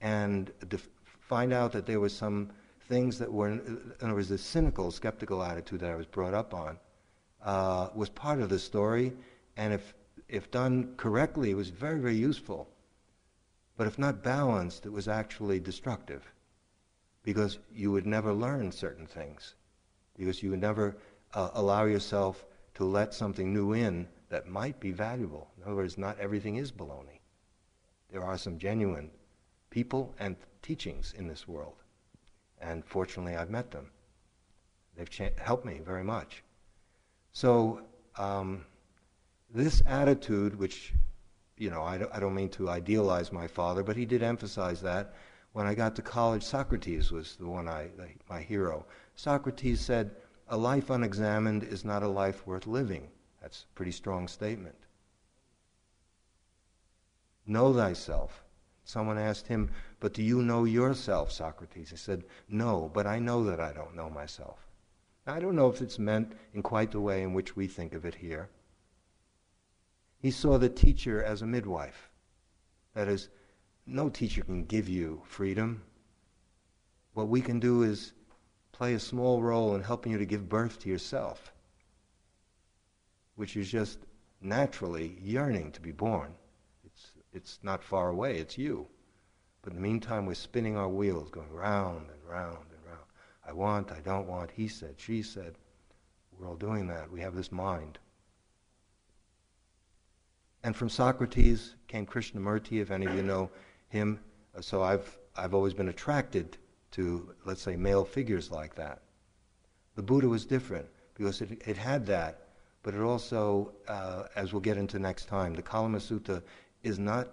and 0.00 0.52
def- 0.68 0.88
find 1.04 1.52
out 1.52 1.72
that 1.72 1.86
there 1.86 2.00
was 2.00 2.16
some 2.16 2.50
things 2.88 3.18
that 3.18 3.30
were, 3.30 3.48
and 3.48 3.92
there 4.00 4.14
was 4.14 4.28
this 4.28 4.42
cynical, 4.42 4.90
skeptical 4.90 5.42
attitude 5.42 5.80
that 5.80 5.90
I 5.90 5.96
was 5.96 6.06
brought 6.06 6.34
up 6.34 6.54
on, 6.54 6.78
uh, 7.44 7.88
was 7.94 8.08
part 8.08 8.40
of 8.40 8.48
the 8.48 8.58
story. 8.58 9.12
And 9.56 9.72
if 9.72 9.94
if 10.28 10.50
done 10.50 10.94
correctly, 10.96 11.50
it 11.50 11.54
was 11.54 11.70
very, 11.70 11.98
very 11.98 12.16
useful. 12.16 12.68
But 13.76 13.86
if 13.86 13.98
not 13.98 14.22
balanced, 14.22 14.84
it 14.84 14.92
was 14.92 15.08
actually 15.08 15.60
destructive 15.60 16.30
because 17.22 17.58
you 17.72 17.92
would 17.92 18.06
never 18.06 18.32
learn 18.32 18.72
certain 18.72 19.06
things, 19.06 19.54
because 20.16 20.42
you 20.42 20.50
would 20.50 20.60
never 20.60 20.96
uh, 21.34 21.50
allow 21.54 21.84
yourself 21.84 22.44
to 22.74 22.84
let 22.84 23.14
something 23.14 23.52
new 23.52 23.72
in 23.72 24.06
that 24.28 24.48
might 24.48 24.78
be 24.80 24.92
valuable. 24.92 25.50
In 25.56 25.64
other 25.64 25.76
words, 25.76 25.98
not 25.98 26.18
everything 26.18 26.56
is 26.56 26.70
baloney. 26.70 27.20
There 28.10 28.24
are 28.24 28.38
some 28.38 28.58
genuine 28.58 29.10
people 29.70 30.14
and 30.18 30.36
teachings 30.62 31.14
in 31.16 31.28
this 31.28 31.46
world. 31.46 31.76
And 32.60 32.84
fortunately, 32.84 33.36
I've 33.36 33.50
met 33.50 33.70
them. 33.70 33.90
They've 34.96 35.08
cha- 35.08 35.30
helped 35.38 35.64
me 35.64 35.80
very 35.84 36.02
much. 36.02 36.42
So, 37.32 37.82
um, 38.16 38.64
this 39.54 39.82
attitude, 39.86 40.58
which, 40.58 40.92
you 41.56 41.70
know, 41.70 41.82
I 41.82 41.98
don't, 41.98 42.14
I 42.14 42.20
don't 42.20 42.34
mean 42.34 42.48
to 42.50 42.68
idealize 42.68 43.32
my 43.32 43.46
father, 43.46 43.82
but 43.82 43.96
he 43.96 44.04
did 44.04 44.22
emphasize 44.22 44.80
that. 44.82 45.14
When 45.52 45.66
I 45.66 45.74
got 45.74 45.96
to 45.96 46.02
college, 46.02 46.42
Socrates 46.42 47.10
was 47.10 47.36
the 47.36 47.46
one 47.46 47.68
I, 47.68 47.88
my 48.28 48.40
hero. 48.40 48.84
Socrates 49.14 49.80
said, 49.80 50.10
A 50.48 50.56
life 50.56 50.90
unexamined 50.90 51.64
is 51.64 51.84
not 51.84 52.02
a 52.02 52.08
life 52.08 52.46
worth 52.46 52.66
living. 52.66 53.08
That's 53.40 53.64
a 53.64 53.74
pretty 53.74 53.92
strong 53.92 54.28
statement. 54.28 54.76
Know 57.46 57.72
thyself. 57.72 58.44
Someone 58.84 59.18
asked 59.18 59.46
him, 59.46 59.70
But 60.00 60.14
do 60.14 60.22
you 60.22 60.42
know 60.42 60.64
yourself, 60.64 61.30
Socrates? 61.30 61.90
He 61.90 61.96
said, 61.96 62.24
No, 62.48 62.90
but 62.92 63.06
I 63.06 63.18
know 63.18 63.44
that 63.44 63.60
I 63.60 63.72
don't 63.72 63.94
know 63.94 64.10
myself. 64.10 64.66
Now, 65.26 65.34
I 65.34 65.40
don't 65.40 65.56
know 65.56 65.68
if 65.68 65.82
it's 65.82 65.98
meant 65.98 66.32
in 66.54 66.62
quite 66.62 66.90
the 66.90 67.00
way 67.00 67.22
in 67.22 67.34
which 67.34 67.54
we 67.54 67.66
think 67.66 67.92
of 67.92 68.04
it 68.06 68.14
here. 68.14 68.48
He 70.18 70.30
saw 70.30 70.58
the 70.58 70.68
teacher 70.68 71.22
as 71.22 71.42
a 71.42 71.46
midwife. 71.46 72.10
That 72.94 73.08
is, 73.08 73.28
no 73.86 74.08
teacher 74.08 74.42
can 74.42 74.64
give 74.64 74.88
you 74.88 75.22
freedom. 75.26 75.82
What 77.14 77.28
we 77.28 77.40
can 77.40 77.60
do 77.60 77.82
is 77.82 78.12
play 78.72 78.94
a 78.94 78.98
small 78.98 79.42
role 79.42 79.74
in 79.74 79.82
helping 79.82 80.12
you 80.12 80.18
to 80.18 80.26
give 80.26 80.48
birth 80.48 80.78
to 80.80 80.88
yourself, 80.88 81.52
which 83.38 83.56
is 83.56 83.70
just 83.70 83.98
naturally 84.40 85.16
yearning 85.22 85.70
to 85.70 85.80
be 85.80 85.92
born. 85.92 86.34
It's, 86.84 87.12
it's 87.32 87.60
not 87.62 87.84
far 87.84 88.08
away, 88.08 88.38
it's 88.38 88.58
you. 88.58 88.88
But 89.62 89.70
in 89.70 89.76
the 89.76 89.88
meantime, 89.88 90.26
we're 90.26 90.34
spinning 90.34 90.76
our 90.76 90.88
wheels, 90.88 91.30
going 91.30 91.52
round 91.52 92.10
and 92.10 92.28
round 92.28 92.66
and 92.72 92.84
round. 92.84 93.06
I 93.46 93.52
want, 93.52 93.92
I 93.92 94.00
don't 94.00 94.26
want, 94.26 94.50
he 94.50 94.66
said, 94.66 94.96
she 94.96 95.22
said. 95.22 95.54
We're 96.32 96.48
all 96.48 96.56
doing 96.56 96.88
that. 96.88 97.12
We 97.12 97.20
have 97.20 97.36
this 97.36 97.52
mind. 97.52 98.00
And 100.64 100.74
from 100.74 100.88
Socrates 100.88 101.76
came 101.86 102.06
Krishnamurti, 102.06 102.82
if 102.82 102.90
any 102.90 103.06
of 103.06 103.14
you 103.14 103.22
know 103.22 103.50
him. 103.88 104.18
Uh, 104.56 104.62
so 104.62 104.82
I've, 104.82 105.16
I've 105.36 105.54
always 105.54 105.74
been 105.74 105.90
attracted 105.90 106.58
to, 106.90 107.34
let's 107.44 107.62
say, 107.62 107.76
male 107.76 108.04
figures 108.04 108.50
like 108.50 108.74
that. 108.74 109.02
The 109.94 110.02
Buddha 110.02 110.28
was 110.28 110.44
different 110.44 110.86
because 111.14 111.40
it, 111.40 111.62
it 111.64 111.76
had 111.76 112.04
that, 112.06 112.47
but 112.88 112.94
it 112.94 113.02
also, 113.02 113.70
uh, 113.86 114.22
as 114.34 114.54
we'll 114.54 114.62
get 114.62 114.78
into 114.78 114.98
next 114.98 115.26
time, 115.26 115.52
the 115.52 115.60
Kalama 115.60 115.98
Sutta 115.98 116.42
is 116.82 116.98
not, 116.98 117.28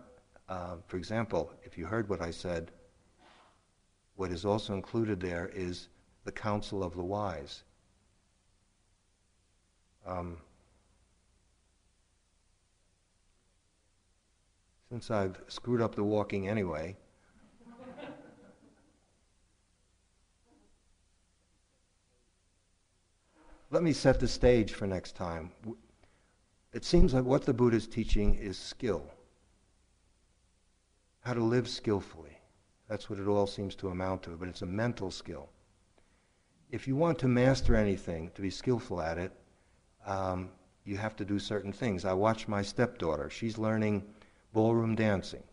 uh, 0.49 0.75
for 0.85 0.97
example, 0.97 1.49
if 1.63 1.77
you 1.77 1.85
heard 1.85 2.09
what 2.09 2.19
I 2.19 2.29
said, 2.29 2.71
what 4.17 4.31
is 4.31 4.43
also 4.43 4.73
included 4.73 5.21
there 5.21 5.49
is 5.55 5.87
the 6.25 6.31
counsel 6.33 6.83
of 6.83 6.93
the 6.93 7.03
wise. 7.05 7.63
Um, 10.05 10.39
since 14.89 15.09
I've 15.09 15.41
screwed 15.47 15.81
up 15.81 15.95
the 15.95 16.03
walking 16.03 16.49
anyway. 16.49 16.97
Let 23.75 23.83
me 23.83 23.91
set 23.91 24.21
the 24.21 24.27
stage 24.29 24.71
for 24.71 24.87
next 24.87 25.17
time. 25.17 25.51
It 26.71 26.85
seems 26.85 27.13
like 27.13 27.25
what 27.25 27.45
the 27.45 27.53
Buddha 27.53 27.75
is 27.75 27.87
teaching 27.87 28.35
is 28.35 28.57
skill. 28.57 29.03
How 31.19 31.33
to 31.33 31.43
live 31.43 31.67
skillfully. 31.67 32.39
That's 32.87 33.09
what 33.09 33.19
it 33.19 33.27
all 33.27 33.45
seems 33.45 33.75
to 33.75 33.89
amount 33.89 34.23
to, 34.23 34.29
but 34.29 34.47
it's 34.47 34.61
a 34.61 34.65
mental 34.65 35.11
skill. 35.11 35.49
If 36.71 36.87
you 36.87 36.95
want 36.95 37.19
to 37.19 37.27
master 37.27 37.75
anything, 37.75 38.31
to 38.35 38.41
be 38.41 38.49
skillful 38.49 39.01
at 39.01 39.17
it, 39.17 39.33
um, 40.05 40.51
you 40.85 40.95
have 40.95 41.17
to 41.17 41.25
do 41.25 41.37
certain 41.37 41.73
things. 41.73 42.05
I 42.05 42.13
watch 42.13 42.47
my 42.47 42.61
stepdaughter. 42.61 43.29
She's 43.29 43.57
learning 43.57 44.05
ballroom 44.53 44.95
dancing. 44.95 45.43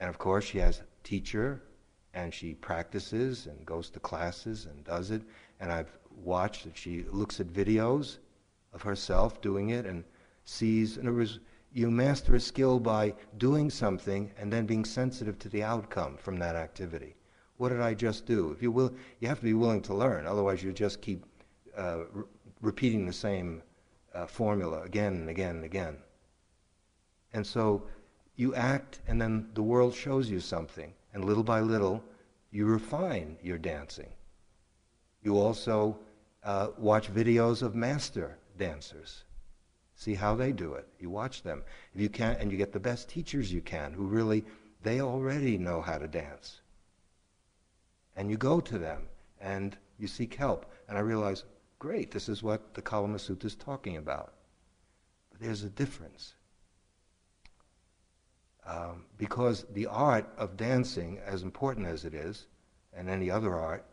And 0.00 0.10
of 0.10 0.18
course, 0.18 0.44
she 0.44 0.58
has 0.58 0.80
a 0.80 0.86
teacher, 1.02 1.62
and 2.12 2.34
she 2.34 2.52
practices 2.52 3.46
and 3.46 3.64
goes 3.64 3.88
to 3.88 4.00
classes 4.00 4.66
and 4.66 4.84
does 4.84 5.10
it. 5.10 5.22
And 5.60 5.72
I've 5.72 5.96
watched 6.16 6.64
that 6.64 6.76
she 6.76 7.04
looks 7.04 7.40
at 7.40 7.46
videos 7.48 8.18
of 8.72 8.82
herself 8.82 9.40
doing 9.40 9.70
it 9.70 9.86
and 9.86 10.04
sees. 10.44 10.96
In 10.96 11.06
other 11.06 11.16
words, 11.16 11.40
you 11.72 11.90
master 11.90 12.34
a 12.34 12.40
skill 12.40 12.78
by 12.78 13.14
doing 13.38 13.70
something 13.70 14.30
and 14.38 14.52
then 14.52 14.66
being 14.66 14.84
sensitive 14.84 15.38
to 15.38 15.48
the 15.48 15.62
outcome 15.62 16.16
from 16.16 16.38
that 16.38 16.56
activity. 16.56 17.16
What 17.56 17.70
did 17.70 17.80
I 17.80 17.94
just 17.94 18.26
do? 18.26 18.50
If 18.50 18.62
you 18.62 18.70
will, 18.70 18.94
you 19.20 19.28
have 19.28 19.38
to 19.38 19.44
be 19.44 19.54
willing 19.54 19.82
to 19.82 19.94
learn. 19.94 20.26
Otherwise, 20.26 20.62
you 20.62 20.72
just 20.72 21.00
keep 21.00 21.24
uh, 21.76 22.04
re- 22.12 22.24
repeating 22.60 23.06
the 23.06 23.12
same 23.12 23.62
uh, 24.14 24.26
formula 24.26 24.82
again 24.82 25.14
and 25.14 25.28
again 25.30 25.56
and 25.56 25.64
again. 25.64 25.96
And 27.32 27.46
so 27.46 27.84
you 28.36 28.54
act, 28.54 29.00
and 29.06 29.20
then 29.20 29.48
the 29.54 29.62
world 29.62 29.94
shows 29.94 30.28
you 30.28 30.40
something. 30.40 30.92
And 31.14 31.24
little 31.24 31.44
by 31.44 31.60
little, 31.60 32.02
you 32.50 32.66
refine 32.66 33.36
your 33.42 33.58
dancing. 33.58 34.08
You 35.22 35.38
also 35.38 35.98
uh, 36.44 36.68
watch 36.76 37.12
videos 37.12 37.62
of 37.62 37.74
master 37.74 38.38
dancers. 38.58 39.24
See 39.94 40.14
how 40.14 40.34
they 40.34 40.52
do 40.52 40.74
it. 40.74 40.88
You 40.98 41.10
watch 41.10 41.42
them. 41.42 41.62
If 41.94 42.00
you 42.00 42.08
can, 42.08 42.36
and 42.36 42.50
you 42.50 42.58
get 42.58 42.72
the 42.72 42.80
best 42.80 43.08
teachers 43.08 43.52
you 43.52 43.60
can, 43.60 43.92
who 43.92 44.04
really 44.04 44.44
they 44.82 45.00
already 45.00 45.58
know 45.58 45.80
how 45.80 45.98
to 45.98 46.08
dance. 46.08 46.60
And 48.16 48.30
you 48.30 48.36
go 48.36 48.60
to 48.60 48.78
them 48.78 49.06
and 49.40 49.76
you 49.98 50.06
seek 50.06 50.34
help. 50.34 50.66
And 50.88 50.98
I 50.98 51.00
realize, 51.00 51.44
great, 51.78 52.10
this 52.10 52.28
is 52.28 52.42
what 52.42 52.74
the 52.74 52.82
Kalama 52.82 53.18
Sutta 53.18 53.44
is 53.44 53.54
talking 53.54 53.96
about. 53.96 54.34
But 55.30 55.40
there's 55.40 55.62
a 55.62 55.70
difference. 55.70 56.34
Um, 58.66 59.04
because 59.18 59.64
the 59.72 59.86
art 59.86 60.28
of 60.36 60.56
dancing, 60.56 61.20
as 61.24 61.42
important 61.42 61.86
as 61.86 62.04
it 62.04 62.14
is, 62.14 62.46
and 62.92 63.08
any 63.08 63.30
other 63.30 63.54
art, 63.54 63.84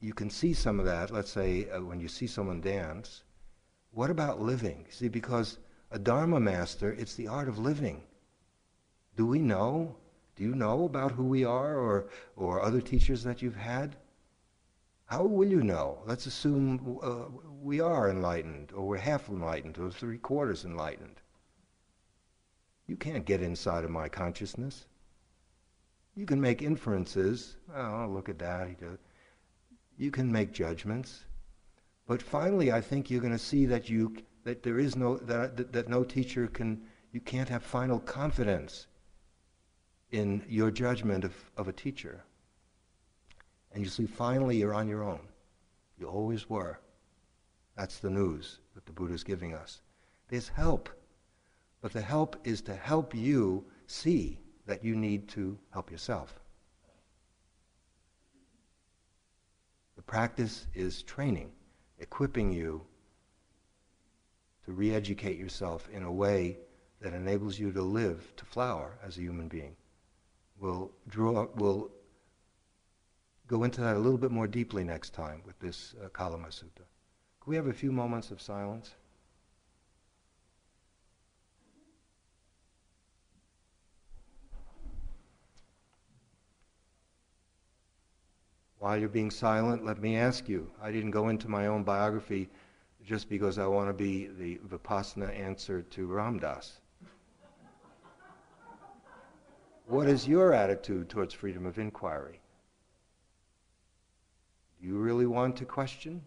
you 0.00 0.12
can 0.12 0.28
see 0.28 0.52
some 0.52 0.78
of 0.78 0.86
that, 0.86 1.10
let's 1.10 1.30
say, 1.30 1.68
uh, 1.70 1.80
when 1.80 1.98
you 1.98 2.08
see 2.08 2.26
someone 2.26 2.60
dance. 2.60 3.22
What 3.92 4.10
about 4.10 4.40
living? 4.40 4.86
See, 4.90 5.08
because 5.08 5.58
a 5.90 5.98
Dharma 5.98 6.40
master, 6.40 6.92
it's 6.92 7.14
the 7.14 7.28
art 7.28 7.48
of 7.48 7.58
living. 7.58 8.02
Do 9.16 9.26
we 9.26 9.38
know? 9.38 9.96
Do 10.36 10.42
you 10.42 10.54
know 10.54 10.84
about 10.84 11.12
who 11.12 11.24
we 11.24 11.44
are 11.44 11.78
or, 11.78 12.08
or 12.36 12.60
other 12.60 12.80
teachers 12.80 13.22
that 13.22 13.40
you've 13.40 13.56
had? 13.56 13.96
How 15.06 15.24
will 15.24 15.46
you 15.46 15.62
know? 15.62 16.02
Let's 16.06 16.26
assume 16.26 16.98
uh, 17.02 17.26
we 17.62 17.80
are 17.80 18.10
enlightened, 18.10 18.72
or 18.72 18.88
we're 18.88 18.96
half 18.98 19.28
enlightened, 19.28 19.78
or 19.78 19.90
three 19.90 20.18
quarters 20.18 20.64
enlightened. 20.64 21.20
You 22.86 22.96
can't 22.96 23.24
get 23.24 23.40
inside 23.40 23.84
of 23.84 23.90
my 23.90 24.08
consciousness. 24.08 24.86
You 26.16 26.26
can 26.26 26.40
make 26.40 26.62
inferences. 26.62 27.56
Oh, 27.74 28.08
look 28.08 28.28
at 28.28 28.38
that. 28.38 28.68
You 29.96 30.10
can 30.10 30.30
make 30.30 30.52
judgments. 30.52 31.24
But 32.06 32.22
finally, 32.22 32.70
I 32.70 32.80
think 32.80 33.10
you're 33.10 33.20
going 33.20 33.32
to 33.32 33.38
see 33.38 33.66
that 33.66 33.88
you 33.88 34.16
that 34.44 34.62
there 34.62 34.78
is 34.78 34.94
no 34.94 35.16
that, 35.16 35.56
that, 35.56 35.72
that 35.72 35.88
no 35.88 36.04
teacher 36.04 36.46
can 36.46 36.82
you 37.12 37.20
can't 37.20 37.48
have 37.48 37.62
final 37.62 37.98
confidence 37.98 38.86
in 40.10 40.44
your 40.48 40.70
judgment 40.70 41.24
of, 41.24 41.34
of 41.56 41.66
a 41.66 41.72
teacher. 41.72 42.22
And 43.72 43.82
you 43.82 43.90
see, 43.90 44.06
finally, 44.06 44.58
you're 44.58 44.74
on 44.74 44.88
your 44.88 45.02
own. 45.02 45.20
You 45.98 46.06
always 46.06 46.48
were. 46.48 46.78
That's 47.76 47.98
the 47.98 48.10
news 48.10 48.60
that 48.74 48.86
the 48.86 48.92
Buddha 48.92 49.14
is 49.14 49.24
giving 49.24 49.54
us. 49.54 49.80
There's 50.28 50.48
help. 50.48 50.88
But 51.80 51.92
the 51.92 52.00
help 52.00 52.36
is 52.44 52.60
to 52.62 52.74
help 52.74 53.14
you 53.14 53.64
see 53.86 54.38
that 54.66 54.84
you 54.84 54.96
need 54.96 55.28
to 55.28 55.58
help 55.72 55.90
yourself. 55.90 56.40
The 59.96 60.02
practice 60.02 60.66
is 60.74 61.02
training, 61.02 61.52
equipping 61.98 62.52
you 62.52 62.82
to 64.64 64.72
re 64.72 64.94
educate 64.94 65.38
yourself 65.38 65.88
in 65.92 66.02
a 66.02 66.12
way 66.12 66.58
that 67.00 67.12
enables 67.12 67.58
you 67.58 67.70
to 67.72 67.82
live, 67.82 68.34
to 68.36 68.44
flower 68.44 68.98
as 69.06 69.18
a 69.18 69.20
human 69.20 69.48
being. 69.48 69.76
We'll, 70.58 70.90
draw, 71.08 71.48
we'll 71.56 71.90
go 73.46 73.64
into 73.64 73.82
that 73.82 73.96
a 73.96 73.98
little 73.98 74.18
bit 74.18 74.30
more 74.30 74.46
deeply 74.46 74.84
next 74.84 75.12
time 75.12 75.42
with 75.44 75.58
this 75.58 75.94
uh, 76.02 76.08
Kalama 76.08 76.48
Sutta. 76.48 76.86
Can 77.40 77.50
we 77.50 77.56
have 77.56 77.66
a 77.66 77.72
few 77.72 77.92
moments 77.92 78.30
of 78.30 78.40
silence? 78.40 78.94
While 88.84 88.98
you're 88.98 89.08
being 89.08 89.30
silent, 89.30 89.82
let 89.82 89.98
me 90.02 90.18
ask 90.18 90.46
you. 90.46 90.70
I 90.78 90.92
didn't 90.92 91.12
go 91.12 91.30
into 91.30 91.48
my 91.48 91.68
own 91.68 91.84
biography 91.84 92.50
just 93.02 93.30
because 93.30 93.56
I 93.56 93.66
want 93.66 93.88
to 93.88 93.94
be 93.94 94.26
the 94.26 94.58
Vipassana 94.68 95.34
answer 95.34 95.80
to 95.80 96.06
Ram 96.06 96.38
Dass. 96.38 96.80
What 99.86 100.06
is 100.06 100.28
your 100.28 100.52
attitude 100.52 101.08
towards 101.08 101.32
freedom 101.32 101.64
of 101.64 101.78
inquiry? 101.78 102.42
Do 104.78 104.86
you 104.86 104.98
really 104.98 105.24
want 105.24 105.56
to 105.56 105.64
question 105.64 106.20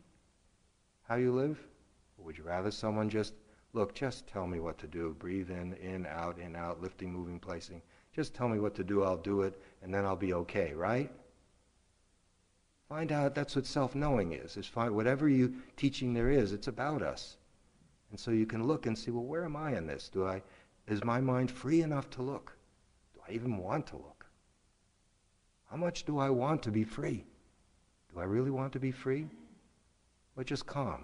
how 1.07 1.17
you 1.17 1.31
live? 1.31 1.59
Or 2.17 2.25
would 2.25 2.39
you 2.39 2.43
rather 2.43 2.71
someone 2.71 3.07
just, 3.07 3.35
look, 3.73 3.93
just 3.93 4.25
tell 4.25 4.47
me 4.47 4.59
what 4.59 4.79
to 4.79 4.87
do. 4.87 5.15
Breathe 5.19 5.51
in, 5.51 5.73
in, 5.73 6.07
out, 6.07 6.39
in, 6.39 6.55
out, 6.55 6.81
lifting, 6.81 7.13
moving, 7.13 7.39
placing. 7.39 7.83
Just 8.15 8.33
tell 8.33 8.49
me 8.49 8.57
what 8.57 8.73
to 8.73 8.83
do, 8.83 9.03
I'll 9.03 9.15
do 9.15 9.43
it, 9.43 9.61
and 9.83 9.93
then 9.93 10.05
I'll 10.05 10.15
be 10.15 10.33
okay, 10.33 10.73
right? 10.73 11.11
Find 12.89 13.11
out 13.11 13.35
that's 13.35 13.55
what 13.55 13.65
self-knowing 13.65 14.31
is. 14.31 14.55
Is 14.55 14.65
find 14.65 14.95
whatever 14.95 15.27
you 15.27 15.55
teaching 15.75 16.13
there 16.13 16.29
is, 16.29 16.53
it's 16.53 16.67
about 16.67 17.01
us. 17.01 17.37
And 18.11 18.19
so 18.19 18.31
you 18.31 18.45
can 18.45 18.65
look 18.65 18.85
and 18.85 18.97
see, 18.97 19.11
well, 19.11 19.25
where 19.25 19.43
am 19.43 19.55
I 19.55 19.77
in 19.77 19.87
this? 19.87 20.09
Do 20.09 20.25
I 20.25 20.41
is 20.87 21.03
my 21.03 21.19
mind 21.19 21.51
free 21.51 21.81
enough 21.81 22.09
to 22.11 22.21
look? 22.21 22.55
Do 23.13 23.19
I 23.27 23.33
even 23.33 23.57
want 23.57 23.87
to 23.87 23.97
look? 23.97 24.25
How 25.69 25.75
much 25.75 26.05
do 26.05 26.17
I 26.17 26.29
want 26.29 26.63
to 26.63 26.71
be 26.71 26.85
free? 26.85 27.25
Do 28.13 28.21
I 28.21 28.23
really 28.23 28.51
want 28.51 28.71
to 28.73 28.79
be 28.79 28.91
free? 28.91 29.27
Or 30.37 30.45
just 30.45 30.65
calm? 30.65 31.03